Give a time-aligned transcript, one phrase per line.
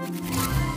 [0.00, 0.69] Queridos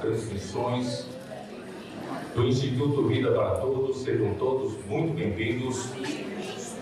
[0.00, 1.06] transmissões
[2.34, 5.88] do Instituto Vida para Todos, sejam todos muito bem-vindos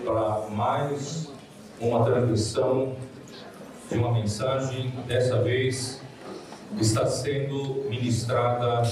[0.04, 1.32] para mais
[1.80, 2.96] uma transmissão
[3.90, 6.00] de uma mensagem, dessa vez
[6.80, 8.82] está sendo ministrada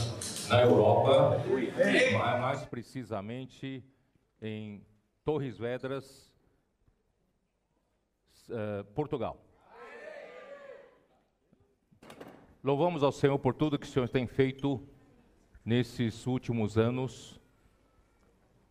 [0.48, 1.40] na Europa,
[2.18, 3.84] mais- mais precisamente
[4.42, 4.82] em
[5.24, 6.32] Torres Vedras,
[8.50, 9.36] eh, Portugal.
[12.66, 14.82] Louvamos ao Senhor por tudo que o Senhor tem feito
[15.64, 17.40] nesses últimos anos.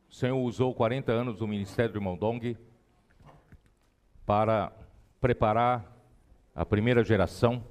[0.09, 2.58] O Senhor usou 40 anos do ministério de Mondong
[4.25, 4.69] para
[5.22, 5.95] preparar
[6.53, 7.64] a primeira geração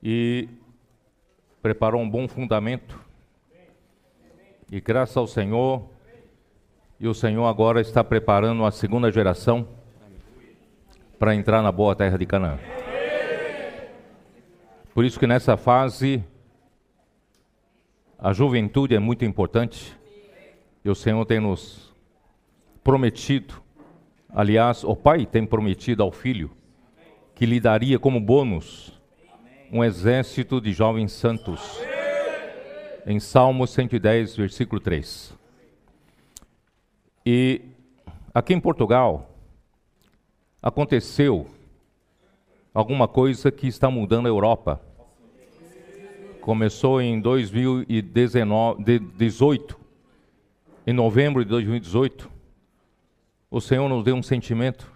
[0.00, 0.48] e
[1.60, 2.96] preparou um bom fundamento.
[4.70, 5.90] E graças ao Senhor,
[7.00, 9.66] e o Senhor agora está preparando a segunda geração
[11.18, 12.75] para entrar na boa terra de Canaã.
[14.96, 16.24] Por isso que nessa fase
[18.18, 19.94] a juventude é muito importante.
[20.82, 21.94] E o Senhor tem nos
[22.82, 23.62] prometido,
[24.30, 26.50] aliás, o Pai tem prometido ao Filho
[27.34, 28.98] que lhe daria como bônus
[29.70, 31.60] um exército de jovens santos.
[33.06, 35.34] Em Salmo 110, versículo 3.
[37.26, 37.60] E
[38.32, 39.30] aqui em Portugal,
[40.62, 41.50] aconteceu
[42.72, 44.85] alguma coisa que está mudando a Europa.
[46.46, 49.76] Começou em 2018,
[50.86, 52.30] em novembro de 2018,
[53.50, 54.88] o Senhor nos deu um sentimento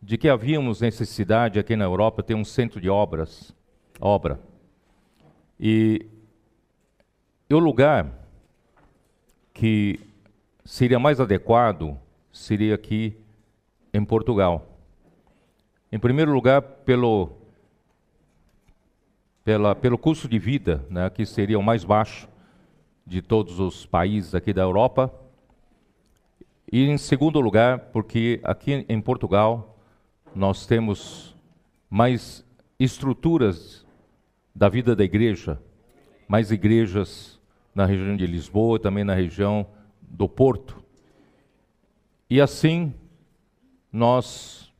[0.00, 3.54] de que havíamos necessidade aqui na Europa ter um centro de obras,
[4.00, 4.40] obra.
[5.60, 6.06] E,
[7.50, 8.10] e o lugar
[9.52, 10.00] que
[10.64, 11.94] seria mais adequado
[12.32, 13.14] seria aqui
[13.92, 14.78] em Portugal.
[15.92, 17.32] Em primeiro lugar, pelo,
[19.44, 22.28] pela, pelo custo de vida, né, que seria o mais baixo
[23.06, 25.12] de todos os países aqui da Europa.
[26.70, 29.78] E em segundo lugar, porque aqui em Portugal
[30.34, 31.34] nós temos
[31.88, 32.44] mais
[32.78, 33.84] estruturas
[34.54, 35.60] da vida da igreja,
[36.28, 37.40] mais igrejas
[37.74, 39.66] na região de Lisboa, também na região
[40.00, 40.80] do Porto.
[42.28, 42.94] E assim,
[43.92, 44.72] nós,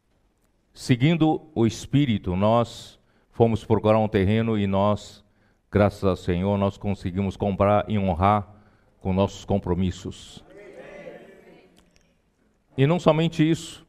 [0.72, 2.99] seguindo o Espírito, nós
[3.40, 5.24] fomos procurar um terreno e nós,
[5.72, 8.46] graças ao Senhor, nós conseguimos comprar e honrar
[9.00, 10.44] com nossos compromissos.
[12.76, 13.86] E não somente isso,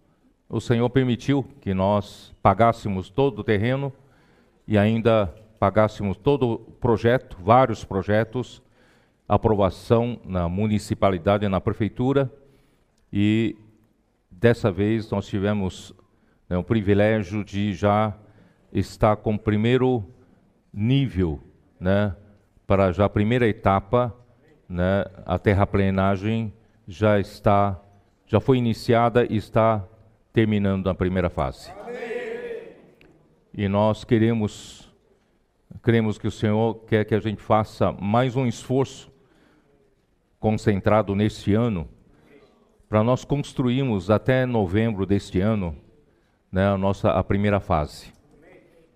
[0.47, 3.91] o Senhor permitiu que nós pagássemos todo o terreno
[4.65, 5.27] e ainda
[5.59, 8.61] pagássemos todo o projeto, vários projetos,
[9.27, 12.31] aprovação na municipalidade e na prefeitura,
[13.11, 13.57] e
[14.31, 15.93] dessa vez nós tivemos
[16.47, 18.15] né, o privilégio de já
[18.71, 20.03] estar com o primeiro
[20.73, 21.39] nível,
[21.79, 22.15] né,
[22.65, 24.15] para já a primeira etapa,
[24.67, 26.53] né, a terraplenagem
[26.87, 27.79] já está,
[28.25, 29.85] já foi iniciada e está
[30.31, 31.71] terminando na primeira fase.
[33.53, 34.89] E nós queremos,
[35.83, 39.11] queremos que o Senhor quer que a gente faça mais um esforço
[40.39, 41.87] concentrado neste ano,
[42.87, 45.75] para nós construirmos até novembro deste ano
[46.51, 48.11] né, a nossa a primeira fase.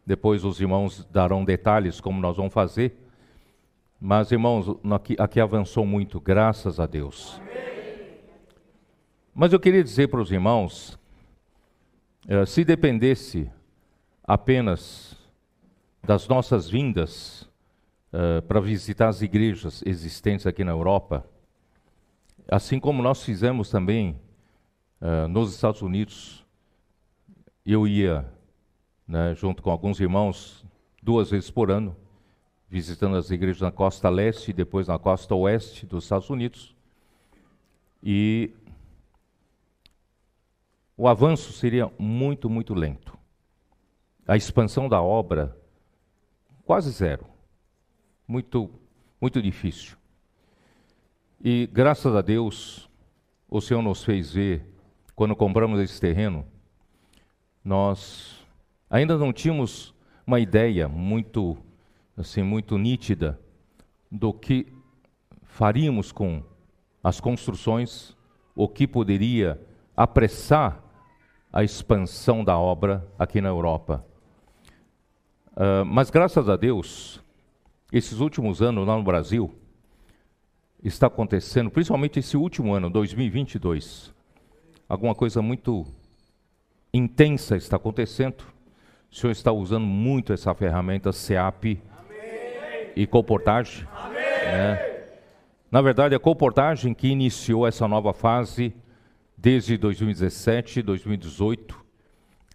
[0.06, 2.96] Depois os irmãos darão detalhes como nós vamos fazer.
[4.00, 7.42] Mas, irmãos, aqui, aqui avançou muito, graças a Deus.
[9.34, 10.98] Mas eu queria dizer para os irmãos,
[12.28, 13.52] eh, se dependesse
[14.24, 15.18] apenas
[16.04, 17.50] das nossas vindas
[18.14, 21.26] eh, para visitar as igrejas existentes aqui na Europa,
[22.48, 24.20] assim como nós fizemos também
[25.02, 26.46] eh, nos Estados Unidos,
[27.66, 28.26] eu ia,
[29.08, 30.66] né, junto com alguns irmãos,
[31.02, 31.96] duas vezes por ano,
[32.68, 36.76] visitando as igrejas na costa leste e depois na costa oeste dos Estados Unidos.
[38.02, 38.52] E
[40.98, 43.18] o avanço seria muito, muito lento.
[44.28, 45.56] A expansão da obra,
[46.66, 47.26] quase zero.
[48.28, 48.72] Muito,
[49.22, 49.98] muito difícil.
[51.44, 52.90] E graças a Deus,
[53.48, 54.66] o Senhor nos fez ver,
[55.16, 56.46] quando compramos esse terreno,
[57.64, 58.35] nós
[58.90, 59.94] ainda não tínhamos
[60.26, 61.58] uma ideia muito
[62.18, 63.40] assim muito nítida
[64.12, 64.72] do que
[65.44, 66.44] faríamos com
[67.04, 68.16] as construções,
[68.56, 69.62] o que poderia
[69.96, 70.82] apressar
[71.52, 74.06] a expansão da obra aqui na Europa.
[75.52, 77.22] Uh, mas graças a Deus,
[77.92, 79.54] esses últimos anos lá no Brasil,
[80.84, 84.14] está acontecendo, principalmente esse último ano, 2022,
[84.88, 85.86] alguma coisa muito
[86.94, 88.55] intensa está acontecendo.
[89.16, 91.82] O senhor está usando muito essa ferramenta SEAP
[92.98, 93.88] e comportagem.
[94.44, 95.06] Né?
[95.72, 98.76] Na verdade, a comportagem que iniciou essa nova fase
[99.38, 101.82] desde 2017, 2018,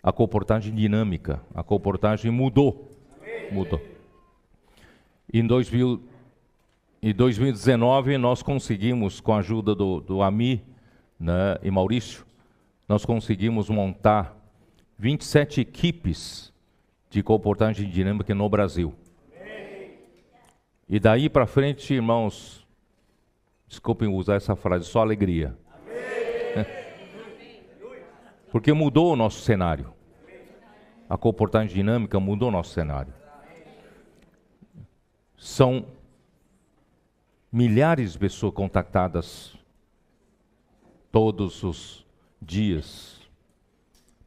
[0.02, 2.90] a comportagem dinâmica, a comportagem mudou.
[3.18, 3.50] Amém.
[3.50, 3.80] Mudou.
[5.32, 6.02] Em 2000,
[7.00, 10.62] em 2019, nós conseguimos, com a ajuda do, do AMI
[11.18, 12.26] né, e Maurício,
[12.86, 14.36] nós conseguimos montar
[14.98, 16.49] 27 equipes
[17.10, 18.94] de comportagem dinâmica no Brasil.
[20.88, 22.66] E daí para frente, irmãos,
[23.66, 25.56] desculpem usar essa frase, só alegria.
[28.50, 29.92] Porque mudou o nosso cenário.
[31.08, 33.12] A comportagem dinâmica mudou o nosso cenário.
[35.36, 35.86] São
[37.52, 39.56] milhares de pessoas contactadas
[41.10, 42.06] todos os
[42.40, 43.20] dias.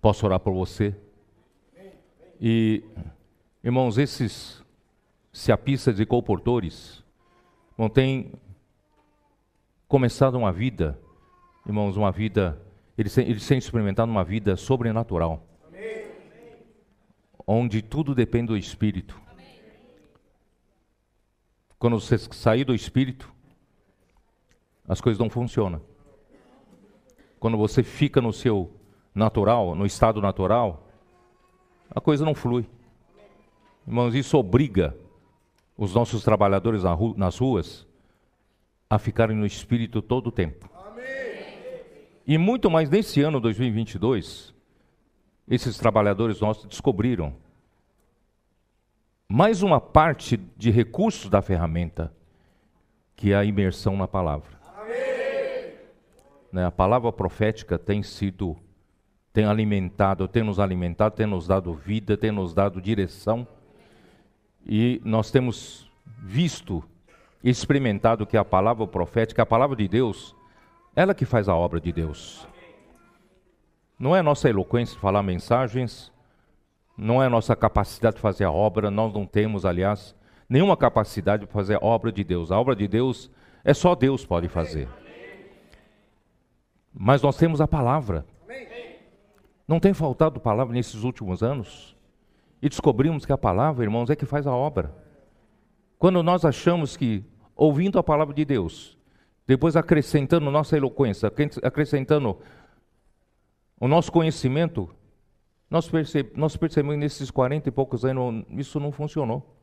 [0.02, 0.94] Posso orar por você?
[2.46, 2.84] E,
[3.64, 4.62] irmãos, esses
[5.32, 7.02] seapistas e comportores
[7.78, 8.34] não têm
[9.88, 11.00] começado uma vida,
[11.66, 12.62] irmãos, uma vida,
[12.98, 15.42] eles têm, eles têm experimentado uma vida sobrenatural.
[17.48, 19.18] Onde tudo depende do Espírito.
[21.80, 23.34] Quando você sair do espírito,
[24.86, 25.82] as coisas não funcionam.
[27.40, 28.70] Quando você fica no seu
[29.16, 30.83] natural, no estado natural,
[31.96, 32.66] a coisa não flui.
[33.88, 34.96] Irmãos, isso obriga
[35.78, 36.84] os nossos trabalhadores
[37.16, 37.88] nas ruas
[38.90, 40.70] a ficarem no espírito todo o tempo.
[42.26, 44.54] E muito mais nesse ano 2022,
[45.48, 47.36] esses trabalhadores nossos descobriram
[49.28, 52.14] mais uma parte de recursos da ferramenta,
[53.16, 54.62] que é a imersão na palavra.
[56.52, 58.56] Né, a palavra profética tem sido,
[59.34, 63.48] tem alimentado, tem nos alimentado, tem nos dado vida, tem nos dado direção.
[64.64, 66.84] E nós temos visto,
[67.44, 70.36] experimentado que a palavra profética, a palavra de Deus,
[70.96, 72.48] ela que faz a obra de Deus.
[73.98, 76.12] Não é nossa eloquência de falar mensagens,
[76.96, 80.16] não é nossa capacidade de fazer a obra, nós não temos, aliás,
[80.48, 82.52] nenhuma capacidade de fazer a obra de Deus.
[82.52, 83.32] A obra de Deus
[83.64, 84.88] é só Deus pode fazer.
[86.94, 88.26] Mas nós temos a palavra.
[89.74, 91.98] Não tem faltado palavra nesses últimos anos?
[92.62, 94.94] E descobrimos que a palavra, irmãos, é que faz a obra.
[95.98, 97.26] Quando nós achamos que,
[97.56, 98.96] ouvindo a palavra de Deus,
[99.48, 101.28] depois acrescentando nossa eloquência,
[101.64, 102.38] acrescentando
[103.80, 104.88] o nosso conhecimento,
[105.68, 109.58] nós, perceb nós percebemos nesses 40 e poucos anos, isso não funcionou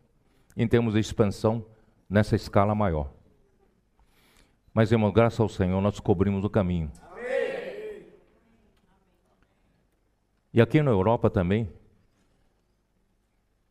[0.56, 1.64] em termos de expansão
[2.08, 3.12] nessa escala maior.
[4.74, 6.90] Mas, irmão, graças ao Senhor, nós descobrimos o caminho.
[7.12, 7.59] Amém.
[10.52, 11.70] E aqui na Europa também,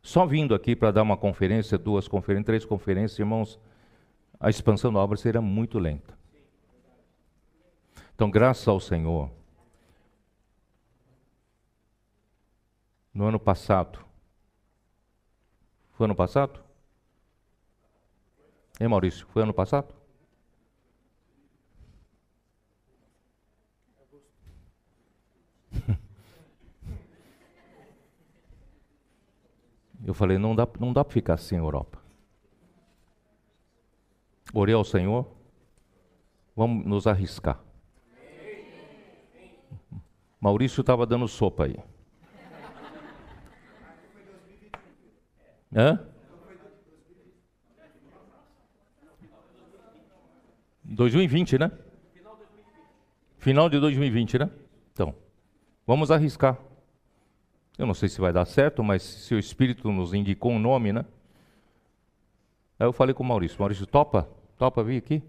[0.02, 3.60] só vindo aqui para dar uma conferência, duas conferências, três conferências, irmãos,
[4.40, 6.18] a expansão da obra será muito lenta.
[8.16, 9.30] Então, graças ao Senhor,
[13.14, 14.00] no ano passado.
[15.92, 16.64] Foi ano passado?
[18.80, 19.28] Hein, Maurício?
[19.28, 19.99] Foi ano passado?
[30.09, 32.01] Eu falei, não dá, não dá para ficar assim Europa.
[34.51, 35.28] Orei ao Senhor,
[36.56, 37.59] vamos nos arriscar.
[40.42, 41.78] Maurício estava dando sopa aí.
[45.75, 46.04] Hã?
[50.83, 51.71] Dois mil e vinte, né?
[53.37, 54.49] Final de 2020, né?
[54.92, 55.13] Então,
[55.85, 56.57] vamos arriscar.
[57.80, 60.94] Eu não sei se vai dar certo, mas se o Espírito nos indicou um nome,
[60.94, 61.04] né?
[62.78, 64.30] Aí eu falei com o Maurício, Maurício, topa?
[64.57, 65.24] Topa vir aqui?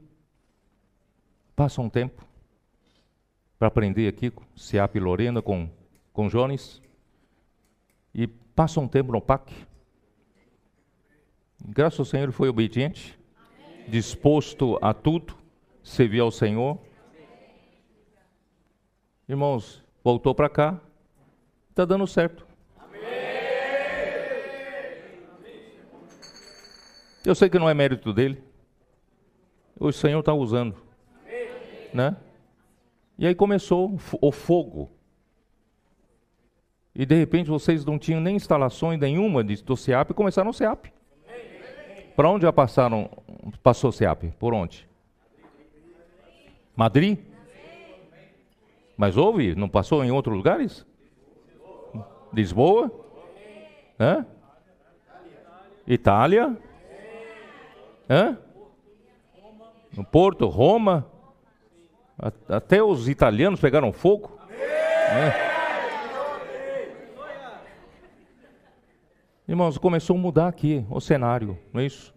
[1.57, 2.23] Passa um tempo
[3.59, 4.45] para aprender aqui com
[4.95, 5.71] e Lorena, com,
[6.13, 6.83] com Jones.
[8.13, 9.51] E passa um tempo no PAC
[11.65, 13.19] Graças ao Senhor, ele foi obediente,
[13.87, 15.37] disposto a tudo,
[15.83, 16.79] serviu ao Senhor.
[19.29, 20.81] Irmãos, voltou para cá,
[21.81, 22.47] está dando certo.
[27.25, 28.43] Eu sei que não é mérito dele.
[29.79, 30.77] O Senhor está usando.
[31.93, 32.17] Né?
[33.19, 34.91] E aí começou o fogo.
[36.95, 40.87] E de repente vocês não tinham nem instalações nenhuma do SEAP e começaram o SEAP.
[42.15, 43.11] Para onde já passaram,
[43.63, 44.25] passou o SEAP?
[44.39, 44.87] Por onde?
[46.77, 47.19] Madrid?
[48.97, 49.55] Mas houve?
[49.55, 50.90] Não passou em outros lugares?
[52.33, 52.91] Lisboa?
[53.99, 54.27] Hã?
[55.87, 56.57] Itália?
[58.09, 58.39] Hã?
[59.97, 61.07] No Porto, Roma?
[62.49, 64.39] Até os italianos pegaram fogo?
[64.51, 65.51] É.
[69.49, 72.15] Irmãos, começou a mudar aqui o cenário, não é isso?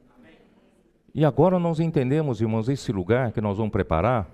[1.15, 4.29] E agora nós entendemos, irmãos, esse lugar que nós vamos preparar,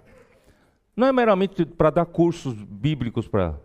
[0.95, 3.55] não é meramente para dar cursos bíblicos para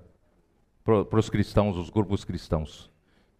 [0.86, 2.90] os cristãos, os grupos cristãos.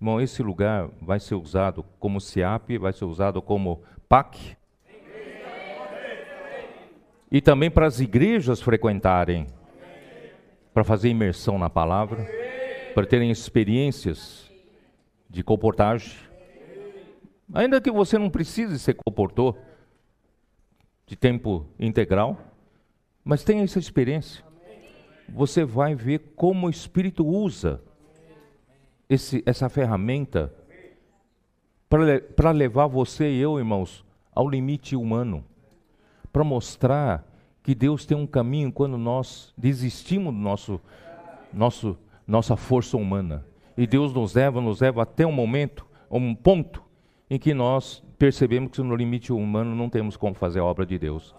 [0.00, 4.56] Irmão, esse lugar vai ser usado como SIAP, vai ser usado como PAC.
[7.30, 9.46] E também para as igrejas frequentarem,
[10.72, 12.26] para fazer imersão na palavra,
[12.94, 14.50] para terem experiências
[15.28, 16.16] de comportagem.
[17.52, 19.58] Ainda que você não precise ser comportor
[21.06, 22.38] de tempo integral,
[23.22, 24.44] mas tenha essa experiência.
[25.28, 27.80] Você vai ver como o Espírito usa
[29.08, 30.52] esse, essa ferramenta
[32.36, 34.04] para levar você e eu, irmãos,
[34.34, 35.44] ao limite humano.
[36.32, 37.24] Para mostrar
[37.62, 40.80] que Deus tem um caminho quando nós desistimos do nosso,
[41.52, 43.46] nosso, nossa força humana.
[43.76, 46.82] E Deus nos leva, nos leva até um momento, um ponto,
[47.30, 50.98] em que nós percebemos que no limite humano não temos como fazer a obra de
[50.98, 51.34] Deus.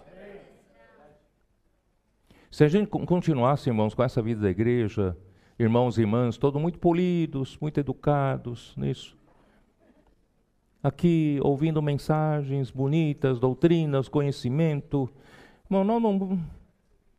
[2.56, 5.14] Se a gente continuasse, irmãos, com essa vida da igreja,
[5.58, 9.14] irmãos e irmãs, todos muito polidos, muito educados nisso,
[10.82, 15.06] aqui ouvindo mensagens bonitas, doutrinas, conhecimento,
[15.66, 16.12] irmão, não, não,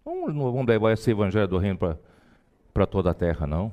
[0.04, 1.78] não, não vamos levar esse evangelho do reino
[2.74, 3.72] para toda a terra, não.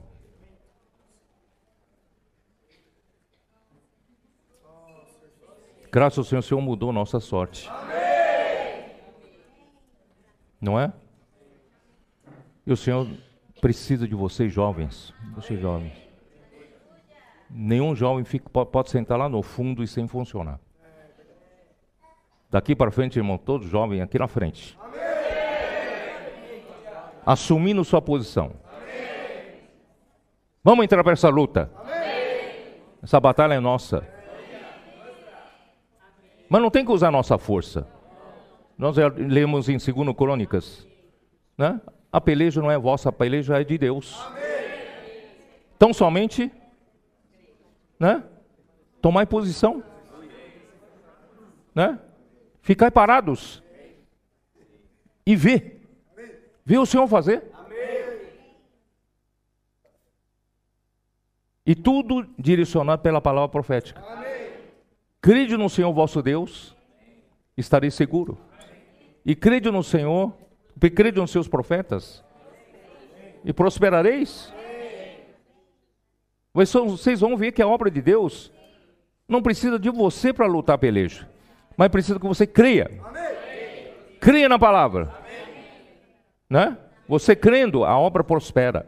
[5.91, 7.71] Graças ao Senhor, o Senhor mudou nossa sorte.
[7.71, 7.95] Amém.
[10.61, 10.93] Não é?
[12.67, 13.07] E o Senhor
[13.61, 15.13] precisa de vocês jovens.
[15.35, 15.93] Vocês jovens.
[17.51, 20.59] Nenhum jovem fica, pode sentar lá no fundo e sem funcionar.
[22.51, 24.79] Daqui para frente, irmão, todos jovens aqui na frente.
[27.27, 28.53] Assumindo sua posição.
[30.63, 31.71] Vamos entrar para essa luta.
[33.03, 34.07] Essa batalha é nossa.
[36.49, 37.87] Mas não tem que usar nossa força.
[38.77, 40.87] Nós lemos em 2 Crônicas,
[41.57, 41.81] né?
[42.15, 44.23] A peleja não é vossa, a peleja é de Deus.
[44.27, 44.45] Amém.
[45.77, 46.49] Então somente,
[47.99, 48.23] né?
[49.03, 49.83] Tomai posição,
[51.75, 51.99] né?
[52.63, 53.61] Ficai parados
[55.27, 55.85] e ver,
[56.65, 57.51] ver o Senhor fazer.
[61.67, 64.01] E tudo direcionado pela palavra profética.
[65.21, 66.77] Crede no Senhor vosso Deus,
[67.57, 68.39] estarei seguro.
[69.27, 70.33] E crede no Senhor,
[70.91, 72.23] crede nos seus profetas,
[73.45, 74.53] e prosperareis.
[76.53, 78.53] Vocês vão ver que a obra de Deus
[79.29, 81.29] não precisa de você para lutar peleja,
[81.77, 82.91] mas precisa que você creia.
[84.21, 85.13] Creia na palavra.
[86.49, 86.79] Né?
[87.09, 88.87] Você crendo, a obra prospera.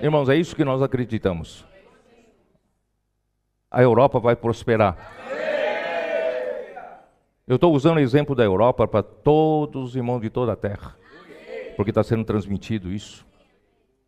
[0.00, 1.64] Irmãos, é isso que nós acreditamos.
[3.70, 5.25] A Europa vai prosperar.
[7.46, 10.96] Eu estou usando o exemplo da Europa para todos os irmãos de toda a terra,
[11.76, 13.24] porque está sendo transmitido isso.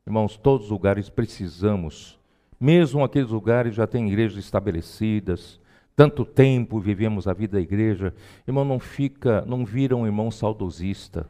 [0.04, 2.18] Irmãos, todos os lugares precisamos,
[2.58, 5.60] mesmo aqueles lugares já têm igrejas estabelecidas,
[5.94, 8.12] tanto tempo vivemos a vida da igreja,
[8.46, 11.28] irmão, não fica, não vira um irmão saudosista.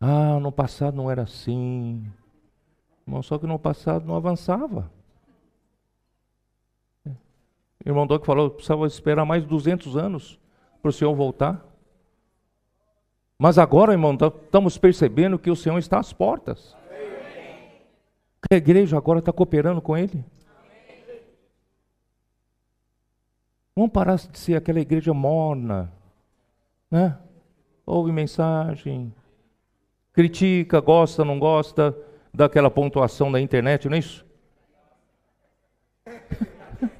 [0.00, 2.06] Ah, no passado não era assim.
[3.04, 4.88] Irmão, só que no passado não avançava.
[7.84, 10.38] Irmão Doc falou, precisava esperar mais de 200 anos
[10.84, 11.64] para o Senhor voltar.
[13.38, 16.76] Mas agora, irmão, tá, estamos percebendo que o Senhor está às portas.
[18.50, 20.22] A igreja agora está cooperando com Ele.
[23.74, 25.90] Vamos parar de ser aquela igreja morna,
[26.90, 27.18] né?
[27.86, 29.12] Ouve mensagem,
[30.12, 31.96] critica, gosta, não gosta
[32.32, 34.24] daquela pontuação da internet, não é isso?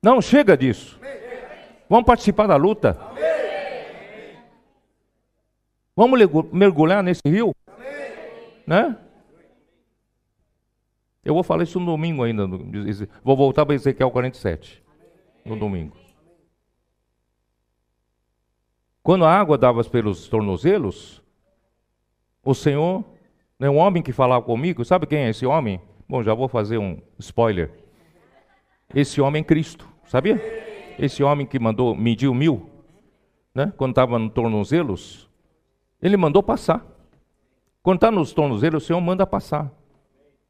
[0.00, 1.00] Não, chega disso.
[1.88, 2.98] Vamos participar da luta?
[3.00, 3.24] Amém.
[5.94, 6.20] Vamos
[6.52, 7.54] mergulhar nesse rio?
[7.66, 7.88] Amém.
[8.66, 8.96] Né?
[11.24, 12.46] Eu vou falar isso no domingo ainda.
[13.24, 14.82] Vou voltar para Ezequiel 47.
[15.44, 15.96] No domingo.
[19.02, 21.22] Quando a água dava pelos tornozelos,
[22.44, 23.04] o Senhor,
[23.58, 25.80] né, um homem que falava comigo, sabe quem é esse homem?
[26.08, 27.70] Bom, já vou fazer um spoiler.
[28.94, 30.36] Esse homem é Cristo, sabia?
[30.98, 32.70] Esse homem que mandou, mediu mil,
[33.54, 35.28] né, quando estava no tornozelos,
[36.00, 36.84] ele mandou passar.
[37.82, 39.70] Quando está nos tornozelos, o Senhor manda passar,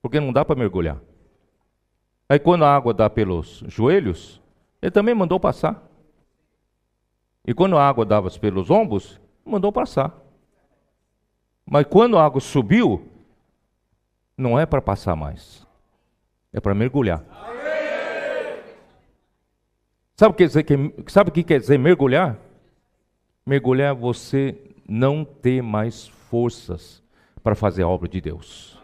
[0.00, 0.98] porque não dá para mergulhar.
[2.28, 4.40] Aí quando a água dá pelos joelhos,
[4.82, 5.82] ele também mandou passar.
[7.46, 10.12] E quando a água dava pelos ombros, mandou passar.
[11.64, 13.08] Mas quando a água subiu,
[14.36, 15.66] não é para passar mais.
[16.52, 17.24] É para mergulhar.
[20.16, 20.64] Sabe o que, dizer,
[21.08, 22.38] sabe o que quer dizer mergulhar?
[23.44, 24.56] Mergulhar é você
[24.88, 27.02] não ter mais forças
[27.42, 28.80] para fazer a obra de Deus.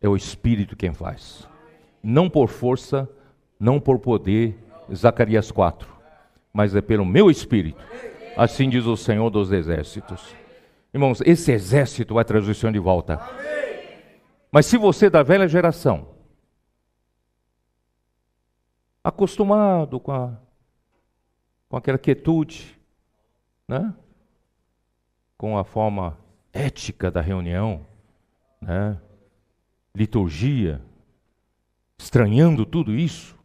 [0.00, 1.48] É o Espírito quem faz.
[2.02, 3.08] Não por força,
[3.58, 4.56] não por poder,
[4.92, 6.00] Zacarias 4
[6.52, 7.82] mas é pelo meu espírito.
[8.36, 10.34] Assim diz o Senhor dos exércitos.
[10.92, 13.20] Irmãos, esse exército vai trazer o Senhor de volta.
[14.50, 16.08] Mas se você é da velha geração,
[19.02, 20.36] acostumado com, a,
[21.70, 22.78] com aquela quietude,
[23.66, 23.94] né?
[25.38, 26.18] com a forma
[26.52, 27.86] ética da reunião,
[28.60, 29.00] né?
[29.94, 30.82] liturgia,
[31.98, 33.40] estranhando tudo isso,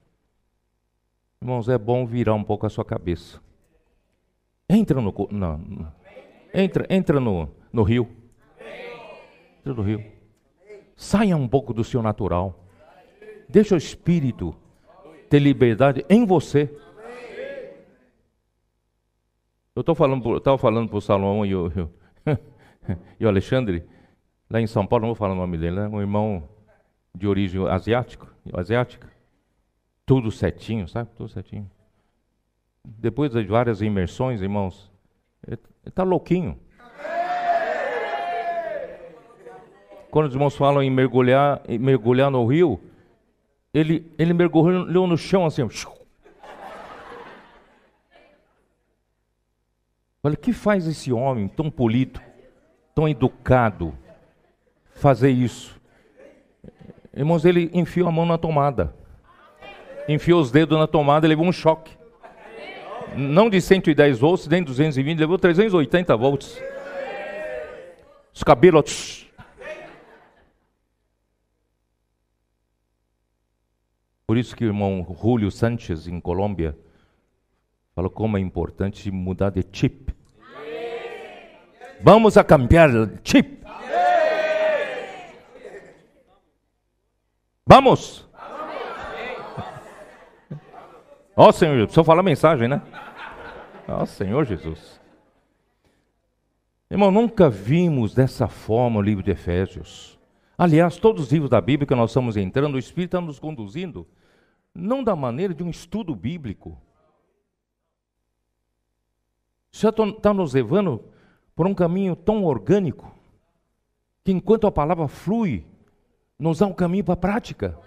[1.45, 3.39] Irmãos, é bom virar um pouco a sua cabeça.
[4.67, 5.13] Entra no.
[5.29, 5.93] Não,
[6.51, 8.09] entra entra no, no rio.
[9.59, 10.03] Entra no rio.
[10.95, 12.65] Saia um pouco do seu natural.
[13.47, 14.55] Deixa o Espírito
[15.29, 16.75] ter liberdade em você.
[19.75, 21.69] Eu estou falando, estava falando para o Salomão e o,
[23.19, 23.83] e o Alexandre,
[24.49, 25.87] lá em São Paulo, não vou falar o nome dele, né?
[25.89, 26.47] um irmão
[27.13, 29.11] de origem asiático, asiática.
[30.05, 31.09] Tudo certinho, sabe?
[31.17, 31.69] Tudo certinho.
[32.85, 34.89] Depois de várias imersões, irmãos,
[35.45, 36.57] ele está louquinho.
[40.09, 42.79] Quando os irmãos falam em mergulhar, em mergulhar no rio,
[43.73, 45.67] ele, ele mergulhou no chão assim.
[50.25, 52.19] Olha, o que faz esse homem tão polido,
[52.93, 53.97] tão educado,
[54.95, 55.79] fazer isso?
[57.15, 58.93] Irmãos, ele enfiou a mão na tomada
[60.07, 61.97] enfiou os dedos na tomada e levou um choque.
[63.15, 66.61] Não de 110 volts, nem 220, levou 380 volts.
[68.33, 69.25] Os cabelos.
[74.27, 76.77] Por isso que o irmão Julio Sanchez, em Colômbia,
[77.93, 80.14] falou como é importante mudar de chip.
[82.01, 82.89] Vamos a cambiar
[83.23, 83.63] chip.
[87.65, 88.27] Vamos.
[91.35, 92.81] Ó oh, Senhor, precisa falar a mensagem, né?
[93.87, 95.01] Ó oh, Senhor Jesus.
[96.89, 100.17] Irmão, nunca vimos dessa forma o livro de Efésios.
[100.57, 104.07] Aliás, todos os livros da Bíblia que nós estamos entrando, o Espírito está nos conduzindo,
[104.73, 106.79] não da maneira de um estudo bíblico.
[109.71, 111.03] Já está nos levando
[111.55, 113.15] por um caminho tão orgânico,
[114.23, 115.65] que enquanto a palavra flui,
[116.37, 117.77] nos dá um caminho para a prática.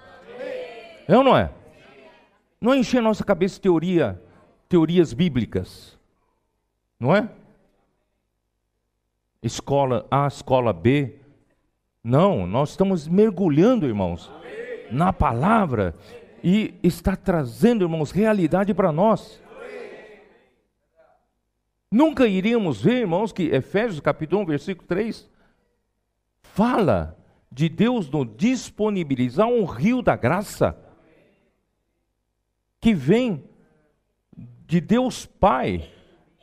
[1.07, 1.50] É ou não é?
[2.61, 4.20] Não é encher nossa cabeça de teoria,
[4.68, 5.98] teorias bíblicas.
[6.98, 7.28] Não é?
[9.42, 11.16] Escola A, escola B.
[12.02, 14.31] Não, nós estamos mergulhando, irmãos,
[14.90, 15.94] na palavra
[16.42, 19.40] e está trazendo, irmãos, realidade para nós.
[21.90, 25.29] Nunca iríamos ver, irmãos, que Efésios capítulo 1, versículo 3
[26.42, 27.16] fala
[27.51, 30.77] de Deus nos disponibilizar um rio da graça
[32.81, 33.44] que vem
[34.66, 35.88] de Deus Pai,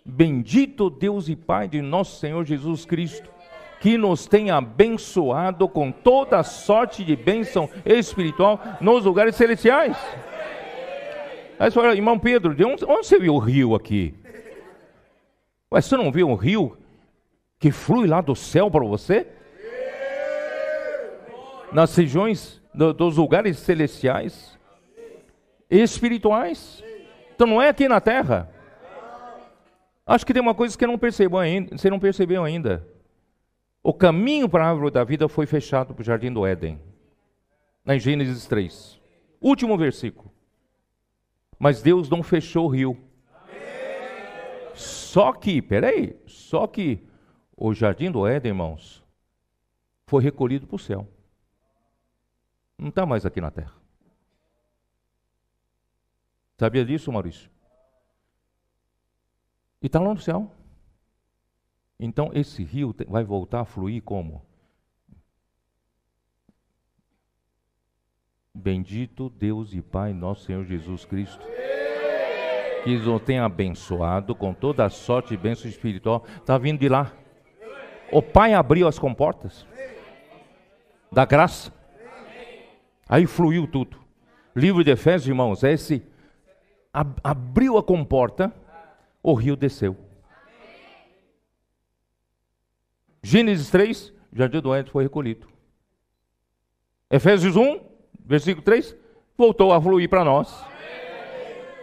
[0.04, 3.30] bendito Deus e Pai de nosso Senhor Jesus Cristo,
[3.80, 9.96] que nos tem abençoado com toda sorte de bênção espiritual nos lugares celestiais.
[11.60, 14.14] Aí você fala, irmão Pedro, de onde, onde você viu o rio aqui?
[15.72, 16.78] Ué, você não viu um rio
[17.60, 19.28] que flui lá do céu para você?
[21.72, 24.56] Nas regiões do, dos lugares celestiais
[25.70, 26.84] espirituais.
[27.34, 28.50] Então não é aqui na terra.
[30.06, 32.88] Acho que tem uma coisa que não percebeu ainda, você não percebeu ainda.
[33.82, 36.80] O caminho para a árvore da vida foi fechado para o jardim do Éden.
[37.84, 39.00] Na Gênesis 3.
[39.42, 40.32] Último versículo.
[41.58, 42.98] Mas Deus não fechou o rio.
[45.16, 47.02] Só que, peraí, só que
[47.56, 49.02] o jardim do Éden, irmãos,
[50.06, 51.08] foi recolhido para o céu.
[52.78, 53.74] Não está mais aqui na terra.
[56.60, 57.50] Sabia disso, Maurício?
[59.82, 60.52] E está lá no céu.
[61.98, 64.46] Então esse rio vai voltar a fluir como?
[68.54, 71.48] Bendito Deus e Pai, nosso Senhor Jesus Cristo,
[72.86, 76.24] que nos tem abençoado com toda a sorte e bênção espiritual.
[76.38, 77.12] Está vindo de lá.
[78.12, 79.66] O Pai abriu as comportas
[81.12, 81.74] da graça.
[83.10, 83.98] Aí fluiu tudo.
[84.56, 86.06] Livro de Efésios, irmãos, é esse
[86.94, 88.54] ab abriu a comporta,
[89.22, 89.98] o rio desceu.
[93.24, 95.48] Gênesis 3, jardim do Éden foi recolhido.
[97.10, 97.80] Efésios 1,
[98.24, 98.96] versículo 3,
[99.36, 100.64] voltou a fluir para nós.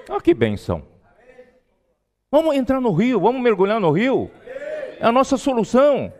[0.09, 0.91] Olha que benção.
[2.33, 4.29] Vamos entrar no rio, vamos mergulhar no rio.
[4.99, 6.12] É a nossa solução.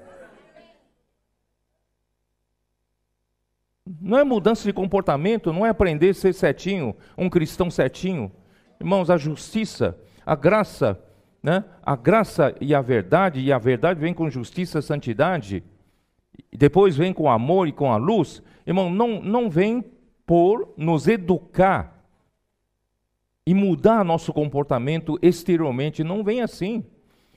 [4.01, 8.31] Não é mudança de comportamento, não é aprender a ser certinho, um cristão certinho.
[8.79, 11.03] Irmãos, a justiça, a graça
[11.42, 11.64] né?
[11.83, 15.64] A graça e a verdade, e a verdade vem com justiça e santidade,
[16.53, 18.42] e depois vem com amor e com a luz.
[18.66, 19.85] Irmão, não, não vem
[20.25, 22.01] por nos educar
[23.46, 26.85] e mudar nosso comportamento exteriormente, não vem assim.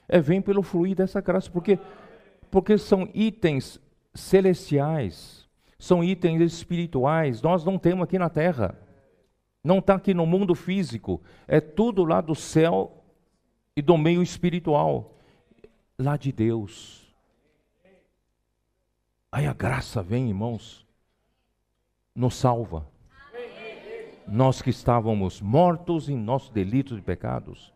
[0.08, 1.80] É vem pelo fluir dessa graça, porque
[2.52, 3.82] porque são itens
[4.14, 5.46] celestiais,
[5.78, 7.42] são itens espirituais.
[7.42, 8.80] Nós não temos aqui na terra.
[9.64, 11.22] Não está aqui no mundo físico.
[11.48, 13.04] É tudo lá do céu
[13.76, 15.18] e do meio espiritual,
[16.00, 17.14] lá de Deus.
[19.32, 20.86] Aí a graça vem, irmãos,
[22.16, 22.88] nos salva.
[24.28, 27.74] Nós que estávamos mortos em nossos delitos e pecados.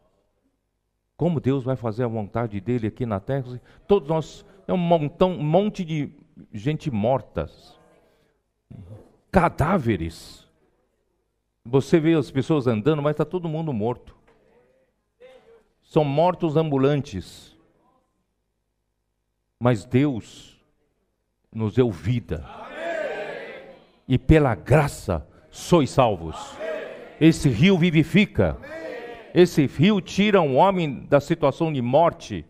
[1.16, 3.62] Como Deus vai fazer a vontade dele aqui na terra?
[3.88, 6.10] Todos nós, é um montão, um monte de
[6.54, 7.78] gente mortas,
[9.32, 10.48] cadáveres.
[11.66, 14.20] Você vê as pessoas andando, mas está todo mundo morto
[15.90, 17.58] são mortos ambulantes.
[19.60, 20.56] Mas Deus
[21.52, 22.46] nos deu vida.
[22.48, 23.76] Amém.
[24.08, 26.58] E pela graça sois salvos.
[27.20, 28.58] Esse rio vivifica.
[29.34, 32.46] Esse rio tira um homem da situação de morte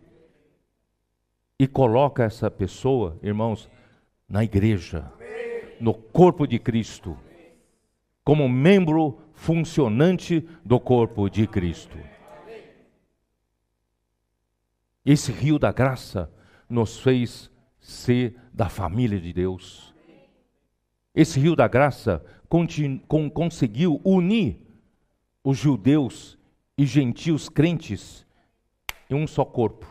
[1.58, 3.68] e coloca essa pessoa, irmãos,
[4.28, 5.12] na igreja,
[5.78, 7.18] no corpo de Cristo,
[8.24, 11.98] como membro funcionante do corpo de Cristo.
[15.04, 16.32] Esse rio da graça
[16.68, 19.94] nos fez ser da família de Deus.
[21.14, 22.24] Esse rio da graça
[23.32, 24.60] conseguiu unir
[25.44, 26.36] os judeus
[26.76, 28.26] e gentios crentes
[29.08, 29.86] em um só corpo.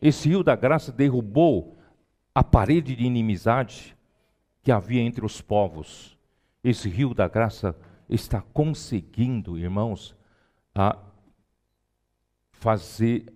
[0.00, 1.76] Esse rio da graça derrubou
[2.34, 3.96] a parede de inimizade
[4.62, 6.16] que havia entre os povos.
[6.62, 7.76] Esse rio da graça
[8.08, 10.16] está conseguindo, irmãos,
[10.74, 10.98] a
[12.52, 13.32] fazer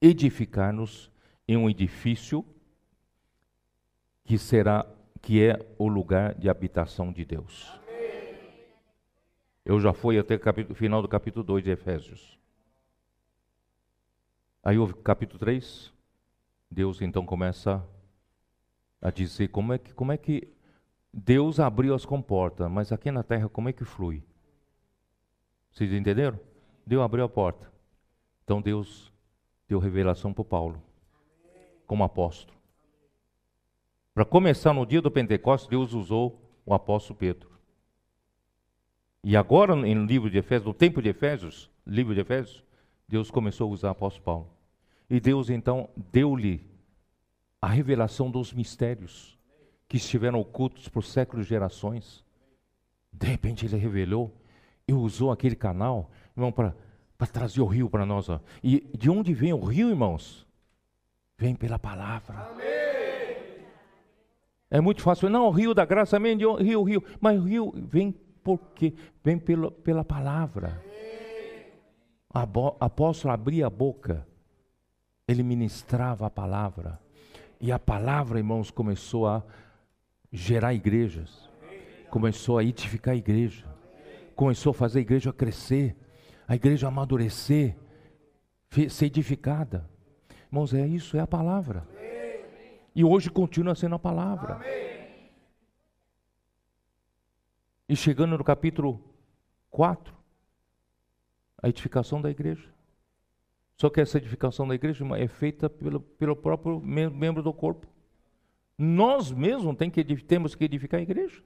[0.00, 1.10] edificar-nos
[1.46, 2.44] em um edifício
[4.24, 4.86] que será
[5.22, 7.72] que é o lugar de habitação de Deus.
[9.64, 10.36] Eu já fui até
[10.70, 12.38] o final do capítulo 2 de Efésios.
[14.62, 15.92] Aí o capítulo 3,
[16.70, 17.84] Deus então começa
[19.00, 20.48] a dizer como é que, como é que
[21.12, 24.22] Deus abriu as comportas, mas aqui na terra como é que flui?
[25.70, 26.38] Vocês entenderam?
[26.86, 27.70] Deus abriu a porta.
[28.44, 29.12] Então Deus
[29.68, 30.82] deu revelação para Paulo,
[31.86, 32.55] como apóstolo.
[34.16, 37.50] Para começar, no dia do Pentecostes, Deus usou o apóstolo Pedro.
[39.22, 42.64] E agora, no livro de Efésios, no tempo de Efésios, livro de Efésios,
[43.06, 44.50] Deus começou a usar o apóstolo Paulo.
[45.10, 46.66] E Deus então deu-lhe
[47.60, 49.38] a revelação dos mistérios
[49.86, 52.24] que estiveram ocultos por séculos e gerações.
[53.12, 54.34] De repente ele revelou
[54.88, 56.74] e usou aquele canal, irmão, para
[57.30, 58.30] trazer o rio para nós.
[58.30, 58.40] Ó.
[58.64, 60.46] E de onde vem o rio, irmãos?
[61.36, 62.48] Vem pela palavra.
[62.50, 62.85] Amém.
[64.70, 65.28] É muito fácil.
[65.28, 67.04] Não, o rio da graça, vem de rio, rio.
[67.20, 68.94] Mas o rio vem por quê?
[69.22, 70.82] Vem pela, pela palavra.
[72.80, 74.26] Apóstolo abria a boca,
[75.26, 77.00] ele ministrava a palavra.
[77.58, 79.42] E a palavra, irmãos, começou a
[80.30, 81.48] gerar igrejas.
[82.10, 83.64] Começou a edificar a igreja.
[84.34, 85.96] Começou a fazer a igreja crescer
[86.48, 87.76] a igreja amadurecer,
[88.88, 89.88] ser edificada.
[90.50, 91.86] Irmãos, é isso, é a palavra.
[92.96, 94.58] E hoje continua sendo a palavra.
[97.86, 99.04] E chegando no capítulo
[99.70, 100.14] 4,
[101.62, 102.66] a edificação da igreja.
[103.76, 107.86] Só que essa edificação da igreja é feita pelo, pelo próprio membro do corpo.
[108.78, 111.44] Nós mesmos tem que, temos que edificar a igreja.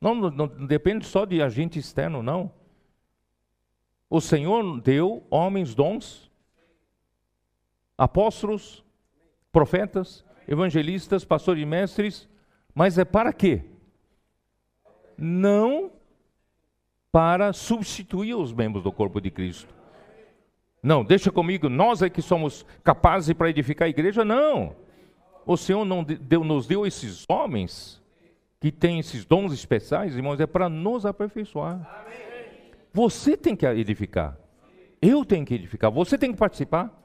[0.00, 2.52] Não, não, não depende só de agente externo, não.
[4.10, 6.28] O Senhor deu homens dons.
[7.96, 8.84] apóstolos,
[9.52, 12.28] profetas, evangelistas, pastores e mestres,
[12.74, 13.62] mas é para quê?
[15.16, 15.90] Não
[17.10, 19.74] para substituir os membros do corpo de Cristo.
[20.82, 24.24] Não, deixa comigo, nós é que somos capazes para edificar a igreja?
[24.24, 24.74] Não.
[25.46, 28.02] O Senhor não deu, nos deu esses homens
[28.58, 32.04] que têm esses dons especiais, irmãos, é para nos aperfeiçoar.
[32.92, 34.36] Você tem que edificar.
[35.00, 35.90] Eu tenho que edificar.
[35.90, 36.96] Você tem que participar.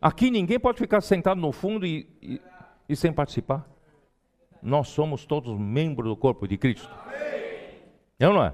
[0.00, 2.40] Aqui ninguém pode ficar sentado no fundo e, e,
[2.88, 3.68] e sem participar.
[4.62, 6.90] Nós somos todos membros do corpo de Cristo.
[8.18, 8.52] É ou não é?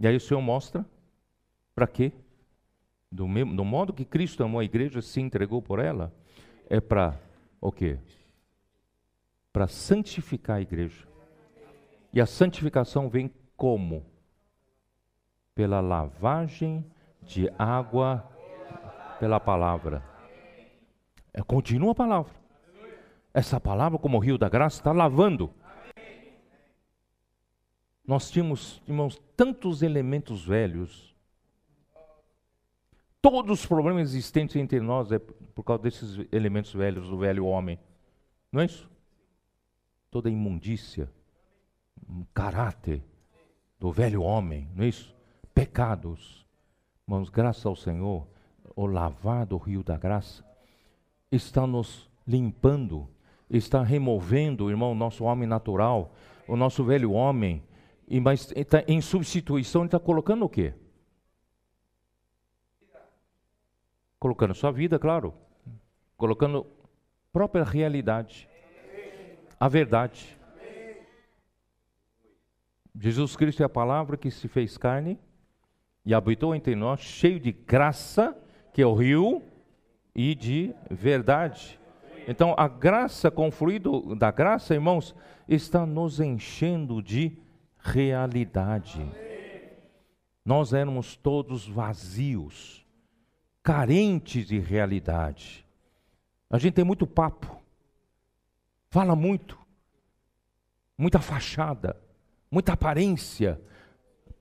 [0.00, 0.84] E aí o Senhor mostra
[1.74, 2.12] para quê?
[3.10, 6.12] Do, mesmo, do modo que Cristo amou a igreja, se entregou por ela,
[6.68, 7.20] é para
[7.60, 7.98] o quê?
[9.52, 11.06] Para santificar a igreja.
[12.12, 14.04] E a santificação vem como?
[15.54, 16.84] Pela lavagem
[17.22, 18.28] de água
[19.18, 20.02] pela palavra.
[21.34, 22.32] É, continua a palavra.
[23.34, 25.50] Essa palavra, como o rio da graça, está lavando.
[28.06, 31.12] Nós tínhamos, irmãos, tantos elementos velhos.
[33.20, 37.80] Todos os problemas existentes entre nós é por causa desses elementos velhos do velho homem.
[38.52, 38.88] Não é isso?
[40.10, 41.10] Toda imundícia,
[42.32, 43.02] caráter
[43.80, 45.12] do velho homem, não é isso?
[45.52, 46.46] Pecados.
[47.08, 48.28] Irmãos, graças ao Senhor,
[48.76, 50.44] o lavar do rio da graça
[51.34, 53.08] está nos limpando,
[53.50, 56.14] está removendo, irmão, nosso homem natural,
[56.46, 57.62] o nosso velho homem
[58.08, 60.74] e, mas tá, em substituição ele está colocando o quê?
[64.18, 65.34] Colocando sua vida, claro.
[66.16, 66.66] Colocando
[67.32, 68.48] própria realidade.
[69.58, 70.38] A verdade.
[72.96, 75.18] Jesus Cristo é a palavra que se fez carne
[76.06, 78.36] e habitou entre nós, cheio de graça,
[78.72, 79.42] que é o rio,
[80.14, 81.78] e de verdade.
[82.26, 85.14] Então, a graça, com o fluido da graça, irmãos,
[85.48, 87.36] está nos enchendo de
[87.78, 89.04] realidade.
[90.44, 92.86] Nós éramos todos vazios,
[93.62, 95.66] carentes de realidade.
[96.50, 97.60] A gente tem muito papo,
[98.90, 99.58] fala muito,
[100.96, 102.00] muita fachada,
[102.50, 103.60] muita aparência,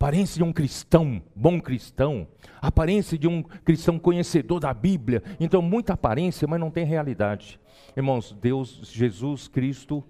[0.04, 2.28] aparência de um cristão, bom cristão,
[2.62, 5.24] aparência de um cristão conhecedor da Bíblia.
[5.40, 7.58] Então, muita aparência, mas não tem realidade.
[7.96, 10.04] Irmãos, Deus, Jesus Cristo,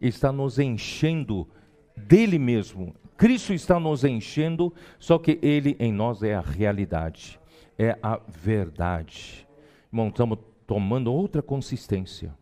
[0.00, 1.48] está nos enchendo
[1.96, 2.92] dele mesmo.
[3.16, 7.38] Cristo está nos enchendo, só que ele em nós é a realidade,
[7.78, 9.46] é a verdade.
[9.92, 12.34] Irmão, estamos tomando outra consistência.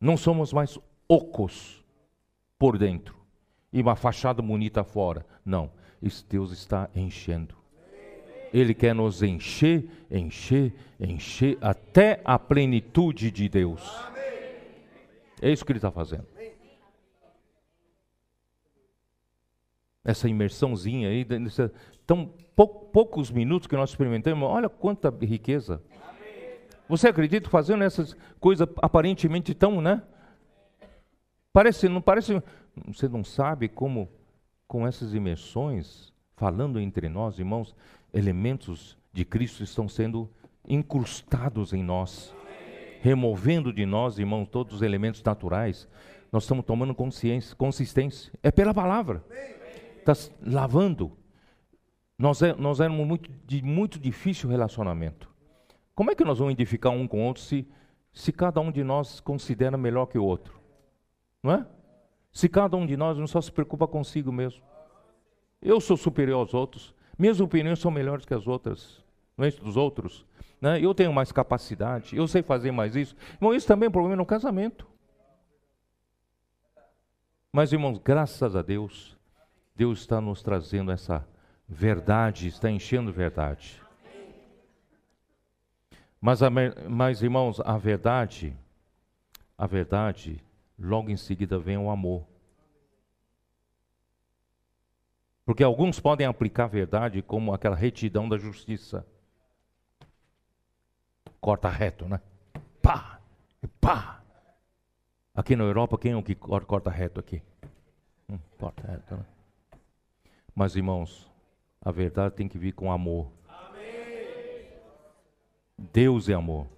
[0.00, 1.84] Não somos mais ocos
[2.56, 3.18] por dentro
[3.72, 5.26] e uma fachada bonita fora.
[5.44, 5.70] Não,
[6.28, 7.54] Deus está enchendo.
[8.52, 13.80] Ele quer nos encher, encher, encher até a plenitude de Deus.
[15.40, 16.26] É isso que ele está fazendo.
[20.04, 21.26] essa imersãozinha aí,
[22.06, 25.82] tão pou, poucos minutos que nós experimentamos, olha quanta riqueza.
[26.88, 30.02] Você acredita fazendo essas coisas aparentemente tão, né?
[31.52, 32.42] Parece, não parece,
[32.86, 34.08] você não sabe como
[34.70, 37.74] com essas imersões, falando entre nós, irmãos,
[38.14, 40.30] elementos de Cristo estão sendo
[40.64, 42.32] incrustados em nós,
[43.00, 45.88] removendo de nós, irmãos, todos os elementos naturais.
[46.30, 48.32] Nós estamos tomando consciência, consistência.
[48.44, 49.24] É pela palavra
[50.06, 51.18] está lavando.
[52.16, 55.28] Nós, é, nós éramos muito, de muito difícil relacionamento.
[55.96, 57.68] Como é que nós vamos edificar um com o outro se,
[58.12, 60.60] se cada um de nós considera melhor que o outro?
[61.42, 61.66] Não é?
[62.32, 64.62] Se cada um de nós não só se preocupa consigo mesmo.
[65.60, 69.04] Eu sou superior aos outros, minhas opiniões são melhores que as outras,
[69.36, 70.24] não é dos outros.
[70.60, 70.80] Né?
[70.80, 73.16] Eu tenho mais capacidade, eu sei fazer mais isso.
[73.34, 74.86] Irmão, isso também é um problema no casamento.
[77.52, 79.16] Mas, irmãos, graças a Deus,
[79.74, 81.26] Deus está nos trazendo essa
[81.66, 83.82] verdade, está enchendo verdade.
[86.20, 86.40] Mas,
[86.88, 88.56] mas, irmãos, a verdade,
[89.56, 90.42] a verdade,
[90.80, 92.26] logo em seguida vem o amor.
[95.44, 99.06] Porque alguns podem aplicar a verdade como aquela retidão da justiça.
[101.40, 102.20] Corta reto, né?
[102.80, 103.20] Pá!
[103.80, 104.22] Pá!
[105.34, 107.42] Aqui na Europa, quem é o que corta reto aqui?
[108.28, 109.24] Hum, corta reto, né?
[110.54, 111.30] Mas, irmãos,
[111.80, 113.30] a verdade tem que vir com amor.
[113.48, 114.68] Amém.
[115.78, 116.68] Deus é amor.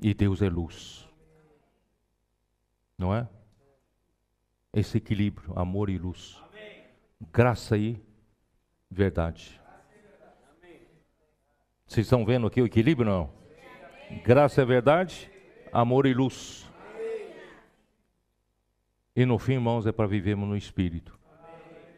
[0.00, 1.05] E Deus é luz.
[2.98, 3.28] Não é?
[4.72, 6.42] Esse equilíbrio, amor e luz.
[6.48, 6.84] Amém.
[7.32, 8.02] Graça e
[8.90, 9.60] verdade.
[11.86, 13.30] Vocês estão vendo aqui o equilíbrio, não?
[14.24, 15.30] Graça é verdade,
[15.72, 16.68] amor e luz.
[19.14, 21.18] E no fim, irmãos, é para vivermos no Espírito.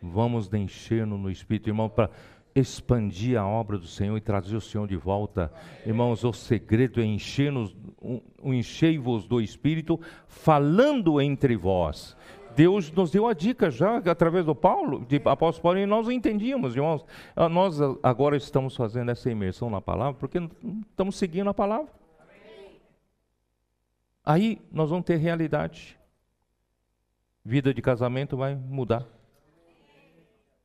[0.00, 2.10] Vamos encher-nos no Espírito, irmão, para
[2.58, 5.52] expandir a obra do Senhor e trazer o Senhor de volta.
[5.86, 12.16] Irmãos, o segredo é encher-nos, um, enchei-vos do Espírito, falando entre vós.
[12.54, 16.74] Deus nos deu a dica já através do Paulo, de apóstolo Paulo, e nós entendíamos,
[16.74, 17.04] irmãos.
[17.36, 20.38] Ah, nós agora estamos fazendo essa imersão na palavra porque
[20.90, 21.92] estamos seguindo a palavra.
[24.24, 25.96] Aí nós vamos ter realidade.
[27.44, 29.06] Vida de casamento vai mudar.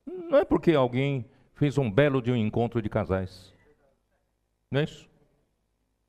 [0.04, 1.24] Não é porque alguém
[1.54, 3.52] fez um belo de um encontro de casais.
[4.70, 5.08] Não é isso?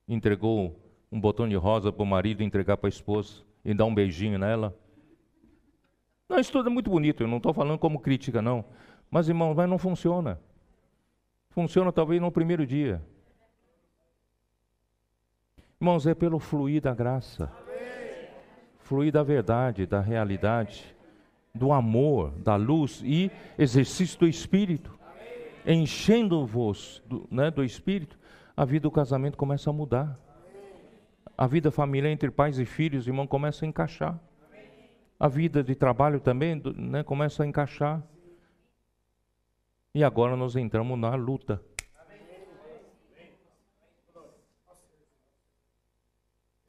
[0.07, 0.79] Entregou
[1.11, 4.37] um botão de rosa para o marido entregar para a esposa e dar um beijinho
[4.37, 4.77] nela.
[6.27, 8.65] Não, isso tudo é muito bonito, eu não estou falando como crítica, não.
[9.09, 10.39] Mas, irmão, mas não funciona.
[11.49, 13.01] Funciona talvez no primeiro dia.
[15.79, 17.51] Irmãos, é pelo fluir da graça.
[18.79, 20.95] Fluir da verdade, da realidade,
[21.53, 24.95] do amor, da luz e exercício do Espírito.
[25.65, 28.17] Enchendo-vos do, né, do Espírito,
[28.55, 30.19] a vida do casamento começa a mudar.
[31.37, 34.19] A vida familiar entre pais e filhos, irmão, começa a encaixar
[35.19, 38.03] a vida de trabalho também né, começa a encaixar.
[39.93, 41.61] E agora nós entramos na luta.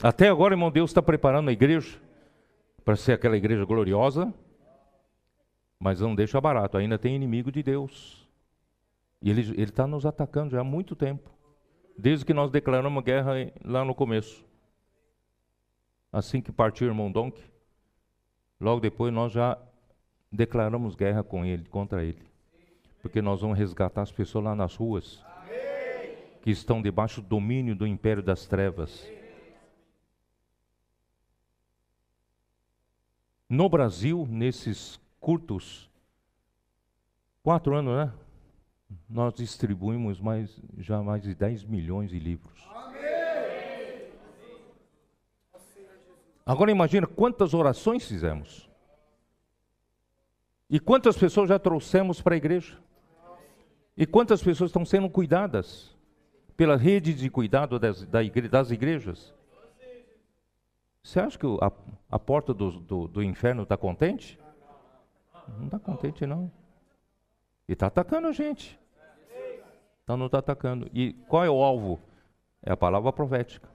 [0.03, 2.01] Até agora, irmão, Deus está preparando a igreja
[2.85, 4.33] para ser aquela igreja gloriosa,
[5.81, 8.26] mas não deixa barato, ainda tem inimigo de Deus.
[9.23, 11.31] E ele está nos atacando já há muito tempo,
[11.97, 13.33] desde que nós declaramos guerra
[13.65, 14.45] lá no começo.
[16.13, 17.43] Assim que partiu o irmão Donk,
[18.61, 19.59] Logo depois nós já
[20.33, 22.27] declaramos guerra com ele, contra ele.
[23.03, 25.25] Porque nós vamos resgatar as pessoas lá nas ruas
[26.43, 29.07] que estão debaixo do domínio do império das trevas.
[33.49, 35.91] No Brasil, nesses curtos
[37.43, 38.13] quatro anos, né?
[39.09, 42.69] Nós distribuímos mais, já mais de 10 milhões de livros.
[46.45, 48.71] Agora imagina quantas orações fizemos.
[50.71, 52.79] E quantas pessoas já trouxemos para a igreja?
[53.97, 55.97] E quantas pessoas estão sendo cuidadas
[56.57, 59.35] pela rede de cuidado das, das igrejas?
[61.03, 61.73] Você acha que a,
[62.11, 64.39] a porta do, do, do inferno está contente?
[65.57, 66.51] Não está contente, não.
[67.69, 68.79] E está atacando a gente.
[70.05, 70.89] Então não está atacando.
[70.95, 72.01] E qual é o alvo?
[72.63, 73.69] É a palavra profética.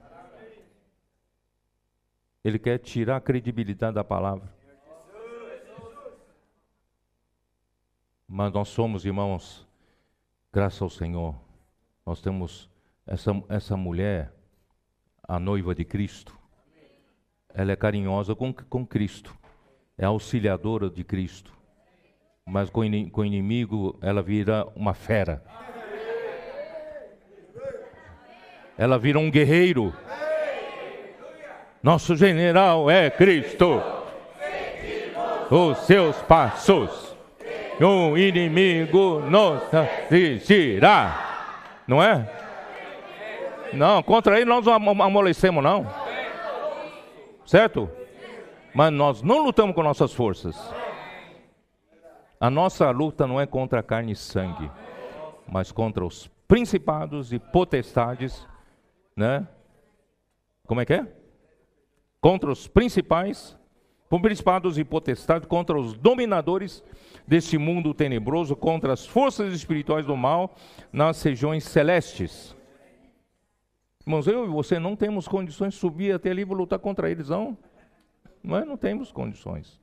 [2.42, 4.50] Ele quer tirar a credibilidade da palavra.
[8.26, 9.68] Mas nós somos irmãos,
[10.50, 11.34] graças ao Senhor,
[12.04, 12.70] nós temos
[13.06, 14.32] essa, essa mulher,
[15.22, 16.36] a noiva de Cristo.
[17.50, 19.36] Ela é carinhosa com, com Cristo,
[19.98, 21.52] é auxiliadora de Cristo.
[22.46, 25.42] Mas com, o inimigo, ela vira uma fera.
[28.76, 29.94] Ela vira um guerreiro.
[31.82, 33.80] Nosso general é Cristo.
[35.50, 37.16] Os seus passos,
[37.80, 41.52] o inimigo nos assistirá.
[41.86, 42.28] Não é?
[43.72, 45.86] Não, contra ele nós não amolecemos, não.
[47.46, 47.88] Certo?
[48.74, 50.81] Mas nós não lutamos com nossas forças.
[52.42, 54.68] A nossa luta não é contra carne e sangue,
[55.46, 58.46] mas contra os principados e potestades,
[59.16, 59.46] né?
[60.66, 61.22] Como é que é?
[62.22, 63.58] contra os principais,
[64.22, 66.82] principados e potestades, contra os dominadores
[67.26, 70.54] deste mundo tenebroso, contra as forças espirituais do mal
[70.92, 72.56] nas regiões celestes.
[74.06, 77.28] Irmãos, eu e você não temos condições de subir até ali e lutar contra eles,
[77.28, 77.58] não.
[78.42, 78.64] Não, é?
[78.64, 79.81] não temos condições.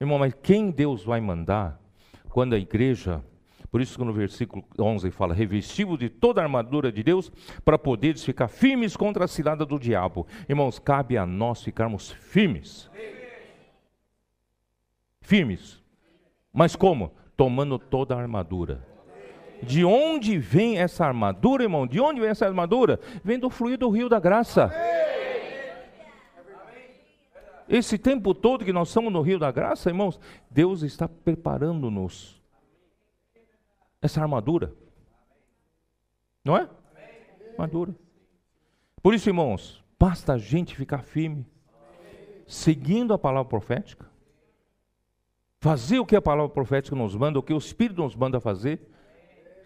[0.00, 1.80] Irmão, mas quem Deus vai mandar
[2.28, 3.22] quando a igreja
[3.70, 7.30] por isso que no versículo 11 fala: revestido de toda a armadura de Deus,
[7.64, 10.26] para poderes ficar firmes contra a cilada do diabo.
[10.48, 12.90] Irmãos, cabe a nós ficarmos firmes.
[15.20, 15.82] Firmes.
[16.52, 17.12] Mas como?
[17.36, 18.86] Tomando toda a armadura.
[19.62, 21.86] De onde vem essa armadura, irmão?
[21.86, 22.98] De onde vem essa armadura?
[23.22, 24.72] Vem do fluir do rio da graça.
[27.68, 30.18] Esse tempo todo que nós estamos no rio da graça, irmãos,
[30.50, 32.40] Deus está preparando-nos
[34.00, 34.72] essa armadura.
[36.42, 36.68] Não é?
[37.52, 37.94] Armadura.
[39.02, 41.46] Por isso, irmãos, basta a gente ficar firme,
[42.46, 44.06] seguindo a palavra profética,
[45.60, 48.80] fazer o que a palavra profética nos manda, o que o Espírito nos manda fazer,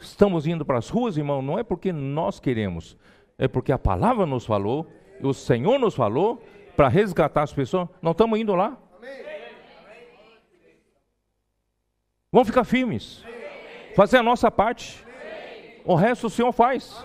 [0.00, 2.96] estamos indo para as ruas, irmão, não é porque nós queremos,
[3.38, 4.90] é porque a palavra nos falou,
[5.20, 6.42] o Senhor nos falou
[6.76, 7.88] para resgatar as pessoas.
[8.00, 8.78] Nós estamos indo lá.
[12.30, 13.22] Vamos ficar firmes,
[13.94, 15.04] fazer a nossa parte.
[15.84, 17.04] O resto o Senhor faz.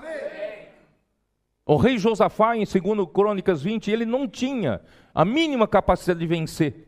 [1.66, 4.82] O rei Josafá, em 2 Crônicas 20, ele não tinha
[5.14, 6.88] a mínima capacidade de vencer.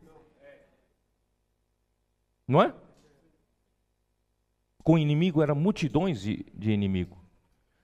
[2.48, 2.74] Não é?
[4.82, 7.22] Com o inimigo, eram multidões de, de inimigo.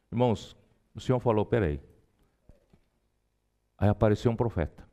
[0.09, 0.55] Irmãos,
[0.95, 1.81] o Senhor falou: peraí.
[3.77, 4.84] Aí apareceu um profeta.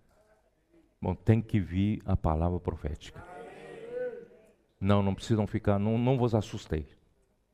[1.02, 3.20] Bom, tem que vir a palavra profética.
[4.80, 6.86] Não, não precisam ficar, não, não vos assustei.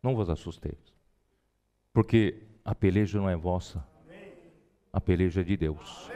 [0.02, 0.76] Não vos assustei.
[1.90, 3.82] Porque a peleja não é vossa,
[4.92, 6.10] a peleja é de Deus.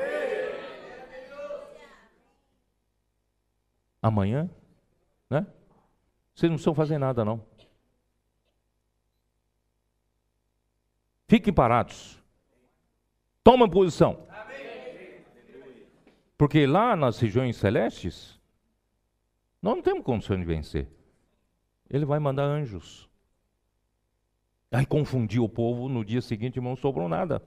[4.02, 4.50] Amanhã,
[5.30, 5.46] né?
[6.34, 7.42] Vocês não precisam fazer nada, não.
[11.26, 12.22] Fiquem parados.
[13.42, 14.26] Tomem posição.
[16.42, 18.36] Porque lá nas regiões celestes,
[19.62, 20.88] nós não temos condição de vencer.
[21.88, 23.08] Ele vai mandar anjos.
[24.72, 27.40] Aí confundiu o povo, no dia seguinte não sobrou nada.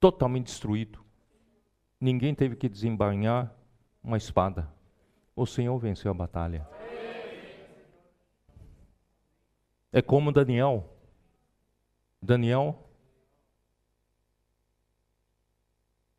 [0.00, 0.98] Totalmente destruído.
[2.00, 3.54] Ninguém teve que desembainhar
[4.02, 4.68] uma espada.
[5.36, 6.68] O Senhor venceu a batalha.
[9.92, 10.96] É como Daniel.
[12.20, 12.90] Daniel,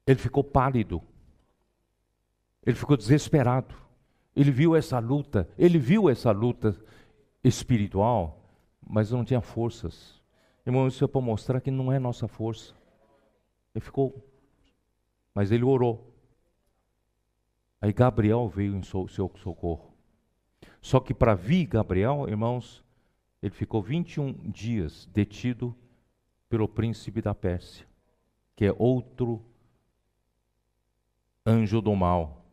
[0.06, 1.02] ele ficou pálido.
[2.66, 3.76] Ele ficou desesperado.
[4.36, 6.76] Ele viu essa luta, ele viu essa luta
[7.44, 8.42] espiritual,
[8.82, 10.20] mas não tinha forças.
[10.66, 12.74] Irmão, isso é para mostrar que não é nossa força.
[13.76, 14.26] Ele ficou,
[15.36, 16.12] mas ele orou.
[17.80, 19.94] Aí Gabriel veio em seu socorro.
[20.82, 22.84] Só que para vir Gabriel, irmãos,
[23.42, 25.76] ele ficou 21 dias detido
[26.50, 27.86] pelo príncipe da Pérsia,
[28.56, 29.44] que é outro
[31.46, 32.46] anjo do mal,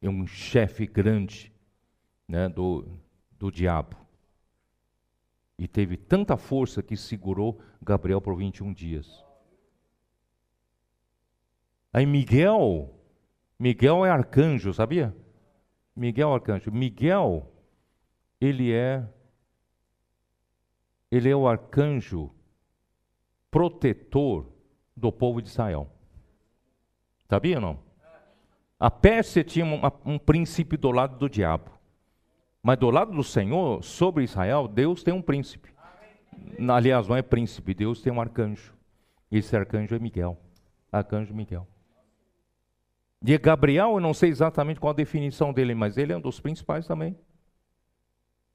[0.00, 1.52] é um chefe grande
[2.26, 2.86] né, do,
[3.32, 3.96] do diabo.
[5.58, 9.24] E teve tanta força que segurou Gabriel por 21 dias.
[11.92, 12.94] Aí Miguel,
[13.58, 15.14] Miguel é arcanjo, sabia?
[15.94, 16.70] Miguel é arcanjo.
[16.70, 17.52] Miguel,
[18.40, 19.06] ele é
[21.10, 22.30] ele é o arcanjo
[23.50, 24.46] protetor
[24.96, 25.90] do povo de Israel.
[27.30, 27.78] Sabia ou não?
[28.76, 29.64] A Pérsia tinha
[30.04, 31.70] um, príncipe do lado do diabo.
[32.60, 35.72] Mas do lado do Senhor, sobre Israel, Deus tem um príncipe.
[36.68, 38.74] Aliás, não é príncipe, Deus tem um arcanjo.
[39.30, 40.36] Esse arcanjo é Miguel.
[40.90, 41.68] Arcanjo Miguel.
[43.24, 46.40] E Gabriel, eu não sei exatamente qual a definição dele, mas ele é um dos
[46.40, 47.16] principais também.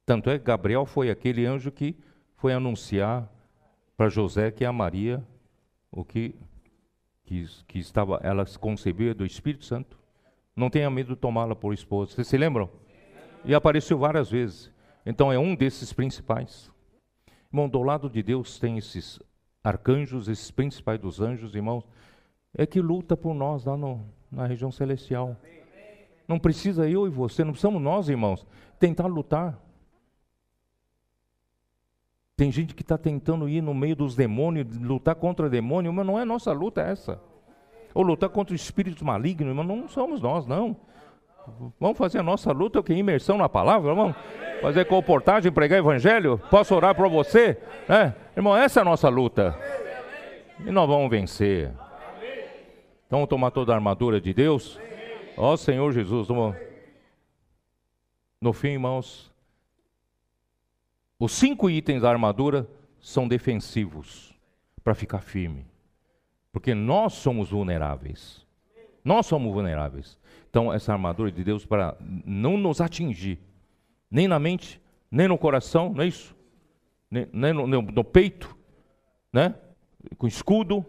[0.05, 1.97] Tanto é que Gabriel foi aquele anjo que
[2.35, 3.31] foi anunciar
[3.95, 5.25] para José que a Maria,
[5.89, 6.35] o que,
[7.25, 9.97] que, que estava, ela concebeu do Espírito Santo.
[10.55, 12.11] Não tenha medo de tomá-la por esposa.
[12.11, 12.69] Vocês se lembram?
[13.43, 14.71] E apareceu várias vezes.
[15.05, 16.71] Então é um desses principais.
[17.51, 19.19] Irmão, do lado de Deus tem esses
[19.63, 21.85] arcanjos, esses principais dos anjos, irmãos,
[22.57, 25.35] é que luta por nós lá no, na região celestial.
[26.27, 28.45] Não precisa eu e você, não precisamos nós, irmãos,
[28.79, 29.59] tentar lutar.
[32.37, 36.19] Tem gente que está tentando ir no meio dos demônios, lutar contra demônio, mas não
[36.19, 37.21] é nossa luta essa.
[37.93, 40.75] Ou lutar contra espíritos malignos, mas não somos nós, não.
[41.79, 42.93] Vamos fazer a nossa luta, que?
[42.93, 44.15] Imersão na palavra, vamos
[44.61, 46.41] fazer comportagem, pregar evangelho.
[46.49, 47.57] Posso orar para você?
[47.87, 48.13] É.
[48.35, 49.57] Irmão, essa é a nossa luta.
[50.59, 51.71] E nós vamos vencer.
[53.05, 54.79] Então vamos tomar toda a armadura de Deus.
[55.37, 56.27] Ó Senhor Jesus.
[58.41, 59.31] No fim, irmãos,
[61.19, 62.67] os cinco itens da armadura
[62.99, 64.33] são defensivos
[64.83, 65.65] para ficar firme.
[66.51, 68.45] Porque nós somos vulneráveis.
[69.03, 70.17] Nós somos vulneráveis.
[70.49, 73.39] Então, essa armadura de Deus para não nos atingir,
[74.09, 76.35] nem na mente, nem no coração, não é isso?
[77.11, 78.57] Nem, nem no, no, no, peito,
[79.31, 79.53] né?
[80.17, 80.85] Com escudo,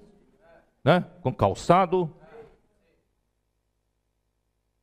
[0.84, 1.04] né?
[1.20, 2.14] Com calçado.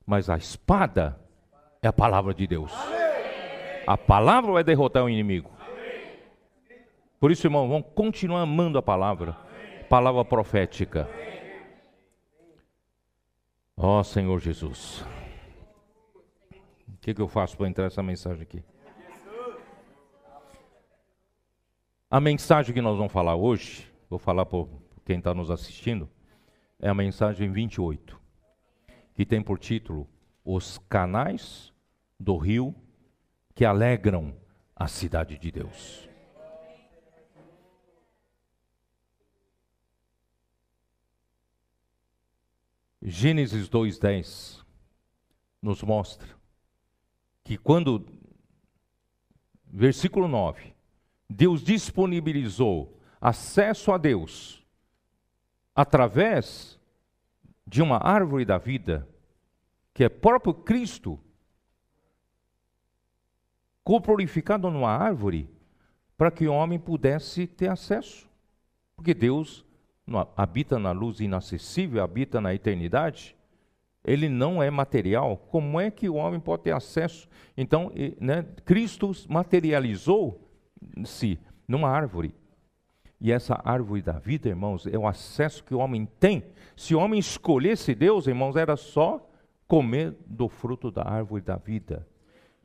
[0.05, 1.19] Mas a espada
[1.81, 2.71] é a palavra de Deus.
[3.85, 5.51] A palavra vai derrotar o inimigo.
[7.19, 9.33] Por isso, irmão, vamos continuar amando a palavra,
[9.89, 11.09] palavra profética.
[13.75, 15.05] Ó oh, Senhor Jesus.
[16.87, 18.63] O que, que eu faço para entrar essa mensagem aqui?
[22.09, 24.69] A mensagem que nós vamos falar hoje, vou falar por
[25.03, 26.09] quem está nos assistindo,
[26.79, 28.19] é a mensagem 28,
[29.15, 30.07] que tem por título
[30.45, 31.73] Os canais
[32.19, 32.75] do rio
[33.53, 34.35] que alegram
[34.75, 36.09] a cidade de Deus.
[43.01, 44.63] Gênesis 2:10
[45.61, 46.29] nos mostra
[47.43, 48.05] que quando
[49.65, 50.75] versículo 9,
[51.29, 54.63] Deus disponibilizou acesso a Deus
[55.73, 56.79] através
[57.65, 59.07] de uma árvore da vida,
[59.93, 61.19] que é próprio Cristo,
[63.83, 65.49] corporificado numa árvore,
[66.17, 68.29] para que o homem pudesse ter acesso.
[68.95, 69.65] Porque Deus
[70.35, 73.35] habita na luz inacessível, habita na eternidade,
[74.05, 77.27] ele não é material, como é que o homem pode ter acesso?
[77.55, 82.35] Então, né, Cristo materializou-se numa árvore.
[83.21, 86.43] E essa árvore da vida, irmãos, é o acesso que o homem tem.
[86.75, 89.25] Se o homem escolhesse Deus, irmãos, era só
[89.65, 92.05] comer do fruto da árvore da vida.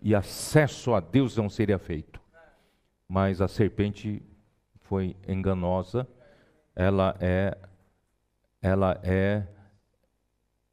[0.01, 2.20] E acesso a Deus não seria feito.
[3.09, 4.22] Mas a serpente
[4.82, 6.07] foi enganosa,
[6.74, 7.57] ela é
[8.61, 9.46] ela é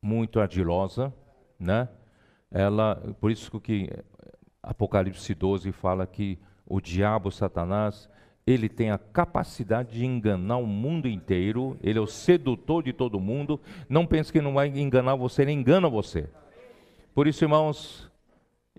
[0.01, 1.13] muito ardilosa,
[1.59, 1.87] né?
[2.51, 3.89] Ela, por isso que
[4.61, 8.09] Apocalipse 12 fala que o diabo, Satanás,
[8.45, 13.19] ele tem a capacidade de enganar o mundo inteiro, ele é o sedutor de todo
[13.19, 13.59] mundo.
[13.89, 16.29] Não pense que não vai enganar você, ele engana você.
[17.13, 18.11] Por isso, irmãos,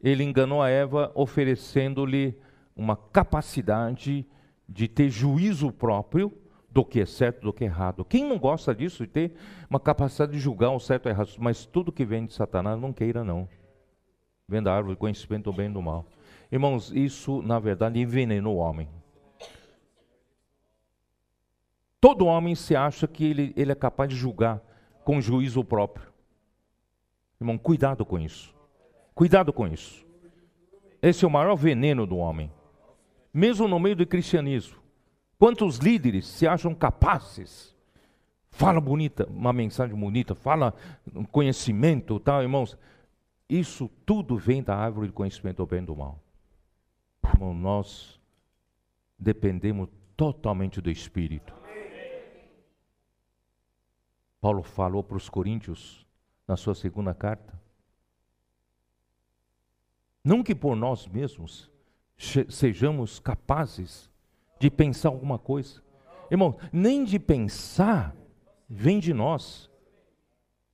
[0.03, 2.39] ele enganou a Eva oferecendo-lhe
[2.77, 4.27] uma capacidade
[4.69, 6.33] de ter juízo próprio
[6.71, 8.05] do que é certo, do que é errado.
[8.05, 9.33] Quem não gosta disso, de ter
[9.71, 12.79] uma capacidade de julgar o certo e o errado, mas tudo que vem de Satanás,
[12.79, 13.49] não queira não.
[14.49, 16.05] Vem da árvore, conhecimento do bem e do mal.
[16.53, 18.89] Irmãos, isso na verdade envenenou o homem.
[22.01, 24.63] Todo homem se acha que ele, ele é capaz de julgar
[25.05, 26.13] com juízo próprio.
[27.41, 28.56] Irmão, cuidado com isso.
[29.17, 30.05] Cuidado com isso.
[31.01, 32.53] Esse é o maior veneno do homem.
[33.33, 34.77] Mesmo no meio do cristianismo.
[35.39, 37.75] Quantos líderes se acham capazes?
[38.51, 40.75] Fala bonita, uma mensagem bonita, fala
[41.33, 42.77] conhecimento, tal, irmãos.
[43.49, 46.23] Isso tudo vem da árvore do conhecimento do bem e do mal.
[47.41, 48.21] Nós
[49.19, 51.55] dependemos totalmente do Espírito.
[54.43, 56.07] Paulo falou para os coríntios
[56.47, 57.66] na sua segunda carta.
[60.27, 61.71] Não que por nós mesmos
[62.49, 64.11] sejamos capazes
[64.59, 65.81] de pensar alguma coisa.
[66.29, 68.13] Irmão, nem de pensar
[68.69, 69.71] vem de nós.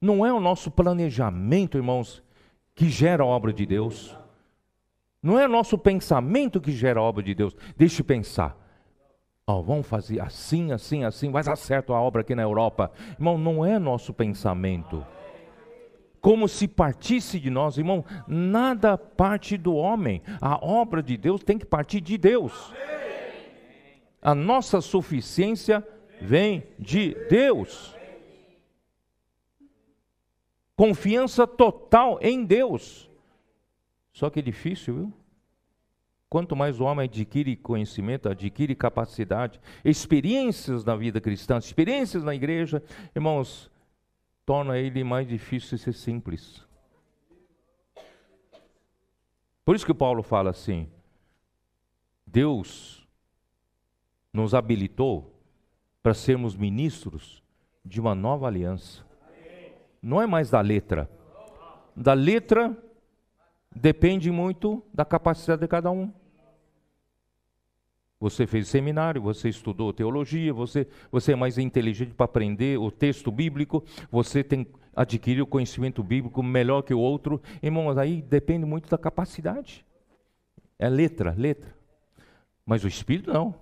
[0.01, 2.23] Não é o nosso planejamento, irmãos,
[2.75, 4.17] que gera a obra de Deus.
[5.23, 7.55] Não é o nosso pensamento que gera a obra de Deus.
[7.77, 8.57] Deixe de pensar.
[9.47, 12.91] Oh, vamos fazer assim, assim, assim, vai dar certo a obra aqui na Europa.
[13.19, 15.05] Irmão, não é nosso pensamento.
[16.23, 20.23] Como se partisse de nós, irmão, nada parte do homem.
[20.41, 22.73] A obra de Deus tem que partir de Deus.
[24.23, 25.85] A nossa suficiência
[26.20, 27.93] vem de Deus.
[30.77, 33.11] Confiança total em Deus.
[34.12, 35.12] Só que é difícil, viu?
[36.29, 42.81] Quanto mais o homem adquire conhecimento, adquire capacidade, experiências na vida cristã, experiências na igreja,
[43.12, 43.72] irmãos,
[44.45, 46.66] torna ele mais difícil ser simples.
[49.64, 50.88] Por isso que Paulo fala assim:
[52.26, 53.07] Deus
[54.32, 55.32] nos habilitou
[56.03, 57.43] para sermos ministros
[57.84, 59.05] de uma nova aliança.
[60.01, 61.09] Não é mais da letra.
[61.95, 62.76] Da letra
[63.74, 66.12] depende muito da capacidade de cada um.
[68.23, 73.33] Você fez seminário, você estudou teologia, você, você é mais inteligente para aprender o texto
[73.33, 74.64] bíblico, você tem
[74.95, 77.43] adquiriu conhecimento bíblico melhor que o outro.
[77.61, 79.85] Irmãos, aí depende muito da capacidade.
[80.79, 81.75] É letra, letra.
[82.64, 83.57] Mas o espírito não.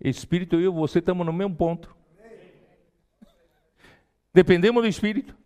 [0.00, 1.94] Espírito eu e você estamos no mesmo ponto.
[4.32, 5.36] Dependemos do Espírito.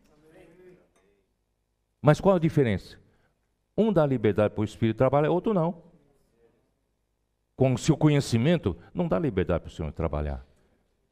[2.01, 2.97] Mas qual a diferença?
[3.76, 5.91] Um dá liberdade para o Espírito trabalhar, outro não.
[7.57, 10.44] Com o seu conhecimento, não dá liberdade para o Senhor trabalhar.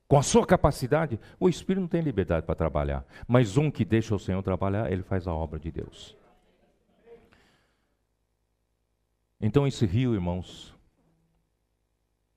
[0.09, 3.07] Com a sua capacidade, o Espírito não tem liberdade para trabalhar.
[3.29, 6.17] Mas um que deixa o Senhor trabalhar, ele faz a obra de Deus.
[9.41, 10.75] Então, esse rio, irmãos,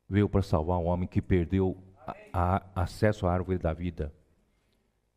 [0.07, 1.75] veio para salvar um homem que perdeu
[2.05, 4.13] a, a, acesso à árvore da vida.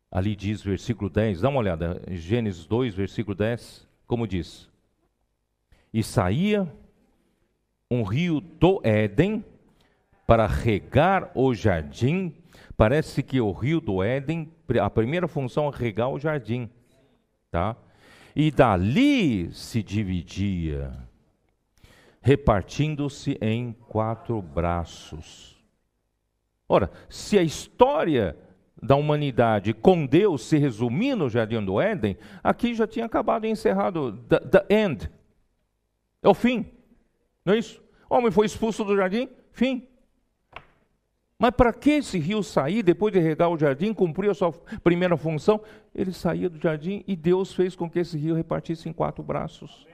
[0.09, 4.67] Ali diz, versículo 10, dá uma olhada, Gênesis 2, versículo 10, como diz:
[5.93, 6.67] E saía
[7.89, 9.43] um rio do Éden
[10.25, 12.33] para regar o jardim.
[12.75, 16.69] Parece que o rio do Éden, a primeira função é regar o jardim,
[17.49, 17.75] tá?
[18.35, 21.07] E dali se dividia
[22.27, 25.55] repartindo-se em quatro braços.
[26.67, 28.35] Ora, se a história
[28.83, 33.49] da humanidade com Deus se resumir no Jardim do Éden, aqui já tinha acabado e
[33.49, 35.09] encerrado the, the end.
[36.21, 36.65] É o fim.
[37.47, 37.81] Não é isso?
[38.09, 39.87] O homem foi expulso do jardim, fim.
[41.39, 44.51] Mas para que esse rio sair depois de regar o jardim, cumprir a sua
[44.83, 45.61] primeira função?
[45.95, 49.87] Ele saía do jardim e Deus fez com que esse rio repartisse em quatro braços.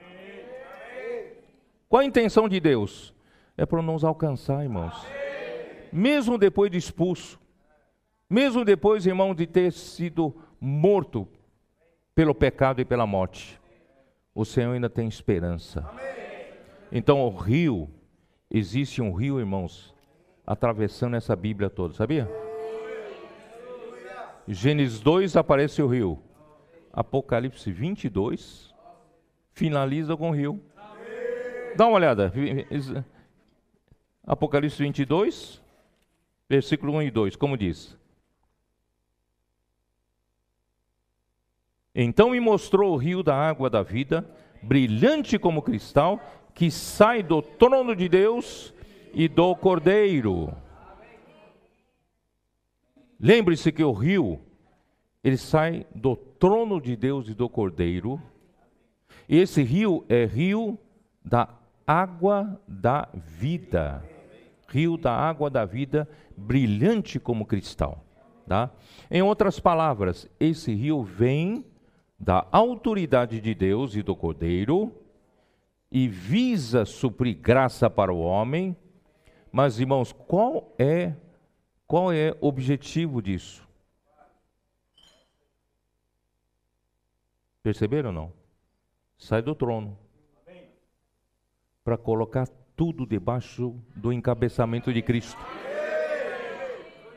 [1.88, 3.14] Qual a intenção de Deus?
[3.56, 5.06] É para nos alcançar, irmãos.
[5.92, 7.38] Mesmo depois de expulso,
[8.28, 11.28] mesmo depois, irmão, de ter sido morto
[12.16, 13.60] pelo pecado e pela morte,
[14.34, 15.88] o Senhor ainda tem esperança.
[16.96, 17.90] Então, o rio,
[18.48, 19.92] existe um rio, irmãos,
[20.46, 22.30] atravessando essa Bíblia toda, sabia?
[24.46, 26.22] Gênesis 2 aparece o rio.
[26.92, 28.72] Apocalipse 22
[29.50, 30.62] finaliza com o rio.
[31.76, 32.32] Dá uma olhada.
[34.24, 35.60] Apocalipse 22,
[36.48, 37.98] versículo 1 e 2, como diz?
[41.92, 44.24] Então me mostrou o rio da água da vida,
[44.62, 46.20] brilhante como cristal,
[46.54, 48.72] que sai do trono de Deus
[49.12, 50.54] e do Cordeiro.
[53.18, 54.40] Lembre-se que o rio,
[55.22, 58.20] ele sai do trono de Deus e do Cordeiro.
[59.28, 60.78] Esse rio é rio
[61.24, 61.48] da
[61.86, 64.04] água da vida.
[64.68, 68.04] Rio da água da vida, brilhante como cristal.
[68.46, 68.70] Tá?
[69.10, 71.64] Em outras palavras, esse rio vem
[72.18, 74.92] da autoridade de Deus e do Cordeiro
[75.94, 78.76] e visa suprir graça para o homem.
[79.52, 81.14] Mas irmãos, qual é
[81.86, 83.64] qual é o objetivo disso?
[87.62, 88.32] Perceberam ou não?
[89.16, 89.96] Sai do trono
[91.84, 95.40] para colocar tudo debaixo do encabeçamento de Cristo.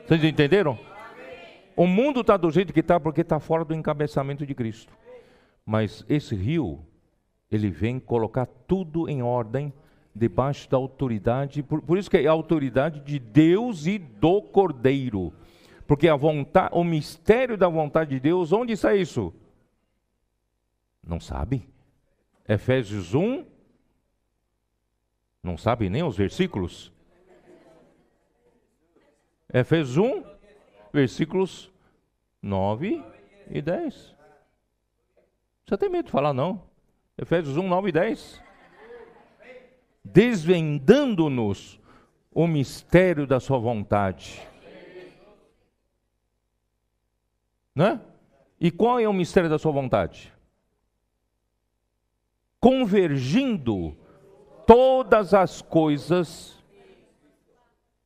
[0.06, 0.78] Vocês entenderam?
[1.74, 4.96] O mundo está do jeito que está porque está fora do encabeçamento de Cristo.
[5.66, 6.86] Mas esse rio,
[7.50, 9.72] ele vem colocar tudo em ordem
[10.14, 15.32] debaixo da autoridade, por, por isso que é a autoridade de Deus e do Cordeiro.
[15.86, 19.32] Porque a vontade, o mistério da vontade de Deus, onde está isso?
[21.06, 21.66] Não sabe?
[22.46, 23.46] Efésios 1,
[25.42, 26.92] não sabe nem os versículos?
[29.52, 30.24] Efésios 1,
[30.92, 31.72] versículos
[32.42, 33.02] 9
[33.50, 34.14] e 10.
[35.66, 36.67] Você tem medo de falar, não?
[37.20, 38.42] Efésios 1, 9 e 10.
[40.04, 41.80] Desvendando-nos
[42.30, 44.40] o mistério da sua vontade.
[47.74, 48.00] Né?
[48.60, 50.32] E qual é o mistério da sua vontade?
[52.60, 53.96] Convergindo
[54.64, 56.56] todas as coisas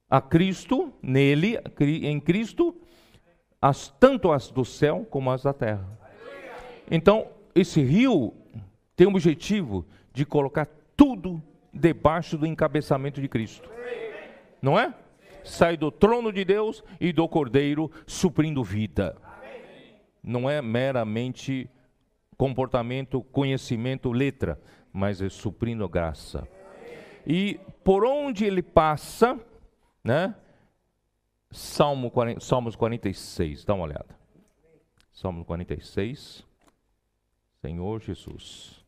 [0.08, 2.78] a Cristo, nele, em Cristo,
[3.60, 5.86] as, tanto as do céu como as da terra.
[6.90, 8.41] Então, esse rio
[8.96, 10.66] tem o objetivo de colocar
[10.96, 13.68] tudo debaixo do encabeçamento de Cristo.
[14.60, 14.94] Não é?
[15.44, 19.16] Sai do trono de Deus e do Cordeiro, suprindo vida.
[20.22, 21.68] Não é meramente
[22.36, 24.60] comportamento, conhecimento, letra,
[24.92, 26.46] mas é suprindo graça.
[27.26, 29.38] E por onde ele passa,
[30.04, 30.34] né?
[31.50, 34.18] Salmo 40, Salmos 46, dá uma olhada.
[35.12, 36.44] Salmo 46.
[37.60, 38.81] Senhor Jesus.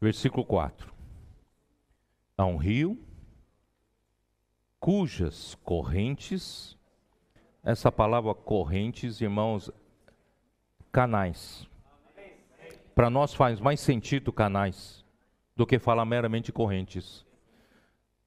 [0.00, 0.92] Versículo 4.
[2.36, 2.98] Há um rio
[4.78, 6.76] cujas correntes,
[7.64, 9.70] essa palavra correntes, irmãos,
[10.92, 11.68] canais
[12.98, 15.04] para nós faz mais sentido canais
[15.54, 17.24] do que falar meramente correntes.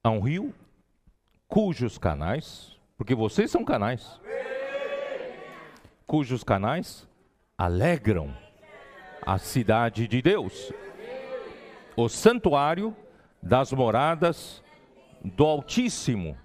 [0.02, 0.54] Há um rio
[1.46, 4.18] cujos canais, porque vocês são canais,
[6.06, 7.06] cujos canais
[7.58, 8.34] alegram
[9.26, 10.72] a cidade de Deus,
[11.96, 12.96] o santuário
[13.42, 14.62] das moradas
[15.24, 16.36] do Altíssimo.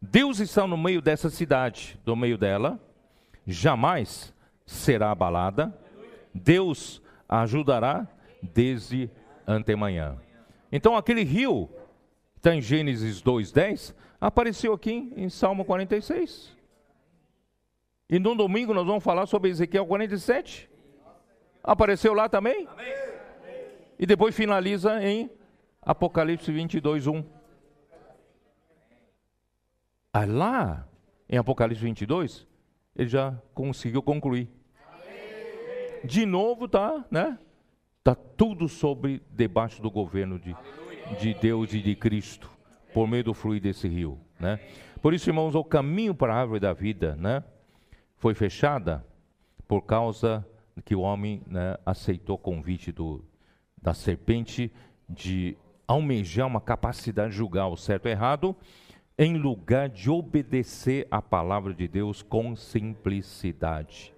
[0.00, 2.80] Deus está no meio dessa cidade, no meio dela,
[3.46, 4.32] jamais
[4.64, 5.76] será abalada.
[6.32, 8.06] Deus ajudará
[8.42, 9.10] desde
[9.46, 10.16] antemanhã.
[10.70, 11.68] Então aquele rio,
[12.36, 16.56] está em Gênesis 2,10, apareceu aqui em Salmo 46.
[18.10, 20.70] E no domingo nós vamos falar sobre Ezequiel 47.
[21.62, 22.66] Apareceu lá também?
[23.98, 25.30] E depois finaliza em
[25.82, 27.24] Apocalipse 22, 1.
[30.12, 30.88] Ah, lá,
[31.28, 32.46] em Apocalipse 22,
[32.94, 34.48] ele já conseguiu concluir.
[36.04, 37.38] De novo tá, né?
[38.04, 40.56] Tá tudo sobre debaixo do governo de,
[41.20, 42.48] de Deus e de Cristo,
[42.94, 44.60] por meio do fluir desse rio, né?
[45.02, 47.44] Por isso, irmãos, o caminho para a árvore da vida, né,
[48.16, 49.04] foi fechada
[49.66, 50.44] por causa
[50.84, 53.24] que o homem né, aceitou o convite do,
[53.82, 54.72] da serpente
[55.08, 55.56] de
[55.86, 58.54] almejar uma capacidade de julgar o certo e errado,
[59.16, 64.14] em lugar de obedecer à palavra de Deus com simplicidade.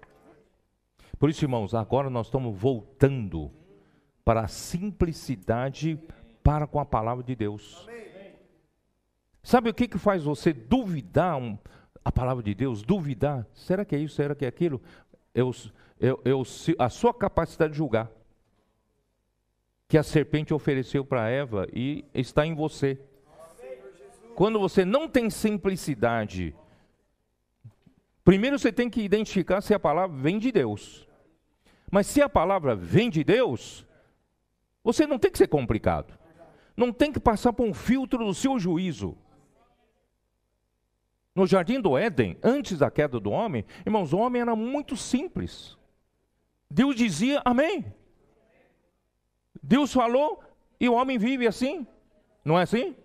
[1.17, 3.51] Por isso, irmãos, agora nós estamos voltando
[4.25, 5.99] para a simplicidade
[6.43, 7.87] para com a palavra de Deus.
[9.43, 11.57] Sabe o que, que faz você duvidar um,
[12.03, 12.83] a palavra de Deus?
[12.83, 13.47] Duvidar?
[13.53, 14.15] Será que é isso?
[14.15, 14.81] Será que é aquilo?
[15.33, 15.51] Eu,
[15.99, 16.43] eu, eu,
[16.77, 18.11] a sua capacidade de julgar
[19.91, 22.97] que a serpente ofereceu para Eva e está em você.
[24.35, 26.55] Quando você não tem simplicidade,
[28.23, 31.05] primeiro você tem que identificar se a palavra vem de Deus.
[31.91, 33.85] Mas se a palavra vem de Deus,
[34.81, 36.17] você não tem que ser complicado.
[36.73, 39.17] Não tem que passar por um filtro do seu juízo.
[41.35, 45.77] No jardim do Éden, antes da queda do homem, irmãos, o homem era muito simples.
[46.69, 47.93] Deus dizia amém.
[49.61, 50.41] Deus falou
[50.79, 51.85] e o homem vive assim.
[52.43, 52.95] Não é assim?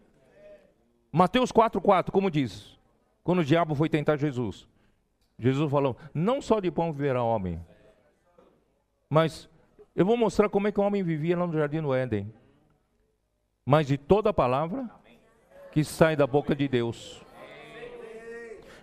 [1.12, 2.78] Mateus 4,4, como diz?
[3.22, 4.68] Quando o diabo foi tentar Jesus.
[5.38, 7.60] Jesus falou: Não só de pão viverá o homem,
[9.08, 9.48] mas
[9.94, 12.32] eu vou mostrar como é que o homem vivia lá no jardim do Éden.
[13.64, 14.88] Mas de toda palavra
[15.72, 17.25] que sai da boca de Deus.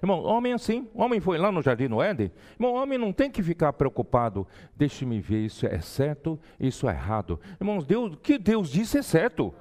[0.04, 0.86] Irmão, homem é assim.
[0.94, 2.30] Homem foi lá no jardim do Éden.
[2.60, 4.46] Irmão, homem não tem que ficar preocupado.
[4.76, 7.40] Deixe-me ver, isso é certo, isso é errado.
[7.58, 9.56] Irmãos, Deus, o que Deus disse é certo.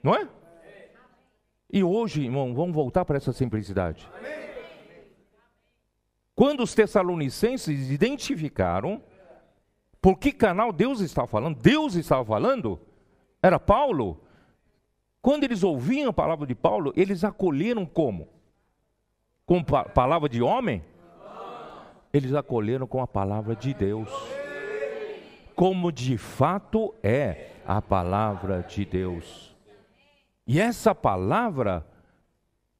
[0.00, 0.28] Não é?
[1.72, 4.08] E hoje, irmão, vamos voltar para essa simplicidade.
[6.36, 9.02] Quando os tessalonicenses identificaram
[10.00, 12.80] por que canal Deus estava falando, Deus estava falando,
[13.42, 14.22] era Paulo.
[15.20, 18.33] Quando eles ouviam a palavra de Paulo, eles acolheram como?
[19.46, 20.82] Com pa palavra de homem?
[22.12, 24.08] Eles acolheram com a palavra de Deus.
[25.54, 29.54] Como de fato é a palavra de Deus.
[30.46, 31.86] E essa palavra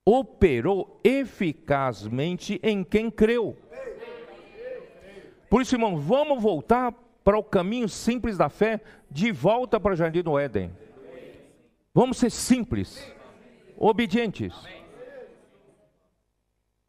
[0.04, 3.56] operou eficazmente em quem creu.
[5.48, 6.92] Por isso, irmão, vamos voltar
[7.22, 10.70] para o caminho simples da fé, de volta para o jardim do Éden.
[11.94, 13.10] Vamos ser simples,
[13.76, 14.52] obedientes.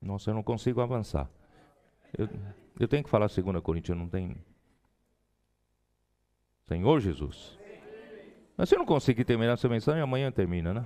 [0.06, 1.28] Nossa, eu não consigo avançar.
[2.16, 2.30] Eu,
[2.80, 4.38] eu tenho que falar 2 Coríntios, não tem.
[6.68, 7.58] Senhor Jesus.
[8.56, 10.86] Mas se eu não conseguir terminar essa mensagem, amanhã termina, né?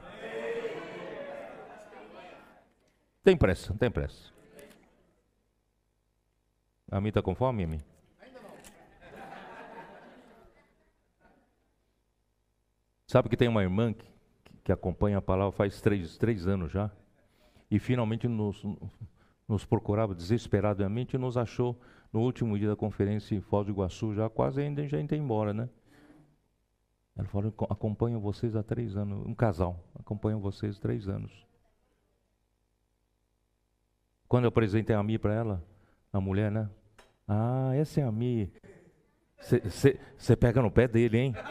[3.22, 4.32] Tem pressa, tem pressa.
[6.90, 7.82] A mim está com fome, a mim?
[13.06, 14.08] Sabe que tem uma irmã que,
[14.64, 16.90] que acompanha a palavra faz três, três anos já?
[17.70, 18.64] E finalmente nos,
[19.48, 21.80] nos procurava desesperadamente e nos achou
[22.12, 25.54] no último dia da conferência em Foz do Iguaçu, já quase ainda já indo embora,
[25.54, 25.70] né?
[27.16, 31.46] Ela falou, acompanho vocês há três anos, um casal, acompanho vocês há três anos.
[34.28, 35.66] Quando eu apresentei a Mi para ela,
[36.14, 36.70] a mulher, né?
[37.28, 38.52] Ah, essa é a Mi.
[39.40, 41.34] Você pega no pé dele, hein?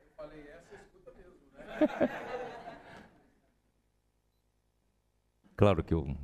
[0.00, 2.26] Eu falei, essa escuta mesmo, né?
[5.60, 6.16] Claro que eu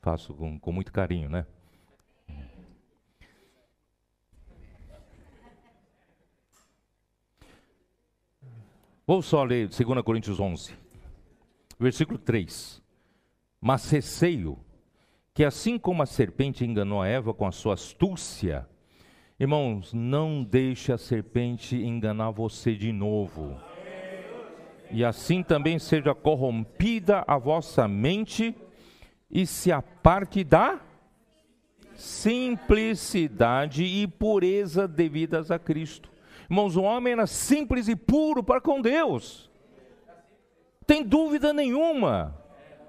[0.00, 1.44] faço com, com muito carinho, né?
[9.04, 10.72] Vou só ler 2 Coríntios 11,
[11.80, 12.80] versículo 3.
[13.60, 14.56] Mas receio
[15.34, 18.68] que assim como a serpente enganou a Eva com a sua astúcia,
[19.36, 23.60] irmãos, não deixe a serpente enganar você de novo
[24.90, 28.54] e assim também seja corrompida a vossa mente
[29.30, 30.80] e se aparte da
[31.96, 36.10] simplicidade e pureza devidas a Cristo.
[36.50, 39.50] Irmãos, o homem era simples e puro para com Deus.
[40.86, 42.38] Tem dúvida nenhuma.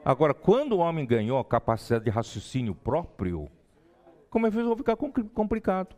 [0.04, 3.50] Agora, quando o homem ganhou a capacidade de raciocínio próprio,
[4.30, 5.96] começou a ficar complicado.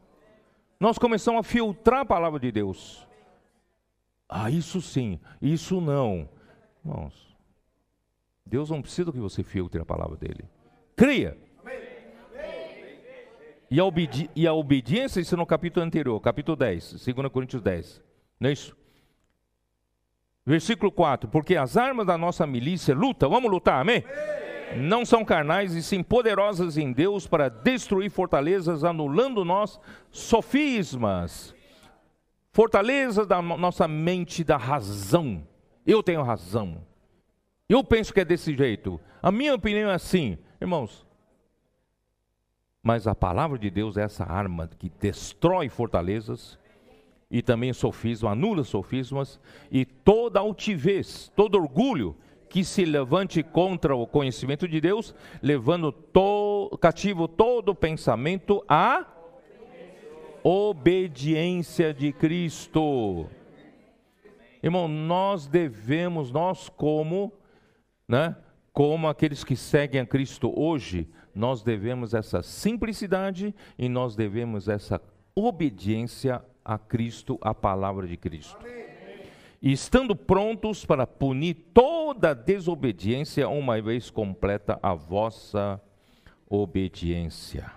[0.80, 3.07] Nós começamos a filtrar a palavra de Deus.
[4.30, 6.30] Ah, isso sim, isso não.
[6.84, 7.36] Irmãos,
[8.46, 10.46] Deus não precisa que você filtre a palavra dele.
[10.96, 11.38] Cria.
[13.70, 18.02] E a, obedi e a obediência, isso no capítulo anterior, capítulo 10, 2 Coríntios 10.
[18.40, 18.76] Não é isso?
[20.46, 24.06] Versículo 4: Porque as armas da nossa milícia luta, vamos lutar, amém.
[24.78, 29.78] não são carnais e sim poderosas em Deus para destruir fortalezas, anulando nós
[30.10, 31.54] sofismas.
[32.58, 35.48] Fortaleza da nossa mente da razão.
[35.86, 36.84] Eu tenho razão.
[37.70, 39.00] Eu penso que é desse jeito.
[39.22, 41.06] A minha opinião é assim, irmãos.
[42.82, 46.58] Mas a palavra de Deus é essa arma que destrói fortalezas
[47.30, 49.40] e também sofisma, anula sofismas
[49.70, 52.18] e toda altivez, todo orgulho
[52.50, 59.06] que se levante contra o conhecimento de Deus, levando to, cativo todo pensamento à
[60.50, 63.28] obediência de Cristo.
[64.64, 67.34] Irmão, nós devemos, nós como,
[68.08, 68.34] né,
[68.72, 75.02] como aqueles que seguem a Cristo hoje, nós devemos essa simplicidade e nós devemos essa
[75.36, 78.58] obediência a Cristo, a palavra de Cristo.
[79.62, 85.82] E estando prontos para punir toda desobediência, uma vez completa a vossa
[86.50, 87.70] obediência.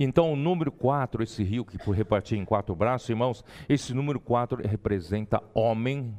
[0.00, 4.20] Então, o número 4, esse rio que foi repartido em quatro braços, irmãos, esse número
[4.20, 6.16] 4 representa homem,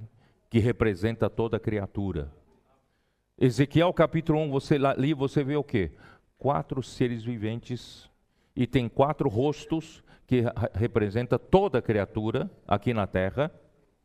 [0.49, 2.29] que representa toda criatura.
[3.37, 5.93] Ezequiel capítulo 1, você ali você vê o quê?
[6.37, 8.09] Quatro seres viventes
[8.53, 13.49] e tem quatro rostos que representa toda criatura aqui na terra,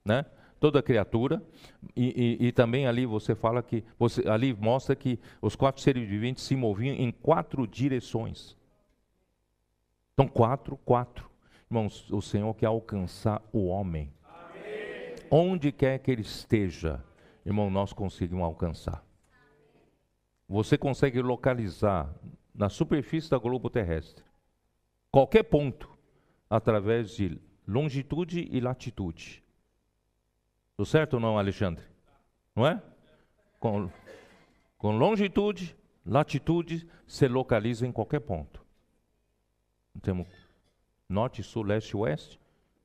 [0.05, 0.25] né?
[0.61, 1.43] toda criatura,
[1.97, 6.09] e, e, e, também ali você fala que, você, ali mostra que os quatro seres
[6.09, 8.57] viventes se moviam em quatro direções.
[10.15, 11.29] Então, quatro, quatro.
[11.69, 14.13] Irmãos, o Senhor quer alcançar o homem.
[14.25, 15.17] Amém.
[15.31, 17.05] Onde quer que ele esteja,
[17.45, 19.05] irmão, nós conseguimos alcançar.
[20.49, 22.15] Você consegue localizar
[22.55, 24.25] na superfície da globo terrestre
[25.11, 25.91] qualquer ponto
[26.49, 29.43] através de longitude e latitude.
[30.71, 31.85] Estou certo ou não, Alexandre?
[32.55, 32.81] Não é?
[33.59, 33.91] Com,
[34.77, 38.64] com longitude, latitude, se localiza em qualquer ponto.
[40.03, 40.27] Temos
[41.09, 42.41] norte, sul, leste, oeste,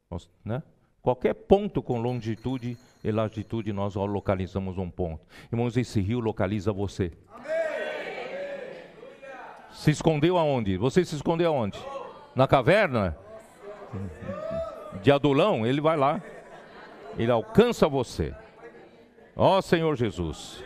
[0.10, 0.62] nós, né?
[1.02, 5.26] Qualquer ponto com longitude e latitude, nós localizamos um ponto.
[5.52, 7.12] Irmãos, esse rio localiza você.
[7.32, 7.48] Amém.
[9.72, 10.78] Se escondeu aonde?
[10.78, 11.80] Você se escondeu aonde?
[12.36, 13.18] Na caverna?
[15.02, 15.66] De Adulão?
[15.66, 16.22] Ele vai lá
[17.18, 18.34] ele alcança você.
[19.36, 20.64] Ó oh, Senhor Jesus.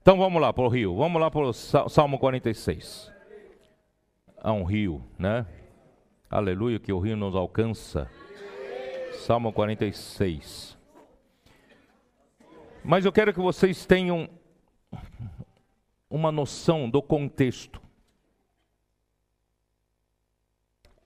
[0.00, 0.96] Então vamos lá para o rio.
[0.96, 3.12] Vamos lá para o Salmo 46.
[4.44, 5.46] Há um rio, né?
[6.28, 8.10] Aleluia, que o rio nos alcança.
[9.24, 10.76] Salmo 46.
[12.84, 14.28] Mas eu quero que vocês tenham
[16.10, 17.80] uma noção do contexto.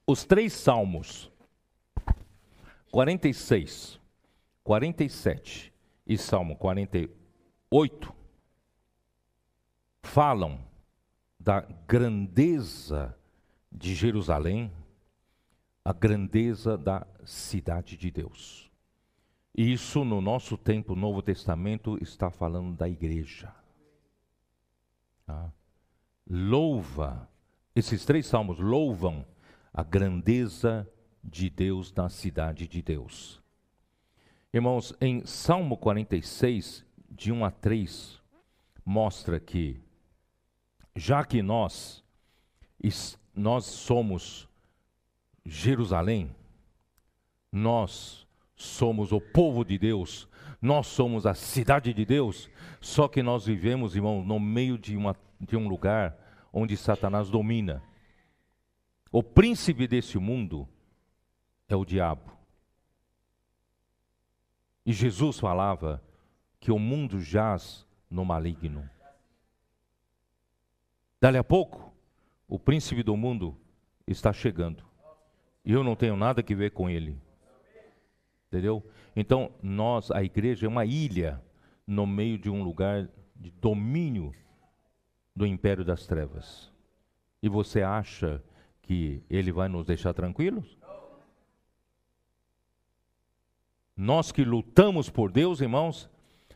[0.05, 1.31] Os três salmos,
[2.91, 4.01] 46,
[4.65, 5.73] 47
[6.05, 8.13] e Salmo 48
[10.03, 10.59] falam
[11.39, 13.17] da grandeza
[13.71, 14.73] de Jerusalém,
[15.85, 18.71] a grandeza da cidade de Deus.
[19.57, 23.55] E isso no nosso tempo, Novo Testamento, está falando da igreja.
[25.27, 25.51] Ah.
[26.29, 27.29] Louva,
[27.75, 29.27] esses três salmos louvam
[29.73, 30.89] a grandeza
[31.25, 33.43] de Deus na cidade de Deus.
[34.53, 38.23] Irmãos, em Salmo 46, de 1 a 3,
[38.85, 39.81] mostra que,
[40.95, 42.05] já que nós,
[43.39, 44.49] nós somos
[45.45, 46.35] Jerusalém,
[47.51, 50.29] nós somos o povo de Deus,
[50.61, 55.17] nós somos a cidade de Deus, só que nós vivemos, irmão, no meio de, uma,
[55.41, 56.19] de um lugar
[56.53, 57.83] onde Satanás domina.
[59.11, 60.69] O príncipe desse mundo
[61.69, 62.37] é o diabo.
[64.85, 66.03] E Jesus falava
[66.59, 68.89] que o mundo jaz no maligno.
[71.21, 71.88] Dali a pouco,
[72.49, 73.55] o príncipe do mundo
[74.07, 74.83] está chegando.
[75.65, 77.21] E eu não tenho nada que ver com ele.
[78.47, 78.83] Entendeu?
[79.15, 81.43] Então, nós, a igreja, é uma ilha
[81.87, 84.35] no meio de um lugar de domínio
[85.37, 86.73] do império das trevas.
[87.43, 88.43] E você acha
[88.81, 90.79] que ele vai nos deixar tranquilos?
[93.95, 96.09] Nós que lutamos por Deus, irmãos,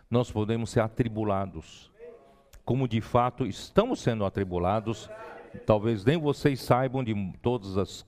[0.08, 1.90] nós podemos ser atribulados.
[2.64, 5.10] Como de fato estamos sendo atribulados,
[5.60, 8.06] talvez nem vocês saibam de todas as,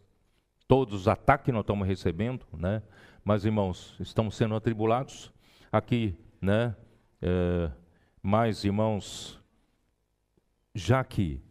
[0.66, 2.82] todos os ataques que nós estamos recebendo, né?
[3.24, 5.32] Mas, irmãos, estamos sendo atribulados
[5.72, 6.76] aqui, né?
[7.22, 7.70] É,
[8.22, 9.40] mas, irmãos,
[10.74, 11.42] já que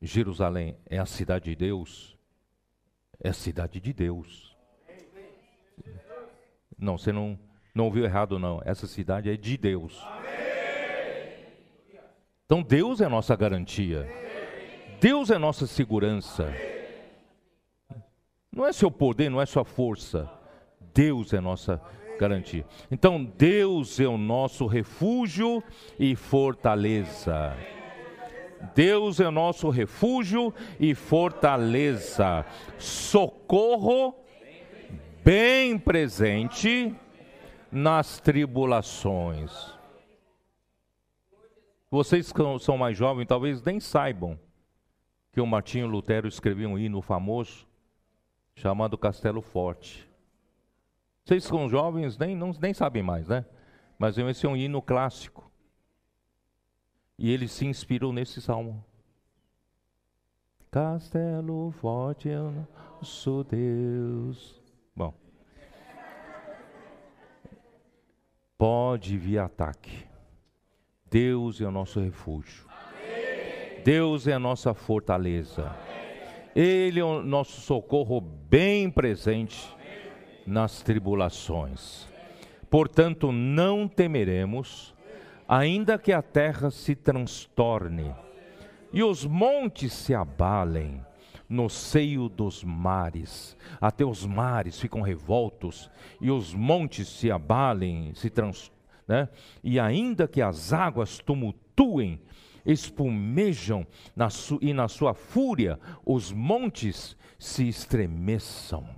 [0.00, 2.16] Jerusalém é a cidade de Deus,
[3.20, 4.56] é a cidade de Deus.
[6.78, 7.38] Não, você não,
[7.74, 8.60] não ouviu errado, não.
[8.64, 10.02] Essa cidade é de Deus.
[12.44, 14.06] Então Deus é nossa garantia.
[15.04, 16.50] Deus é nossa segurança.
[18.50, 20.30] Não é seu poder, não é sua força.
[20.94, 21.78] Deus é nossa
[22.18, 22.64] garantia.
[22.90, 25.62] Então Deus é o nosso refúgio
[25.98, 27.54] e fortaleza.
[28.74, 32.46] Deus é o nosso refúgio e fortaleza,
[32.78, 34.14] socorro
[35.22, 36.94] bem presente
[37.70, 39.52] nas tribulações.
[41.90, 44.42] Vocês que são mais jovens talvez nem saibam
[45.34, 47.66] que o Martinho Lutero escreveu um hino famoso
[48.54, 50.08] chamado Castelo Forte.
[51.24, 53.44] Vocês são jovens nem, não, nem sabem mais, né?
[53.98, 55.50] Mas esse é um hino clássico.
[57.18, 58.84] E ele se inspirou nesse salmo.
[60.70, 62.52] Castelo forte eu
[63.02, 64.62] sou Deus.
[64.94, 65.12] Bom.
[68.56, 70.06] Pode vir ataque.
[71.10, 72.73] Deus é o nosso refúgio.
[73.84, 75.70] Deus é a nossa fortaleza.
[76.56, 79.62] Ele é o nosso socorro bem presente
[80.46, 82.08] nas tribulações.
[82.70, 84.94] Portanto, não temeremos
[85.46, 88.14] ainda que a terra se transtorne
[88.90, 91.04] e os montes se abalem
[91.46, 95.90] no seio dos mares, até os mares ficam revoltos
[96.22, 98.72] e os montes se abalem, se trans,
[99.06, 99.28] né?
[99.62, 102.18] e ainda que as águas tumultuem,
[102.64, 104.28] espumejam na
[104.60, 108.88] e na sua fúria os montes se estremeçam.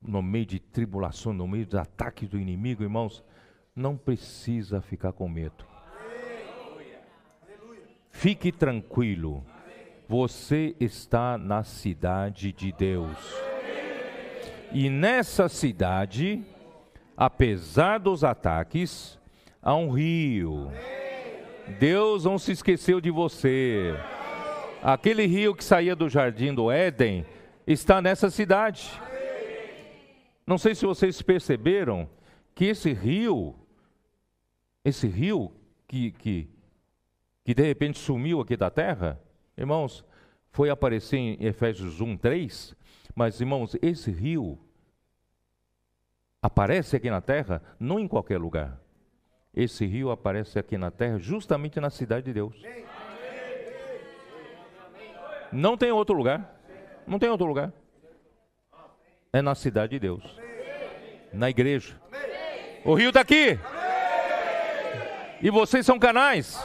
[0.00, 3.22] No meio de tribulação, no meio dos ataques do inimigo, irmãos,
[3.74, 5.64] não precisa ficar com medo.
[8.10, 9.44] Fique tranquilo.
[10.08, 13.16] Você está na cidade de Deus.
[14.72, 16.44] E nessa cidade,
[17.16, 19.18] apesar dos ataques,
[19.62, 20.70] há um rio.
[21.70, 23.94] Deus não se esqueceu de você.
[24.82, 27.24] Aquele rio que saía do jardim do Éden
[27.66, 28.90] está nessa cidade.
[30.46, 32.08] Não sei se vocês perceberam
[32.54, 33.54] que esse rio
[34.84, 35.52] esse rio
[35.86, 36.48] que, que,
[37.44, 39.20] que de repente sumiu aqui da terra,
[39.56, 40.04] irmãos,
[40.50, 42.74] foi aparecer em Efésios 1, 3,
[43.14, 44.58] mas irmãos, esse rio
[46.40, 48.79] aparece aqui na terra, não em qualquer lugar.
[49.54, 52.54] Esse rio aparece aqui na terra, justamente na cidade de Deus.
[55.52, 56.60] Não tem outro lugar.
[57.06, 57.72] Não tem outro lugar.
[59.32, 60.38] É na cidade de Deus.
[61.32, 62.00] Na igreja.
[62.84, 63.58] O rio está aqui.
[65.42, 66.56] E vocês são canais.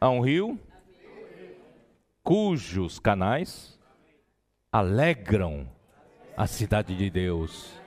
[0.00, 0.58] Há um rio
[2.24, 3.78] cujos canais
[4.72, 5.68] alegram
[6.36, 7.81] a cidade de Deus.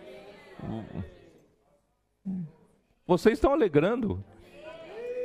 [3.05, 4.23] Vocês estão alegrando.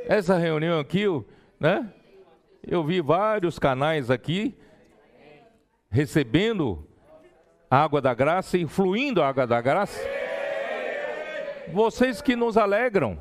[0.07, 1.05] Essa reunião aqui,
[1.59, 1.91] né?
[2.65, 4.55] Eu vi vários canais aqui
[5.89, 6.87] recebendo
[7.69, 9.99] a água da graça e fluindo a água da graça.
[11.73, 13.17] Vocês que nos alegram.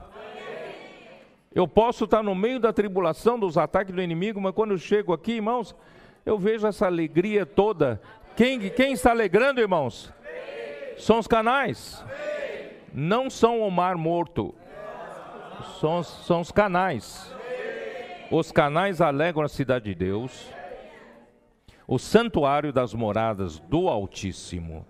[1.52, 5.12] Eu posso estar no meio da tribulação, dos ataques do inimigo, mas quando eu chego
[5.12, 5.74] aqui, irmãos,
[6.24, 8.00] eu vejo essa alegria toda.
[8.36, 10.12] Quem, quem está alegrando, irmãos?
[10.98, 12.04] São os canais.
[12.92, 14.54] Não são o mar morto.
[15.80, 17.34] São, são os canais.
[18.30, 20.48] Os canais alegram a cidade de Deus,
[21.86, 24.86] o santuário das moradas do Altíssimo.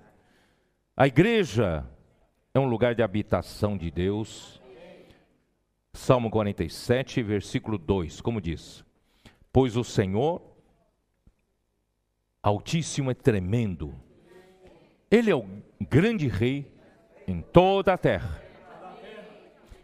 [0.95, 1.87] A igreja
[2.53, 4.61] é um lugar de habitação de Deus.
[5.93, 8.85] Salmo 47, versículo 2, como diz:
[9.51, 10.43] Pois o Senhor
[12.43, 13.95] Altíssimo é tremendo,
[15.11, 15.45] Ele é o
[15.81, 16.73] grande Rei
[17.27, 18.41] em toda a terra.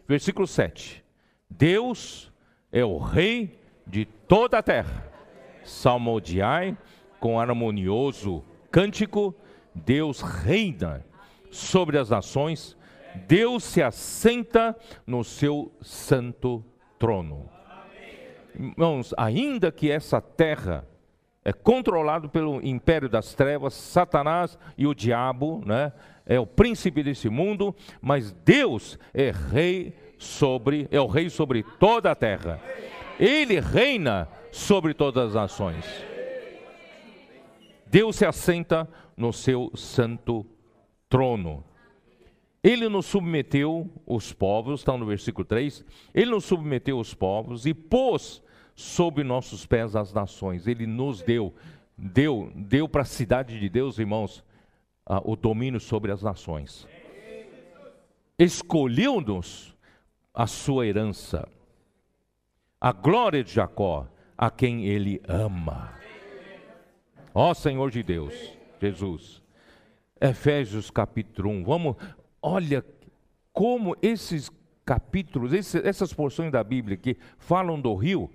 [0.06, 1.04] Versículo 7:
[1.50, 2.32] Deus
[2.70, 5.12] é o Rei de toda a terra.
[5.64, 6.78] Salmodiai
[7.18, 9.34] com harmonioso cântico,
[9.74, 11.04] Deus reina
[11.50, 12.76] sobre as nações,
[13.26, 16.64] Deus se assenta no seu santo
[16.98, 17.50] trono.
[18.54, 20.86] Irmãos, ainda que essa terra
[21.46, 25.92] é controlada pelo império das trevas, Satanás e o diabo, né?
[26.26, 32.10] É o príncipe desse mundo, mas Deus é rei sobre, é o rei sobre toda
[32.10, 32.60] a terra.
[33.16, 35.84] Ele reina sobre todas as nações.
[37.86, 40.44] Deus se assenta no seu santo
[41.08, 41.62] trono.
[42.60, 45.84] Ele nos submeteu os povos, está no versículo 3.
[46.12, 48.42] Ele nos submeteu os povos e pôs
[48.76, 50.68] sob nossos pés as nações.
[50.68, 51.52] Ele nos deu,
[51.96, 54.44] deu, deu para a cidade de Deus, irmãos,
[55.24, 56.86] o domínio sobre as nações.
[58.38, 59.74] Escolheu-nos
[60.34, 61.48] a sua herança,
[62.78, 64.06] a glória de Jacó,
[64.36, 65.94] a quem ele ama.
[67.34, 68.34] Ó Senhor de Deus,
[68.80, 69.42] Jesus.
[70.20, 71.64] Efésios capítulo 1.
[71.64, 71.96] Vamos,
[72.42, 72.84] olha
[73.52, 74.50] como esses
[74.84, 78.30] capítulos, essas porções da Bíblia que falam do rio,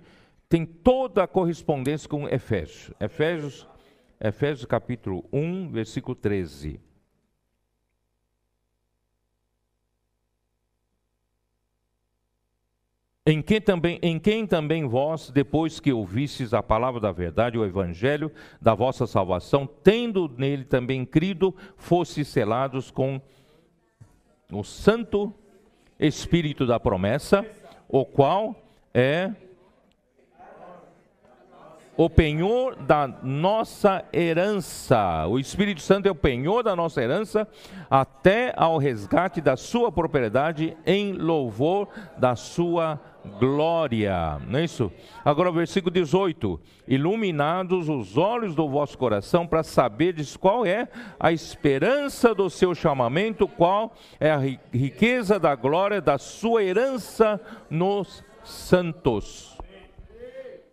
[0.52, 2.90] tem toda a correspondência com Efésios.
[3.00, 3.66] Efésios,
[4.20, 6.78] Efésios capítulo 1, versículo 13.
[13.24, 17.64] Em quem, também, em quem também vós, depois que ouvistes a palavra da verdade, o
[17.64, 18.30] evangelho
[18.60, 23.18] da vossa salvação, tendo nele também crido, fostes selados com
[24.52, 25.32] o Santo
[25.98, 27.42] Espírito da promessa,
[27.88, 28.54] o qual
[28.92, 29.32] é
[31.96, 35.26] o penhor da nossa herança.
[35.26, 37.46] O Espírito Santo é o penhor da nossa herança
[37.90, 42.98] até ao resgate da sua propriedade em louvor da sua
[43.38, 44.38] glória.
[44.48, 44.90] Não é isso?
[45.24, 50.88] Agora o versículo 18: Iluminados os olhos do vosso coração para saberdes qual é
[51.20, 54.38] a esperança do seu chamamento, qual é a
[54.72, 57.40] riqueza da glória da sua herança
[57.70, 59.51] nos santos.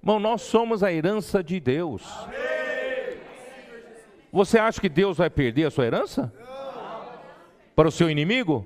[0.02, 2.04] Irmão, nós somos a herança de Deus.
[4.32, 6.32] Você acha que Deus vai perder a sua herança?
[7.76, 8.66] Para o seu inimigo?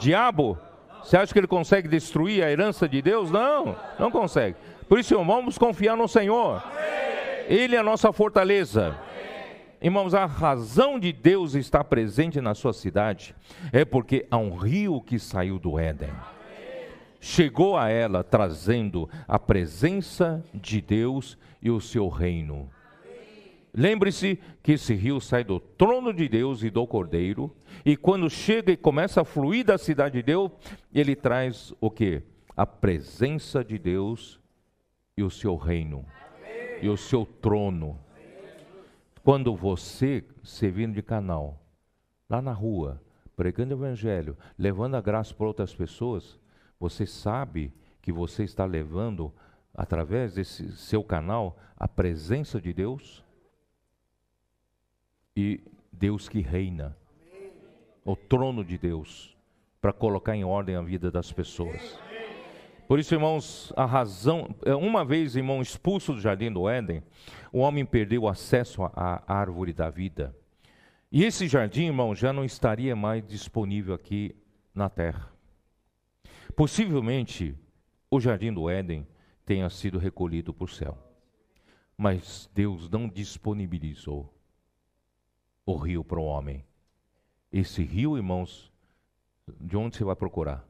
[0.00, 0.58] Diabo?
[1.02, 3.30] Você acha que ele consegue destruir a herança de Deus?
[3.30, 4.56] Não, não consegue.
[4.88, 6.62] Por isso, vamos confiar no Senhor.
[7.48, 8.96] Ele é a nossa fortaleza.
[9.80, 13.36] Irmãos, a razão de Deus estar presente na sua cidade
[13.72, 16.12] é porque há um rio que saiu do Éden
[17.20, 22.70] chegou a ela trazendo a presença de Deus e o seu reino.
[23.78, 27.54] Lembre-se que esse rio sai do trono de Deus e do Cordeiro,
[27.84, 30.50] e quando chega e começa a fluir da cidade de Deus,
[30.94, 32.22] ele traz o que?
[32.56, 34.40] A presença de Deus
[35.14, 36.06] e o seu reino,
[36.80, 37.98] e o seu trono.
[39.22, 41.60] Quando você, servindo de canal,
[42.30, 43.02] lá na rua,
[43.36, 46.38] pregando o evangelho, levando a graça para outras pessoas,
[46.78, 47.72] você sabe
[48.02, 49.32] que você está levando,
[49.74, 53.24] através desse seu canal, a presença de Deus?
[55.34, 55.60] E
[55.92, 56.96] Deus que reina,
[58.04, 59.36] o trono de Deus,
[59.80, 61.98] para colocar em ordem a vida das pessoas.
[62.86, 64.54] Por isso, irmãos, a razão.
[64.64, 67.02] É, uma vez, irmão, expulso do jardim do Éden,
[67.52, 70.34] o homem perdeu o acesso à árvore da vida.
[71.10, 74.36] E esse jardim, irmão, já não estaria mais disponível aqui
[74.74, 75.35] na terra.
[76.56, 77.54] Possivelmente,
[78.10, 79.06] o jardim do Éden
[79.44, 80.96] tenha sido recolhido por céu.
[81.98, 84.34] Mas Deus não disponibilizou
[85.66, 86.64] o rio para o homem.
[87.52, 88.72] Esse rio, irmãos,
[89.60, 90.66] de onde você vai procurar?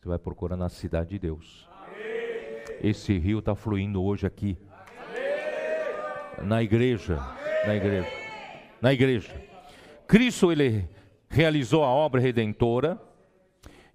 [0.00, 1.68] Você vai procurar na cidade de Deus.
[2.82, 4.58] Esse rio está fluindo hoje aqui.
[6.42, 7.16] Na igreja.
[7.66, 8.08] Na igreja.
[8.80, 9.48] Na igreja.
[10.08, 10.88] Cristo, ele
[11.28, 13.07] realizou a obra redentora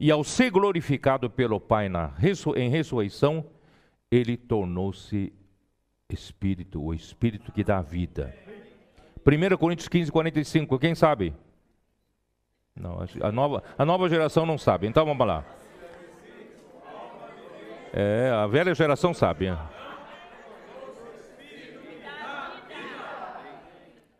[0.03, 2.11] e ao ser glorificado pelo Pai na,
[2.57, 3.45] em ressurreição,
[4.11, 5.31] ele tornou-se
[6.11, 8.35] Espírito, o Espírito que dá vida.
[9.25, 11.33] 1 Coríntios 15, 45, quem sabe?
[12.75, 15.45] Não, a nova, a nova geração não sabe, então vamos lá.
[17.93, 19.57] É, a velha geração sabe.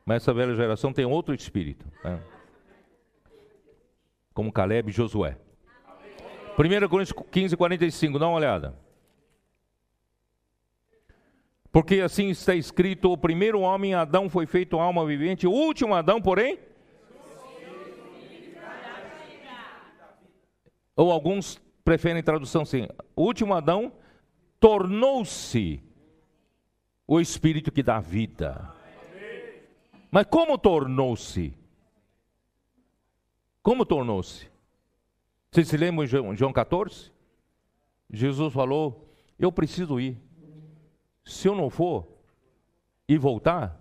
[0.05, 1.85] Mas essa velha geração tem outro espírito.
[2.05, 2.23] Né?
[4.33, 5.37] Como Caleb e Josué.
[6.53, 8.75] 1 Coríntios 15, 45, dá uma olhada.
[11.71, 16.21] Porque assim está escrito: o primeiro homem, Adão, foi feito alma vivente, o último Adão,
[16.21, 16.59] porém.
[20.95, 23.91] Ou alguns preferem tradução assim: o último Adão
[24.59, 25.81] tornou-se
[27.07, 28.71] o espírito que dá vida.
[30.11, 31.57] Mas como tornou-se?
[33.63, 34.52] Como tornou-se?
[35.53, 37.11] Vocês se lembram em João 14?
[38.11, 39.07] Jesus falou:
[39.37, 40.17] Eu preciso ir.
[41.23, 42.07] Se eu não for
[43.07, 43.79] e voltar,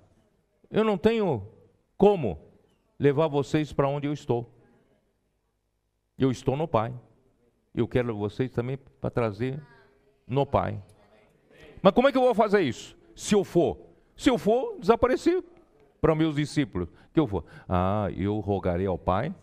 [0.71, 1.49] eu não tenho
[1.97, 2.39] como
[2.99, 4.53] levar vocês para onde eu estou.
[6.19, 6.93] Eu estou no Pai.
[7.75, 9.59] Eu quero vocês também para trazer
[10.27, 10.79] no Pai.
[11.81, 12.95] Mas como é que eu vou fazer isso?
[13.17, 13.79] Se eu for,
[14.15, 15.43] se eu for, desaparecer
[16.03, 16.91] para meus discípulos.
[17.15, 17.47] Que eu for?
[17.67, 19.35] Ah, eu rogarei ao Pai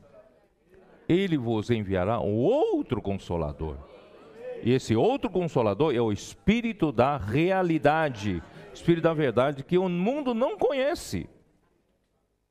[1.10, 3.76] ele vos enviará um outro consolador.
[4.62, 10.36] E esse outro consolador é o Espírito da realidade, Espírito da verdade, que o mundo
[10.36, 11.28] não conhece.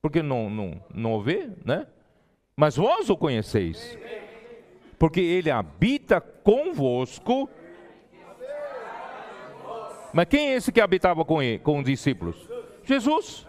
[0.02, 1.86] Porque não, não, não vê, né?
[2.56, 3.96] Mas vós o conheceis.
[4.98, 7.48] porque ele habita convosco.
[10.12, 12.48] Mas quem é esse que habitava com, ele, com os discípulos?
[12.82, 13.46] Jesus.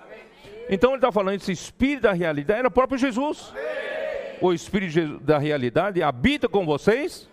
[0.69, 3.51] Então ele está falando, esse espírito da realidade era o próprio Jesus.
[4.41, 7.29] O espírito da realidade habita com vocês.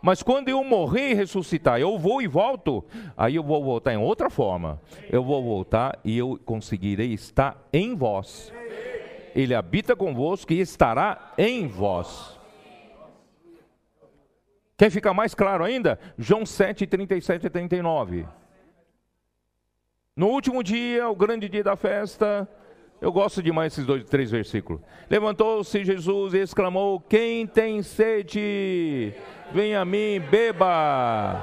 [0.00, 2.84] Mas quando eu morrer e ressuscitar, eu vou e volto,
[3.16, 4.78] aí eu vou voltar em outra forma.
[5.10, 8.52] Eu vou voltar e eu conseguirei estar em vós.
[9.34, 12.38] Ele habita convosco e estará em vós.
[14.76, 15.98] Quer ficar mais claro ainda?
[16.18, 18.26] João 7, 37 e 39.
[20.14, 22.46] No último dia, o grande dia da festa,
[23.04, 24.80] eu gosto demais desses dois, três versículos.
[25.10, 29.12] Levantou-se Jesus e exclamou: Quem tem sede,
[29.52, 31.38] venha a mim, beba.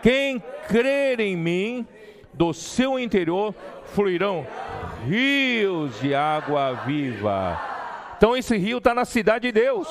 [0.00, 1.84] Quem crer em mim,
[2.32, 3.52] do seu interior
[3.86, 4.46] fluirão
[5.08, 7.60] rios de água viva.
[8.16, 9.88] Então esse rio está na cidade de Deus.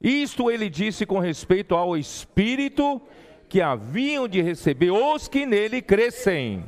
[0.00, 3.00] Isto ele disse com respeito ao Espírito
[3.48, 6.64] que haviam de receber os que nele crescem.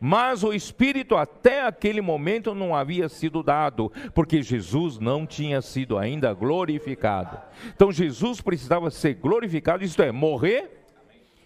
[0.00, 5.98] Mas o Espírito até aquele momento não havia sido dado, porque Jesus não tinha sido
[5.98, 7.38] ainda glorificado.
[7.74, 10.82] Então Jesus precisava ser glorificado, isto é, morrer,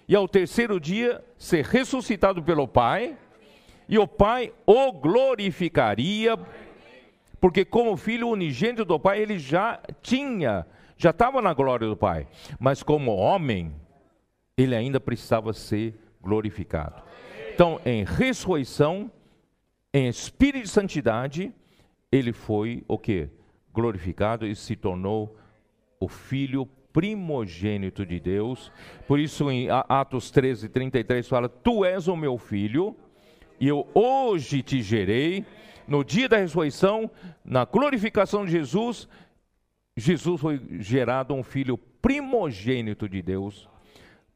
[0.06, 3.16] e ao terceiro dia ser ressuscitado pelo Pai,
[3.88, 6.38] e o Pai o glorificaria
[7.44, 10.66] porque como filho unigênito do Pai, ele já tinha,
[10.96, 12.26] já estava na glória do Pai.
[12.58, 13.76] Mas como homem,
[14.56, 17.02] ele ainda precisava ser glorificado.
[17.54, 19.08] Então, em ressurreição,
[19.92, 21.52] em espírito de santidade,
[22.10, 23.28] ele foi o que?
[23.72, 25.36] Glorificado e se tornou
[26.00, 28.72] o filho primogênito de Deus.
[29.06, 32.96] Por isso, em Atos 13, 33 fala: Tu és o meu filho,
[33.60, 35.46] e eu hoje te gerei
[35.86, 37.08] no dia da ressurreição,
[37.44, 39.08] na glorificação de Jesus,
[39.96, 43.68] Jesus foi gerado um filho primogênito de Deus,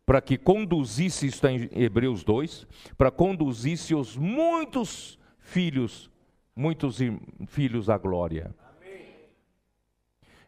[0.08, 2.66] para que conduzisse, isso está em Hebreus 2,
[2.96, 6.10] para conduzisse os muitos filhos,
[6.56, 6.98] muitos
[7.46, 8.54] filhos à glória.
[8.80, 9.02] Amém.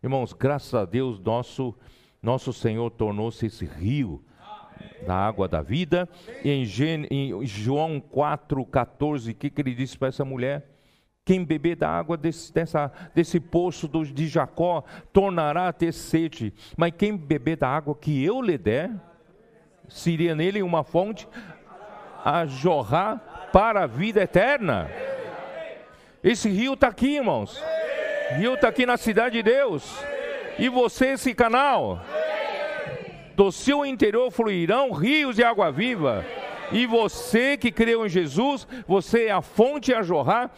[0.02, 1.74] Irmãos, graças a Deus, nosso,
[2.22, 4.24] nosso Senhor tornou-se esse rio
[5.06, 6.08] da água da vida.
[6.42, 6.64] E em,
[7.10, 10.70] em João 4,14, o que, que ele disse para essa mulher?
[11.22, 16.54] Quem beber da água desse, dessa, desse poço do, de Jacó tornará a ter sede,
[16.78, 19.09] mas quem beber da água que eu lhe der,
[19.90, 21.28] seria nele uma fonte
[22.24, 24.90] a jorrar para a vida eterna.
[26.22, 27.62] Esse rio está aqui, irmãos.
[28.36, 30.02] Rio está aqui na cidade de Deus.
[30.58, 32.00] E você, esse canal,
[33.34, 36.24] do seu interior fluirão rios de água viva.
[36.72, 40.50] E você que creu em Jesus, você é a fonte a jorrar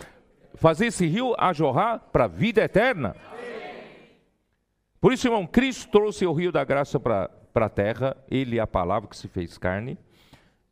[0.63, 3.17] fazer esse rio a jorrar para a vida eterna.
[5.01, 8.67] Por isso, irmão, Cristo trouxe o rio da graça para a terra, ele é a
[8.67, 9.99] palavra que se fez carne,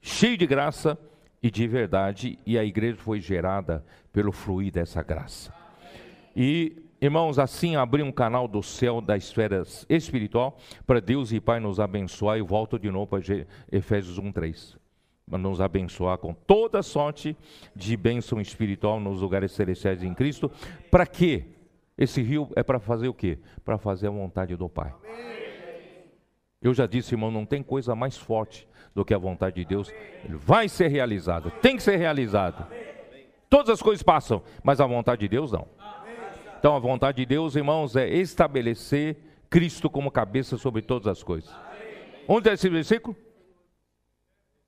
[0.00, 0.98] cheio de graça
[1.42, 5.52] e de verdade, e a igreja foi gerada pelo fluir dessa graça.
[6.34, 11.60] E, irmãos, assim abrir um canal do céu da esfera espiritual para Deus e Pai
[11.60, 12.38] nos abençoar.
[12.38, 13.20] E volto de novo para
[13.70, 14.78] Efésios 1:3
[15.38, 17.36] nos abençoar com toda sorte
[17.74, 20.50] de bênção espiritual nos lugares celestiais em Cristo.
[20.90, 21.44] Para quê?
[21.96, 23.38] Esse rio é para fazer o quê?
[23.64, 24.92] Para fazer a vontade do Pai.
[26.62, 29.90] Eu já disse, irmão, não tem coisa mais forte do que a vontade de Deus.
[30.24, 32.66] Ele vai ser realizado, tem que ser realizado.
[33.48, 35.66] Todas as coisas passam, mas a vontade de Deus não.
[36.58, 39.16] Então a vontade de Deus, irmãos, é estabelecer
[39.48, 41.50] Cristo como cabeça sobre todas as coisas.
[42.28, 43.16] Onde é esse versículo?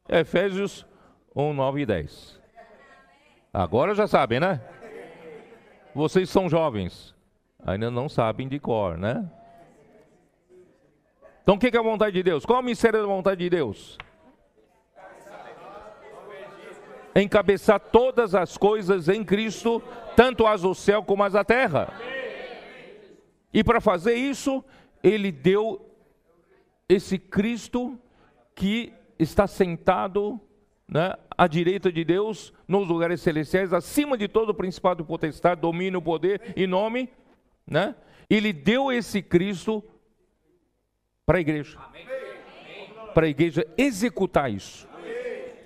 [0.09, 0.87] Efésios
[1.37, 2.41] 1, 9 e 10.
[3.53, 4.61] Agora já sabem, né?
[5.95, 7.15] Vocês são jovens,
[7.63, 9.31] ainda não sabem de cor, né?
[11.43, 12.47] Então o que é a vontade de Deus?
[12.47, 13.99] Qual é o mistério da vontade de Deus?
[17.15, 19.83] Encabeçar todas as coisas em Cristo,
[20.17, 21.93] tanto as do céu como as da terra.
[23.53, 24.65] E para fazer isso,
[25.03, 25.85] ele deu
[26.89, 27.99] esse Cristo
[28.55, 30.41] que está sentado
[30.89, 36.01] né, à direita de Deus, nos lugares celestiais, acima de todo o principado potestade, domínio,
[36.01, 37.11] poder e nome,
[37.67, 37.95] né?
[38.29, 39.85] Ele deu esse Cristo
[41.25, 41.79] para a igreja.
[43.15, 44.89] Para a igreja executar isso.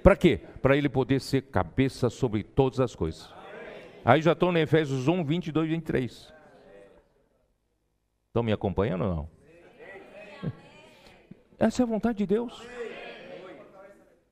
[0.03, 0.41] Para quê?
[0.63, 3.33] Para ele poder ser cabeça sobre todas as coisas.
[4.05, 6.35] Aí já estou no Efésios 1, 22 e 23.
[8.29, 9.31] Estão me acompanhando ou não?
[11.59, 12.63] Essa é a vontade de Deus.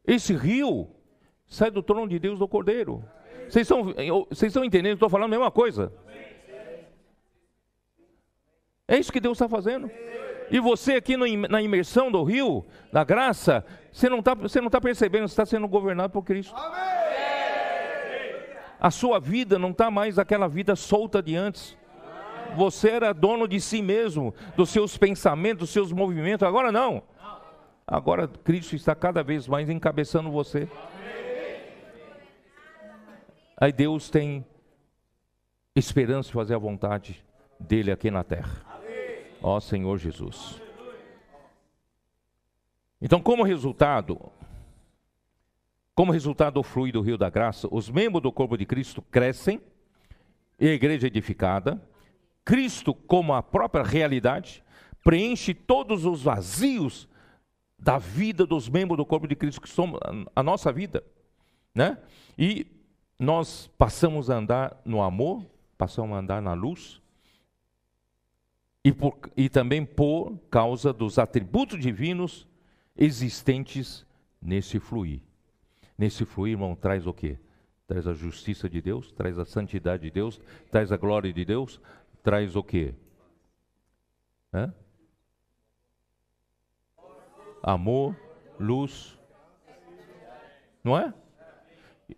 [0.06, 0.88] Esse rio
[1.46, 3.02] sai do trono de Deus do Cordeiro.
[3.48, 3.84] Vocês estão,
[4.28, 4.94] vocês estão entendendo?
[4.94, 5.92] Estou falando a mesma coisa.
[8.86, 9.90] É isso que Deus está fazendo.
[10.54, 15.32] E você aqui na imersão do rio, da graça, você não está tá percebendo, você
[15.32, 16.54] está sendo governado por Cristo.
[18.78, 21.76] A sua vida não está mais aquela vida solta de antes.
[22.54, 26.46] Você era dono de si mesmo, dos seus pensamentos, dos seus movimentos.
[26.46, 27.02] Agora não.
[27.84, 30.68] Agora Cristo está cada vez mais encabeçando você.
[33.56, 34.46] Aí Deus tem
[35.74, 37.24] esperança de fazer a vontade
[37.58, 38.73] dele aqui na terra.
[39.46, 40.58] Ó Senhor Jesus.
[42.98, 44.32] Então, como resultado,
[45.94, 49.60] como resultado do fluir do rio da graça, os membros do corpo de Cristo crescem,
[50.58, 51.86] e a igreja edificada,
[52.42, 54.64] Cristo, como a própria realidade,
[55.02, 57.06] preenche todos os vazios
[57.78, 60.00] da vida dos membros do corpo de Cristo, que somos
[60.34, 61.04] a nossa vida,
[61.74, 61.98] né?
[62.38, 62.66] E
[63.18, 65.44] nós passamos a andar no amor,
[65.76, 67.03] passamos a andar na luz,
[68.84, 72.46] e, por, e também por causa dos atributos divinos
[72.94, 74.06] existentes
[74.40, 75.20] nesse fluir.
[75.96, 77.38] Nesse fluir, irmão, traz o quê?
[77.86, 80.38] Traz a justiça de Deus, traz a santidade de Deus,
[80.70, 81.80] traz a glória de Deus,
[82.22, 82.94] traz o quê?
[84.52, 84.72] Hã?
[87.62, 88.14] Amor,
[88.60, 89.18] luz,
[90.82, 91.14] não é?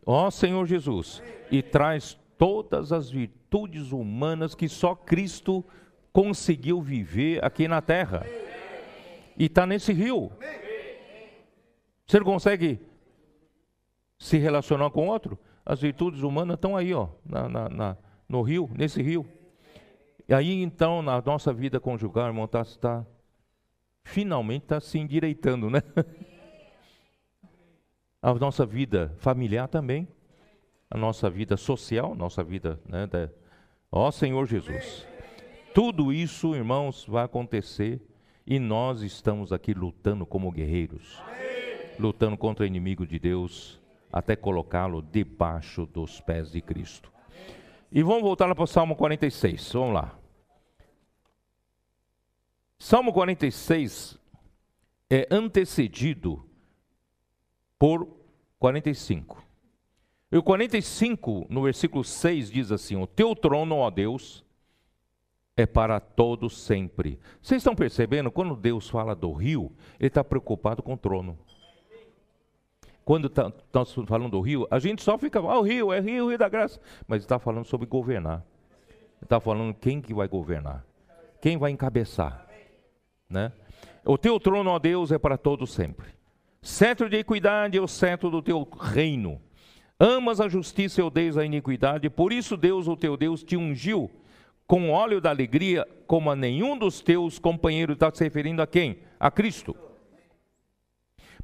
[0.05, 5.65] Ó Senhor Jesus, e traz todas as virtudes humanas que só Cristo
[6.17, 8.25] conseguiu viver aqui na terra.
[9.37, 10.33] E está nesse rio.
[12.07, 12.81] Você não consegue
[14.19, 15.39] se relacionar com outro?
[15.63, 19.29] As virtudes humanas estão aí, ó, na, na, na, no rio, nesse rio.
[20.27, 23.07] E aí então, na nossa vida conjugal, irmão, está tá,
[24.03, 25.83] finalmente está se endireitando, né?
[28.23, 30.09] A nossa vida familiar também,
[30.91, 33.07] a nossa vida social, nossa vida, né?
[33.93, 35.07] Ó Senhor Jesus.
[35.77, 38.01] Tudo isso, irmãos, vai acontecer
[38.47, 41.23] e nós estamos aqui lutando como guerreiros,
[41.99, 43.79] lutando contra o inimigo de Deus,
[44.11, 47.13] até colocá-lo debaixo dos pés de Cristo.
[47.93, 50.19] E vamos voltar para o Salmo 46, vamos lá.
[52.79, 54.19] Salmo 46
[55.11, 56.43] é antecedido
[57.79, 58.09] por
[58.59, 59.45] 45.
[60.33, 64.46] E o 45, no versículo 6, diz assim: O teu trono, ó Deus,
[65.57, 67.19] é para todos sempre.
[67.41, 68.31] Vocês estão percebendo?
[68.31, 71.39] Quando Deus fala do rio, Ele está preocupado com o trono.
[73.05, 76.01] Quando tá, nós tá falando do rio, a gente só fica, ah, o rio, é
[76.01, 76.79] rio, rio da graça.
[77.07, 78.45] Mas está falando sobre governar.
[79.23, 80.85] Está falando quem que vai governar.
[81.41, 82.47] Quem vai encabeçar.
[83.31, 83.51] Né?
[84.05, 86.09] O teu trono, ó Deus, é para todos sempre.
[86.61, 89.41] Cetro de equidade é o cetro do teu reino.
[89.99, 94.11] Amas a justiça e odeias a iniquidade, por isso Deus, o teu Deus, te ungiu
[94.67, 98.99] com óleo da alegria, como a nenhum dos teus companheiros, está se referindo a quem?
[99.19, 99.77] A Cristo.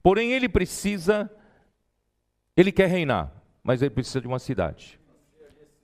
[0.02, 1.30] Porém, ele precisa,
[2.56, 3.32] ele quer reinar,
[3.62, 4.98] mas ele precisa de uma cidade.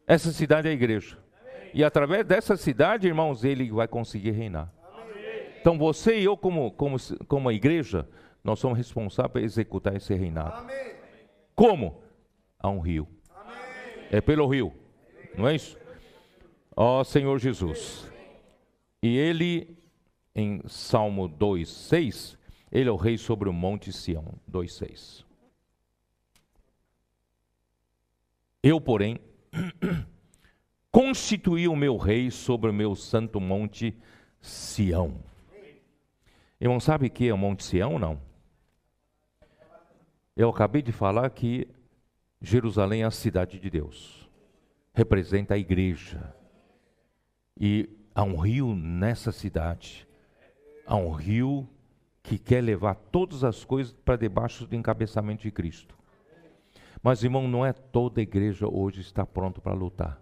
[0.07, 1.19] Essa cidade é a igreja.
[1.73, 4.73] E através dessa cidade, irmãos, ele vai conseguir reinar.
[5.61, 6.97] Então você e eu, como, como,
[7.29, 8.09] como a igreja,
[8.43, 10.67] nós somos responsáveis por executar esse reinado.
[11.55, 12.03] Como?
[12.59, 13.07] Há um rio.
[14.11, 14.73] É pelo rio.
[15.37, 15.79] Não é isso?
[16.81, 18.09] Ó Senhor Jesus.
[19.03, 19.77] E ele,
[20.33, 22.39] em Salmo 2,6,
[22.71, 24.39] ele é o rei sobre o monte Sião.
[24.49, 25.25] 2,6.
[28.63, 29.19] Eu, porém,
[30.93, 33.93] constituí o meu rei sobre o meu santo monte
[34.41, 35.21] Sião.
[36.61, 38.21] Irmão, sabe o que é o Monte Sião não?
[40.37, 41.67] Eu acabei de falar que
[42.41, 44.31] Jerusalém é a cidade de Deus,
[44.95, 46.38] representa a igreja.
[47.61, 50.07] E há um rio nessa cidade.
[50.87, 51.69] Há um rio
[52.23, 55.97] que quer levar todas as coisas para debaixo do encabeçamento de Cristo.
[57.03, 60.21] Mas, irmão, não é toda a igreja hoje está pronto para lutar.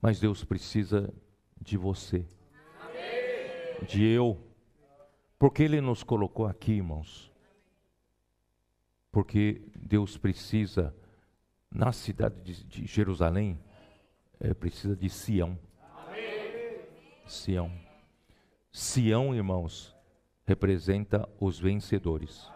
[0.00, 1.12] Mas Deus precisa
[1.60, 2.26] de você,
[3.86, 4.38] de eu,
[5.38, 7.32] porque Ele nos colocou aqui, irmãos.
[9.12, 10.94] Porque Deus precisa,
[11.70, 13.58] na cidade de, de Jerusalém,
[14.42, 15.56] é, precisa de Sião.
[17.24, 17.70] Sião.
[18.72, 19.94] Sião, irmãos,
[20.44, 22.50] representa os vencedores.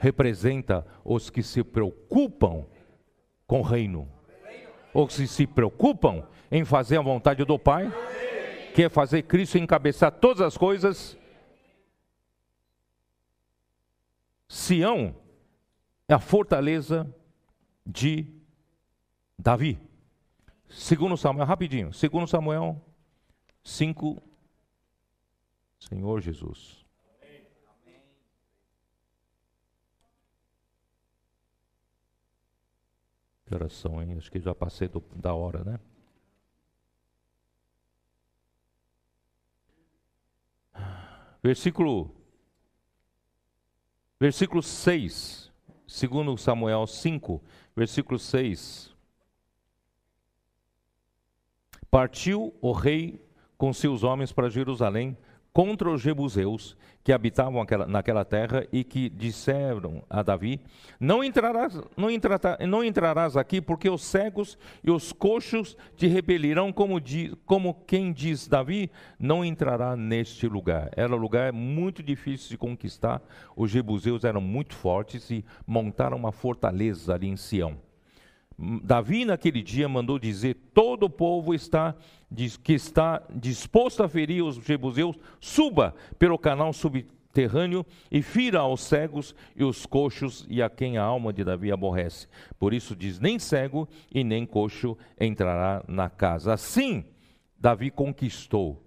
[0.00, 2.64] Representa os que se preocupam
[3.46, 4.10] com o reino.
[4.94, 7.92] Os que se preocupam em fazer a vontade do Pai,
[8.74, 11.18] que é fazer Cristo encabeçar todas as coisas.
[14.48, 15.14] Sião
[16.08, 17.14] é a fortaleza
[17.84, 18.26] de
[19.38, 19.78] Davi.
[20.68, 21.92] Segundo Samuel, rapidinho.
[21.92, 22.80] Segundo Samuel,
[23.62, 24.22] 5.
[25.78, 26.84] Senhor Jesus.
[33.46, 34.16] Que oração, hein?
[34.16, 35.78] Acho que já passei do, da hora, né?
[41.42, 42.10] Versículo,
[44.18, 45.52] versículo 6,
[45.86, 47.42] segundo Samuel 5,
[47.76, 48.93] versículo 6.
[51.94, 53.24] Partiu o rei
[53.56, 55.16] com seus homens para Jerusalém
[55.52, 60.60] contra os jebuseus que habitavam aquela, naquela terra e que disseram a Davi:
[60.98, 66.72] não entrarás, não, entrarás, não entrarás aqui, porque os cegos e os coxos te repelirão,
[66.72, 67.00] como,
[67.46, 70.90] como quem diz Davi, não entrará neste lugar.
[70.96, 73.22] Era um lugar muito difícil de conquistar.
[73.54, 77.78] Os jebuseus eram muito fortes e montaram uma fortaleza ali em Sião.
[78.58, 81.94] Davi, naquele dia, mandou dizer: todo o povo está
[82.62, 89.34] que está disposto a ferir os jebuseus, suba pelo canal subterrâneo e fira aos cegos
[89.54, 92.26] e os coxos e a quem a alma de Davi aborrece.
[92.58, 96.52] Por isso diz: nem cego e nem coxo entrará na casa.
[96.52, 97.04] Assim,
[97.58, 98.82] Davi conquistou,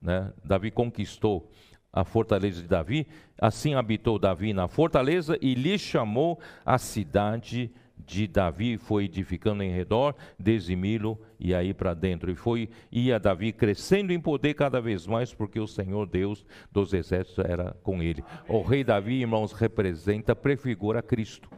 [0.00, 0.32] né?
[0.44, 1.50] Davi conquistou
[1.92, 3.06] a fortaleza de Davi.
[3.38, 7.70] Assim habitou Davi na fortaleza e lhe chamou a cidade
[8.10, 12.28] de Davi foi edificando em redor, desde Milo e aí para dentro.
[12.28, 16.92] E foi ia Davi crescendo em poder cada vez mais, porque o Senhor Deus dos
[16.92, 18.24] exércitos era com ele.
[18.48, 21.48] O rei Davi, irmãos, representa, prefigura Cristo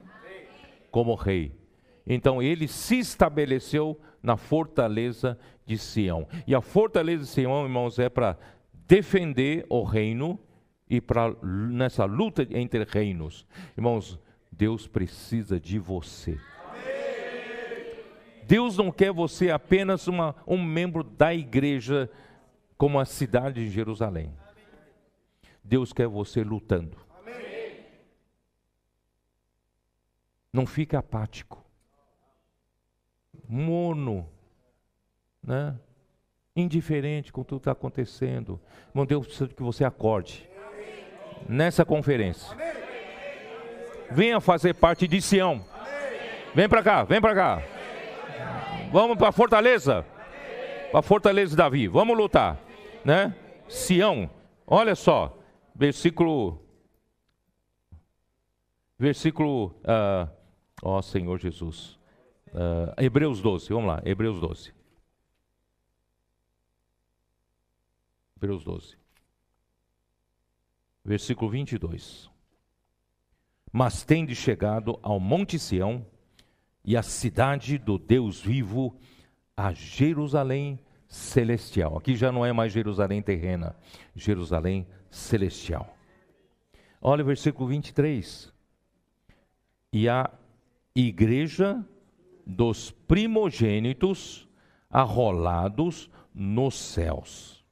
[0.90, 1.52] como rei.
[2.06, 6.28] Então ele se estabeleceu na fortaleza de Sião.
[6.46, 8.36] E a fortaleza de Sião, irmãos, é para
[8.86, 10.38] defender o reino
[10.90, 13.46] e para nessa luta entre reinos.
[13.74, 14.20] Irmãos,
[14.52, 16.38] Deus precisa de você.
[18.44, 22.10] Deus não quer você apenas uma, um membro da igreja,
[22.76, 24.30] como a cidade de Jerusalém.
[25.64, 26.98] Deus quer você lutando.
[30.52, 31.64] Não fique apático,
[33.48, 34.28] mono,
[35.42, 35.78] né?
[36.54, 38.60] indiferente com tudo que está acontecendo.
[38.90, 40.46] Irmão, Deus precisa que você acorde
[41.48, 42.54] nessa conferência.
[44.12, 45.64] Venha fazer parte de Sião.
[46.54, 47.62] Vem para cá, vem para cá.
[48.92, 50.04] Vamos para Fortaleza.
[50.90, 51.88] Para Fortaleza de Davi.
[51.88, 52.60] Vamos lutar,
[53.04, 53.34] né?
[53.68, 54.28] Sião.
[54.66, 55.36] Olha só,
[55.74, 56.60] versículo
[58.98, 60.30] versículo uh,
[60.82, 61.98] ó Senhor Jesus.
[62.48, 64.74] Uh, Hebreus 12, vamos lá, Hebreus 12.
[68.36, 68.98] Hebreus 12.
[71.02, 72.31] Versículo 22
[73.72, 76.04] mas tende chegado ao Monte Sião
[76.84, 78.94] e à cidade do Deus vivo,
[79.56, 80.78] a Jerusalém
[81.08, 81.96] celestial.
[81.96, 83.74] Aqui já não é mais Jerusalém terrena,
[84.14, 85.96] Jerusalém celestial.
[87.00, 88.52] Olha o versículo 23.
[89.92, 90.30] E a
[90.94, 91.84] igreja
[92.46, 94.48] dos primogênitos
[94.90, 97.64] arrolados nos céus.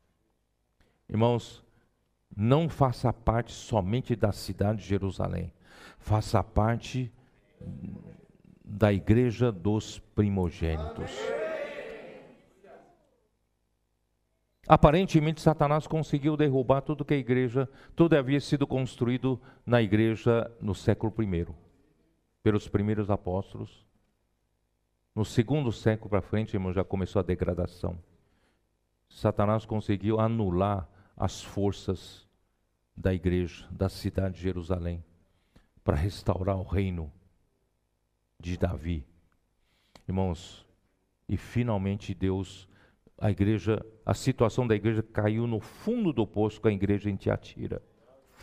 [1.08, 1.64] Irmãos,
[2.34, 5.52] não faça parte somente da cidade de Jerusalém
[6.00, 7.12] faça parte
[8.64, 11.10] da igreja dos primogênitos.
[14.66, 20.74] Aparentemente, Satanás conseguiu derrubar tudo que a igreja, tudo havia sido construído na igreja no
[20.74, 21.46] século I,
[22.42, 23.84] pelos primeiros apóstolos.
[25.14, 27.98] No segundo século para frente, irmão, já começou a degradação.
[29.08, 32.26] Satanás conseguiu anular as forças
[32.96, 35.02] da igreja, da cidade de Jerusalém
[35.84, 37.12] para restaurar o reino
[38.38, 39.06] de Davi.
[40.08, 40.66] Irmãos,
[41.28, 42.68] e finalmente Deus,
[43.16, 47.16] a igreja, a situação da igreja caiu no fundo do poço com a igreja em
[47.16, 47.82] Tiatira.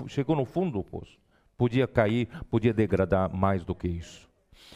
[0.08, 1.20] Chegou no fundo do poço.
[1.58, 4.30] Podia cair, podia degradar mais do que isso.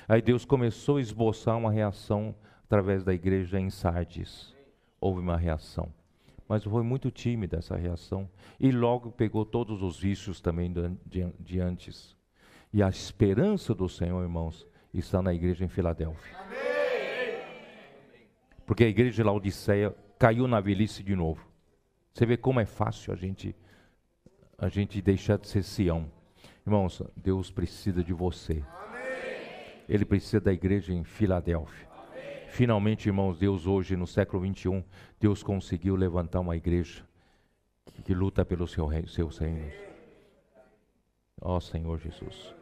[0.08, 2.36] Aí Deus começou a esboçar uma reação
[2.66, 4.56] através da igreja em Sardes.
[5.00, 5.94] Houve uma reação.
[6.48, 8.30] Mas foi muito tímida essa reação.
[8.60, 10.74] E logo pegou todos os vícios também
[11.40, 12.18] de, antes.
[12.74, 16.38] E a esperança do Senhor, irmãos, está na igreja em Filadélfia.
[18.66, 21.46] Porque a igreja de Laodiceia caiu na velhice de novo.
[22.14, 23.56] Você vê como é fácil a gente
[24.58, 26.10] a gente deixar de ser Sião.
[26.66, 28.64] Irmãos, Deus precisa de você.
[29.90, 31.90] Ele precisa da igreja em Filadélfia.
[32.48, 34.84] Finalmente, irmãos, Deus hoje, no século 21,
[35.20, 37.04] Deus conseguiu levantar uma igreja
[37.86, 39.74] que, que luta pelo seu reino, seus reinos.
[41.42, 42.61] Ó Senhor Jesus.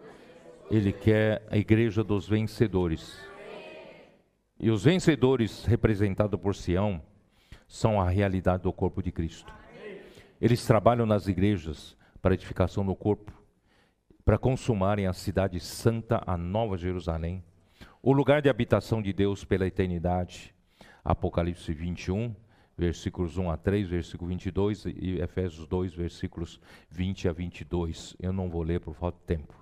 [0.72, 3.20] Ele quer a igreja dos vencedores.
[4.60, 7.02] E os vencedores, representados por Sião,
[7.68, 9.52] são a realidade do corpo de Cristo.
[10.40, 13.34] Eles trabalham nas igrejas para edificação do corpo,
[14.24, 17.44] para consumarem a cidade santa, a Nova Jerusalém,
[18.02, 20.54] o lugar de habitação de Deus pela eternidade.
[21.04, 22.36] Apocalipse 21,
[22.78, 28.16] versículos 1 a 3, versículo 22 e Efésios 2, versículos 20 a 22.
[28.20, 29.59] Eu não vou ler por falta de tempo.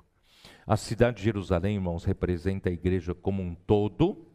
[0.67, 4.27] A cidade de Jerusalém, irmãos, representa a igreja como um todo.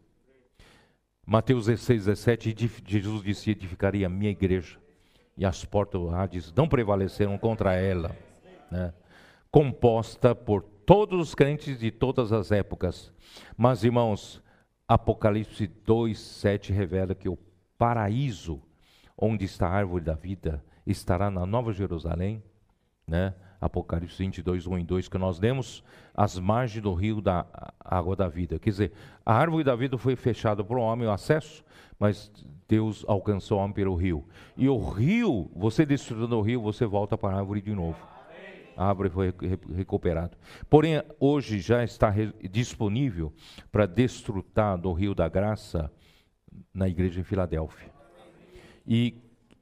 [1.27, 4.79] Mateus 16, 17, Jesus disse: Edificaria a minha igreja,
[5.37, 8.17] e as portas do Hades não prevaleceram contra ela.
[8.71, 8.95] Né?
[9.51, 13.13] Composta por todos os crentes de todas as épocas.
[13.55, 14.43] Mas, irmãos,
[14.89, 17.39] Apocalipse 2, 7 revela que o
[17.77, 18.63] paraíso
[19.17, 22.43] onde está a árvore da vida, estará na Nova Jerusalém,
[23.07, 23.35] né?
[23.63, 27.47] Apocalipse 22, 1 e 2, que nós lemos, as margens do rio da
[27.79, 28.59] água da vida.
[28.59, 28.93] Quer dizer,
[29.25, 31.65] a árvore da vida foi fechada para o homem, o acesso,
[31.97, 32.29] mas
[32.67, 34.27] Deus alcançou o homem pelo rio.
[34.57, 37.97] E o rio, você destruindo o rio, você volta para a árvore de novo.
[38.77, 39.33] A árvore foi
[39.77, 40.37] recuperada.
[40.69, 42.13] Porém, hoje já está
[42.51, 43.33] disponível
[43.71, 45.89] para desfrutar do rio da graça
[46.75, 47.93] na igreja em Filadélfia
[48.85, 49.15] e,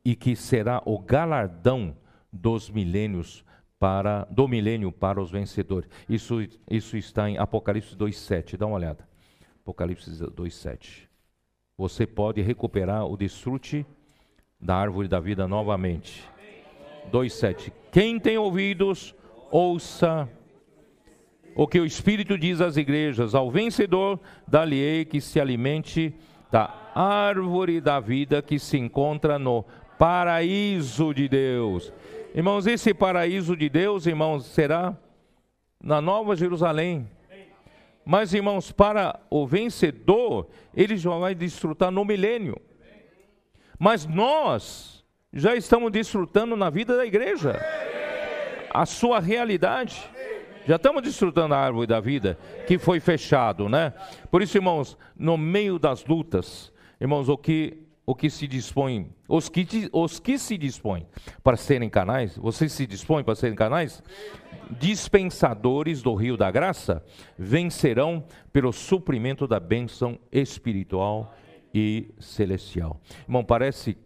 [0.03, 1.95] e que será o galardão
[2.33, 3.45] dos milênios
[3.81, 5.89] para do milênio para os vencedores.
[6.07, 8.59] Isso, isso está em Apocalipse 2:7.
[8.59, 9.09] Dá uma olhada.
[9.62, 11.09] Apocalipse 2:7.
[11.78, 13.86] Você pode recuperar o desfrute
[14.61, 16.28] da árvore da vida novamente.
[17.11, 17.73] 2:7.
[17.90, 19.15] Quem tem ouvidos,
[19.51, 20.28] ouça
[21.57, 23.35] o que o Espírito diz às igrejas.
[23.35, 26.15] Ao vencedor, dá-lhe que se alimente
[26.51, 29.65] da árvore da vida que se encontra no
[29.98, 31.93] paraíso de Deus.
[32.32, 34.97] Irmãos, esse paraíso de Deus, irmãos, será
[35.82, 37.11] na Nova Jerusalém.
[38.05, 42.61] Mas, irmãos, para o vencedor, ele já vai desfrutar no milênio.
[43.78, 47.59] Mas nós já estamos desfrutando na vida da igreja
[48.73, 50.09] a sua realidade.
[50.66, 53.93] Já estamos desfrutando a árvore da vida que foi fechado, né?
[54.31, 57.78] Por isso, irmãos, no meio das lutas, irmãos, o que
[58.11, 61.07] o que se dispõe, os que, os que se dispõem
[61.43, 64.02] para serem canais, vocês se dispõem para serem canais?
[64.69, 67.05] Dispensadores do rio da graça
[67.39, 71.32] vencerão pelo suprimento da bênção espiritual
[71.73, 73.01] e celestial.
[73.23, 73.97] Irmão, parece,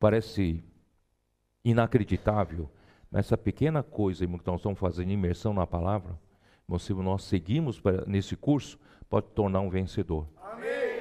[0.00, 0.64] parece
[1.62, 2.70] inacreditável
[3.12, 6.18] essa pequena coisa, irmão, que nós estamos fazendo imersão na palavra,
[6.66, 8.78] irmão, se nós seguimos nesse curso,
[9.10, 10.26] pode tornar um vencedor.
[10.42, 10.97] Amém.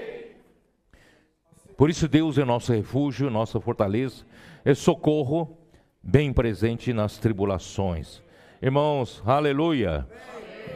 [1.77, 4.25] Por isso Deus é nosso refúgio, nossa fortaleza,
[4.65, 5.57] é socorro
[6.01, 8.21] bem presente nas tribulações.
[8.61, 10.07] Irmãos, aleluia.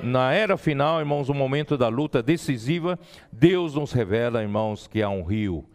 [0.03, 2.98] Na era final, irmãos, o momento da luta decisiva,
[3.32, 5.65] Deus nos revela, irmãos, que há um rio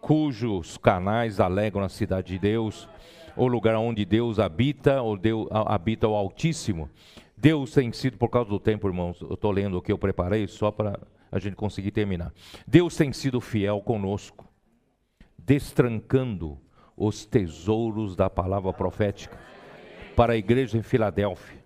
[0.00, 2.86] cujos canais alegram a cidade de Deus
[3.36, 6.88] o lugar onde Deus habita, ou Deus habita o Altíssimo.
[7.36, 10.46] Deus tem sido, por causa do tempo, irmãos, eu estou lendo o que eu preparei
[10.46, 10.98] só para
[11.30, 12.32] a gente conseguir terminar.
[12.66, 14.43] Deus tem sido fiel conosco,
[15.44, 16.58] destrancando
[16.96, 19.38] os tesouros da palavra profética
[20.14, 21.62] para a igreja em Filadélfia.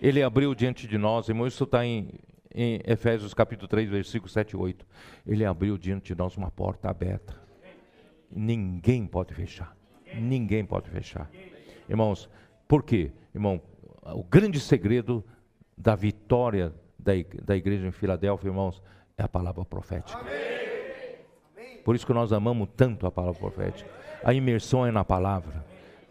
[0.00, 2.10] Ele abriu diante de nós, irmãos, isso está em,
[2.54, 4.86] em Efésios capítulo 3, versículos 7 e 8.
[5.26, 7.40] Ele abriu diante de nós uma porta aberta.
[8.30, 9.76] Ninguém pode fechar
[10.20, 11.30] ninguém pode fechar.
[11.88, 12.28] Irmãos,
[12.66, 13.12] por quê?
[13.34, 13.60] Irmão,
[14.02, 15.24] o grande segredo
[15.76, 18.82] da vitória da, igreja em Filadélfia, irmãos,
[19.16, 20.18] é a palavra profética.
[21.84, 23.88] Por isso que nós amamos tanto a palavra profética.
[24.24, 25.64] A imersão é na palavra.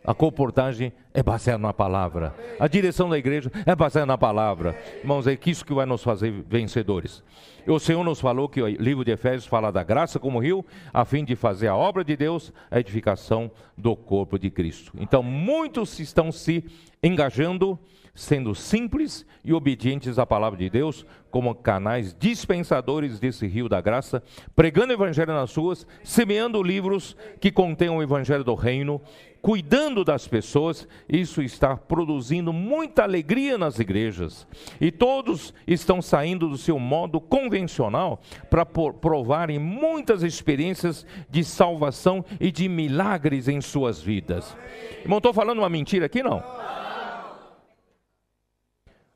[0.05, 2.35] A comportagem é baseada na palavra.
[2.59, 4.77] A direção da igreja é baseada na palavra.
[4.99, 7.23] Irmãos, é isso que vai nos fazer vencedores.
[7.65, 11.05] O Senhor nos falou que o livro de Efésios fala da graça como rio, a
[11.05, 14.91] fim de fazer a obra de Deus, a edificação do corpo de Cristo.
[14.99, 16.65] Então, muitos estão se
[17.01, 17.79] engajando,
[18.15, 24.21] sendo simples e obedientes à palavra de Deus, como canais dispensadores desse rio da graça,
[24.55, 29.01] pregando o evangelho nas ruas, semeando livros que contêm o evangelho do reino,
[29.41, 34.47] cuidando das pessoas, isso está produzindo muita alegria nas igrejas.
[34.79, 42.51] E todos estão saindo do seu modo convencional para provarem muitas experiências de salvação e
[42.51, 44.55] de milagres em suas vidas.
[45.01, 46.41] Irmão, estou falando uma mentira aqui não?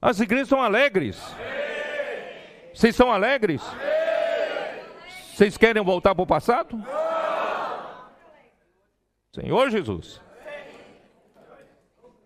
[0.08, 1.22] As igrejas são alegres.
[2.74, 3.62] Vocês são alegres?
[5.34, 6.82] Vocês querem voltar para o passado?
[9.36, 10.22] Senhor Jesus.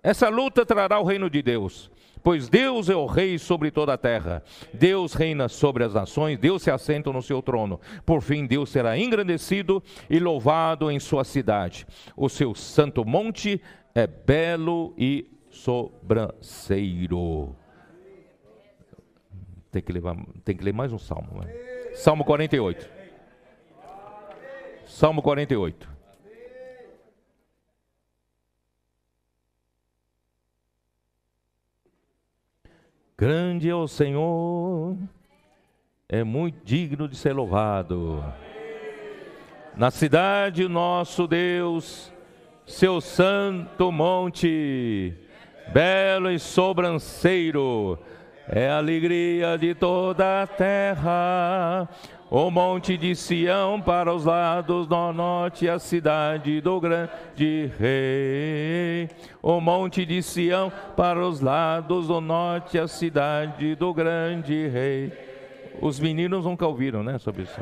[0.03, 1.89] Essa luta trará o reino de Deus.
[2.21, 4.43] Pois Deus é o rei sobre toda a terra.
[4.71, 7.81] Deus reina sobre as nações, Deus se assenta no seu trono.
[8.05, 11.87] Por fim, Deus será engrandecido e louvado em sua cidade.
[12.15, 13.59] O seu santo monte
[13.95, 17.59] é belo e sobranceiro.
[19.71, 21.41] Tem que, levar, tem que ler mais um salmo.
[21.41, 21.51] Né?
[21.93, 22.89] Salmo 48.
[24.85, 25.89] Salmo 48.
[33.17, 34.97] Grande é o Senhor,
[36.09, 38.25] é muito digno de ser louvado.
[39.77, 42.11] Na cidade, nosso Deus,
[42.65, 45.13] seu santo monte,
[45.71, 47.99] belo e sobranceiro,
[48.51, 51.87] é a alegria de toda a terra.
[52.29, 59.09] O monte de Sião para os lados do norte, a cidade do grande rei.
[59.41, 65.13] O monte de Sião para os lados do norte, a cidade do grande rei.
[65.81, 67.59] Os meninos nunca ouviram, né, sobre isso.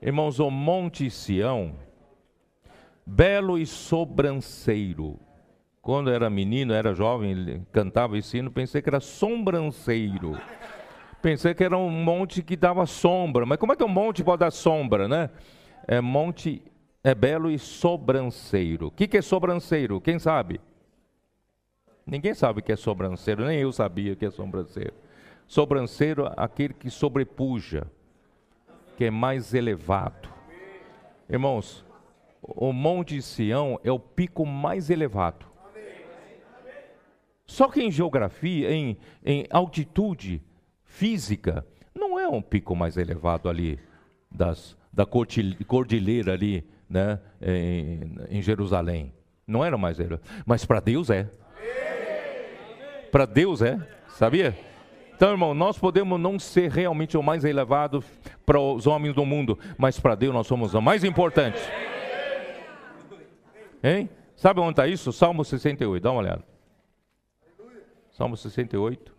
[0.00, 1.74] Irmãos, o monte Sião,
[3.04, 5.18] belo e sobranceiro,
[5.86, 10.36] quando era menino, era jovem, cantava esse hino, pensei que era sobranceiro.
[11.22, 13.46] Pensei que era um monte que dava sombra.
[13.46, 15.30] Mas como é que um monte pode dar sombra, né?
[15.86, 16.60] É monte
[17.04, 18.88] é belo e sobranceiro.
[18.88, 20.00] O que, que é sobranceiro?
[20.00, 20.60] Quem sabe?
[22.04, 24.94] Ninguém sabe o que é sobranceiro, nem eu sabia o que é sobranceiro.
[25.46, 27.86] Sobranceiro, aquele que sobrepuja,
[28.96, 30.28] que é mais elevado.
[31.30, 31.86] Irmãos,
[32.42, 35.54] o Monte Sião é o pico mais elevado.
[37.46, 40.42] Só que em geografia, em, em altitude
[40.84, 41.64] física,
[41.94, 43.78] não é um pico mais elevado ali
[44.30, 49.12] das, da cordilheira ali, né, em, em Jerusalém.
[49.46, 50.22] Não era mais elevado.
[50.44, 51.30] Mas para Deus é.
[53.12, 53.78] Para Deus é,
[54.08, 54.58] sabia?
[55.14, 58.04] Então, irmão, nós podemos não ser realmente o mais elevado
[58.44, 61.58] para os homens do mundo, mas para Deus nós somos o mais importante.
[63.82, 64.10] Hein?
[64.36, 65.12] Sabe onde está isso?
[65.12, 66.55] Salmo 68, dá uma olhada.
[68.16, 69.14] Salmo 68.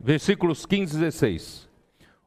[0.00, 1.68] Versículos 15 e 16.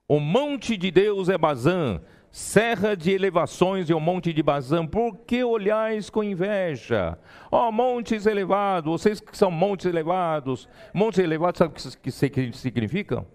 [0.08, 2.00] O monte de Deus é Bazã,
[2.32, 7.18] serra de elevações e o monte de Bazã, por que olhais com inveja?
[7.52, 12.52] Ó oh, montes elevados, vocês que são montes elevados, montes elevados, sabe o que, que
[12.52, 13.26] significam?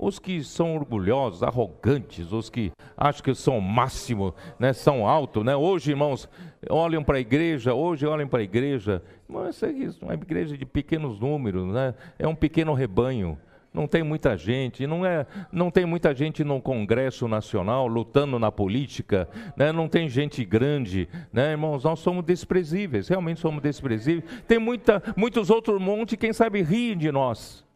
[0.00, 5.56] Os que são orgulhosos, arrogantes, os que acham que são máximo, né, são altos, né?
[5.56, 6.28] Hoje, irmãos,
[6.70, 10.64] olham para a igreja, hoje olham para a igreja, mas é isso, uma igreja de
[10.64, 11.96] pequenos números, né?
[12.16, 13.36] É um pequeno rebanho.
[13.74, 18.52] Não tem muita gente, não é, não tem muita gente no Congresso Nacional lutando na
[18.52, 19.72] política, né?
[19.72, 21.82] Não tem gente grande, né, irmãos?
[21.82, 24.24] Nós somos desprezíveis, realmente somos desprezíveis.
[24.46, 27.66] Tem muita, muitos outros montes, quem sabe riem de nós.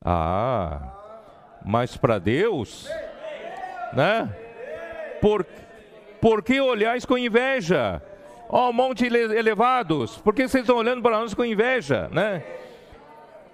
[0.00, 1.03] Ah,
[1.64, 2.88] mas para Deus,
[3.92, 4.28] né?
[5.20, 5.46] Por,
[6.20, 8.02] por que olhais com inveja?
[8.48, 12.42] Ó oh, monte elevados, por que vocês estão olhando para nós com inveja, né?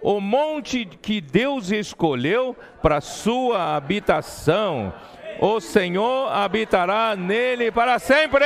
[0.03, 4.93] O monte que Deus escolheu para sua habitação,
[5.39, 8.45] o Senhor habitará nele para sempre.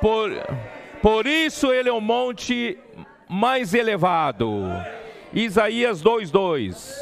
[0.00, 0.30] Por,
[1.00, 2.78] por isso ele é o monte
[3.28, 4.70] mais elevado.
[5.34, 6.94] Isaías 2:2.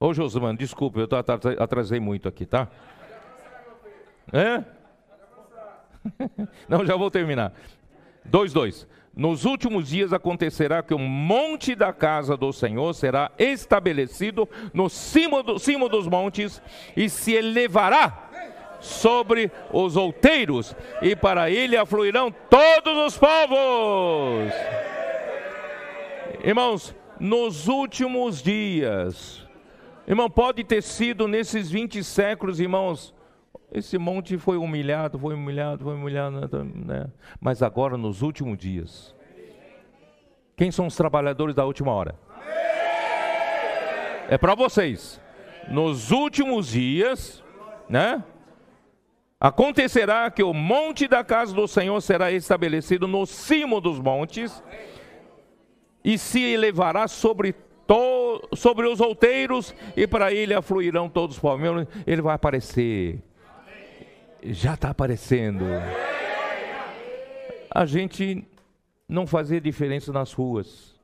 [0.00, 1.08] Ô Josimano, desculpa, eu
[1.58, 2.68] atrasei muito aqui, tá?
[4.32, 4.64] É?
[6.68, 7.52] Não, já vou terminar.
[8.28, 8.86] 2:2.
[9.16, 15.40] Nos últimos dias acontecerá que o monte da casa do Senhor será estabelecido no cimo,
[15.40, 16.60] do, cimo dos montes
[16.96, 18.28] e se elevará
[18.84, 24.52] sobre os outeiros, e para ele afluirão todos os povos.
[26.42, 29.46] Irmãos, nos últimos dias,
[30.06, 33.14] irmão, pode ter sido nesses 20 séculos, irmãos,
[33.72, 37.06] esse monte foi humilhado, foi humilhado, foi humilhado, né?
[37.40, 39.14] mas agora nos últimos dias,
[40.56, 42.14] quem são os trabalhadores da última hora?
[44.28, 45.20] É para vocês.
[45.68, 47.42] Nos últimos dias,
[47.88, 48.22] né?
[49.44, 54.64] Acontecerá que o monte da casa do Senhor será estabelecido no cimo dos montes
[56.02, 57.52] e se elevará sobre,
[57.86, 61.86] to, sobre os outeiros e para ele afluirão todos os povos.
[62.06, 63.22] Ele vai aparecer.
[64.42, 65.66] Já está aparecendo.
[67.70, 68.48] A gente
[69.06, 70.98] não fazia diferença nas ruas,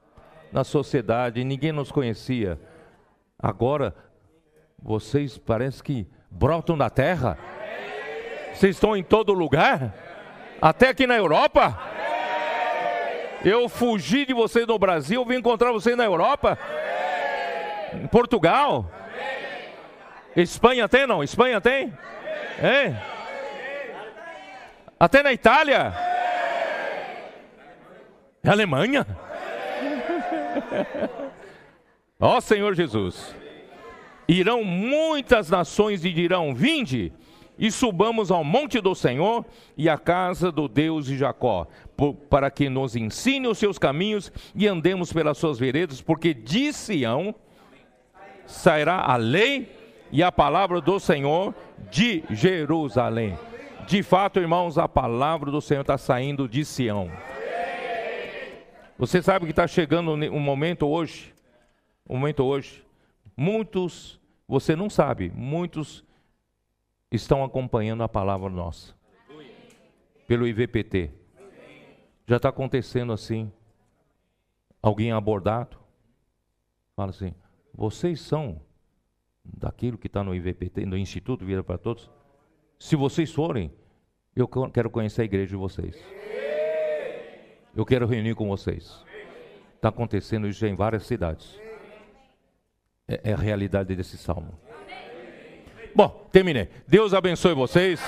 [0.50, 2.58] na sociedade, ninguém nos conhecia.
[3.38, 3.94] Agora,
[4.82, 7.59] vocês parece que brotam da terra.
[8.60, 9.94] Vocês estão em todo lugar,
[10.60, 11.80] até aqui na Europa.
[13.42, 16.58] Eu fugi de vocês no Brasil, vim encontrar vocês na Europa,
[17.94, 18.84] em Portugal.
[20.36, 21.24] Espanha tem não?
[21.24, 21.90] Espanha tem?
[22.62, 22.96] É?
[24.98, 25.94] Até na Itália?
[28.44, 29.06] É Alemanha?
[32.20, 33.34] Ó oh, Senhor Jesus.
[34.28, 37.10] Irão muitas nações e dirão: Vinde
[37.60, 39.44] e subamos ao monte do Senhor
[39.76, 44.32] e à casa do Deus de Jacó, por, para que nos ensine os seus caminhos
[44.54, 47.34] e andemos pelas suas veredas, porque de Sião
[48.46, 49.76] sairá a lei
[50.10, 51.54] e a palavra do Senhor
[51.90, 53.38] de Jerusalém.
[53.86, 57.10] De fato, irmãos, a palavra do Senhor está saindo de Sião.
[58.96, 61.34] Você sabe que está chegando um momento hoje,
[62.08, 62.82] um momento hoje,
[63.36, 64.18] muitos,
[64.48, 66.02] você não sabe, muitos
[67.10, 68.94] estão acompanhando a palavra nossa,
[70.26, 71.10] pelo IVPT.
[72.26, 73.50] Já está acontecendo assim,
[74.80, 75.76] alguém abordado,
[76.94, 77.34] fala assim,
[77.74, 78.60] vocês são
[79.44, 82.10] daquilo que está no IVPT, no Instituto Vida para Todos?
[82.78, 83.72] Se vocês forem,
[84.34, 86.02] eu quero conhecer a igreja de vocês.
[87.74, 89.04] Eu quero reunir com vocês.
[89.74, 91.60] Está acontecendo isso em várias cidades.
[93.08, 94.58] É, é a realidade desse salmo.
[95.94, 96.68] Bom, terminei.
[96.86, 98.00] Deus abençoe vocês.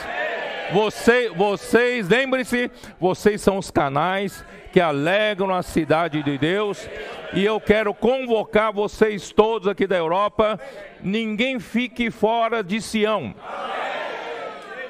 [0.73, 6.89] Você, vocês, lembrem-se, vocês são os canais que alegram a cidade de Deus.
[7.35, 10.59] E eu quero convocar vocês todos aqui da Europa.
[11.03, 13.35] Ninguém fique fora de Sião.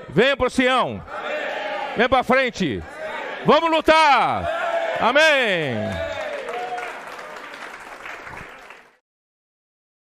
[0.08, 1.02] Venha para Sião.
[1.96, 2.82] Vem para frente.
[3.44, 4.48] Vamos lutar.
[5.00, 6.11] Amém.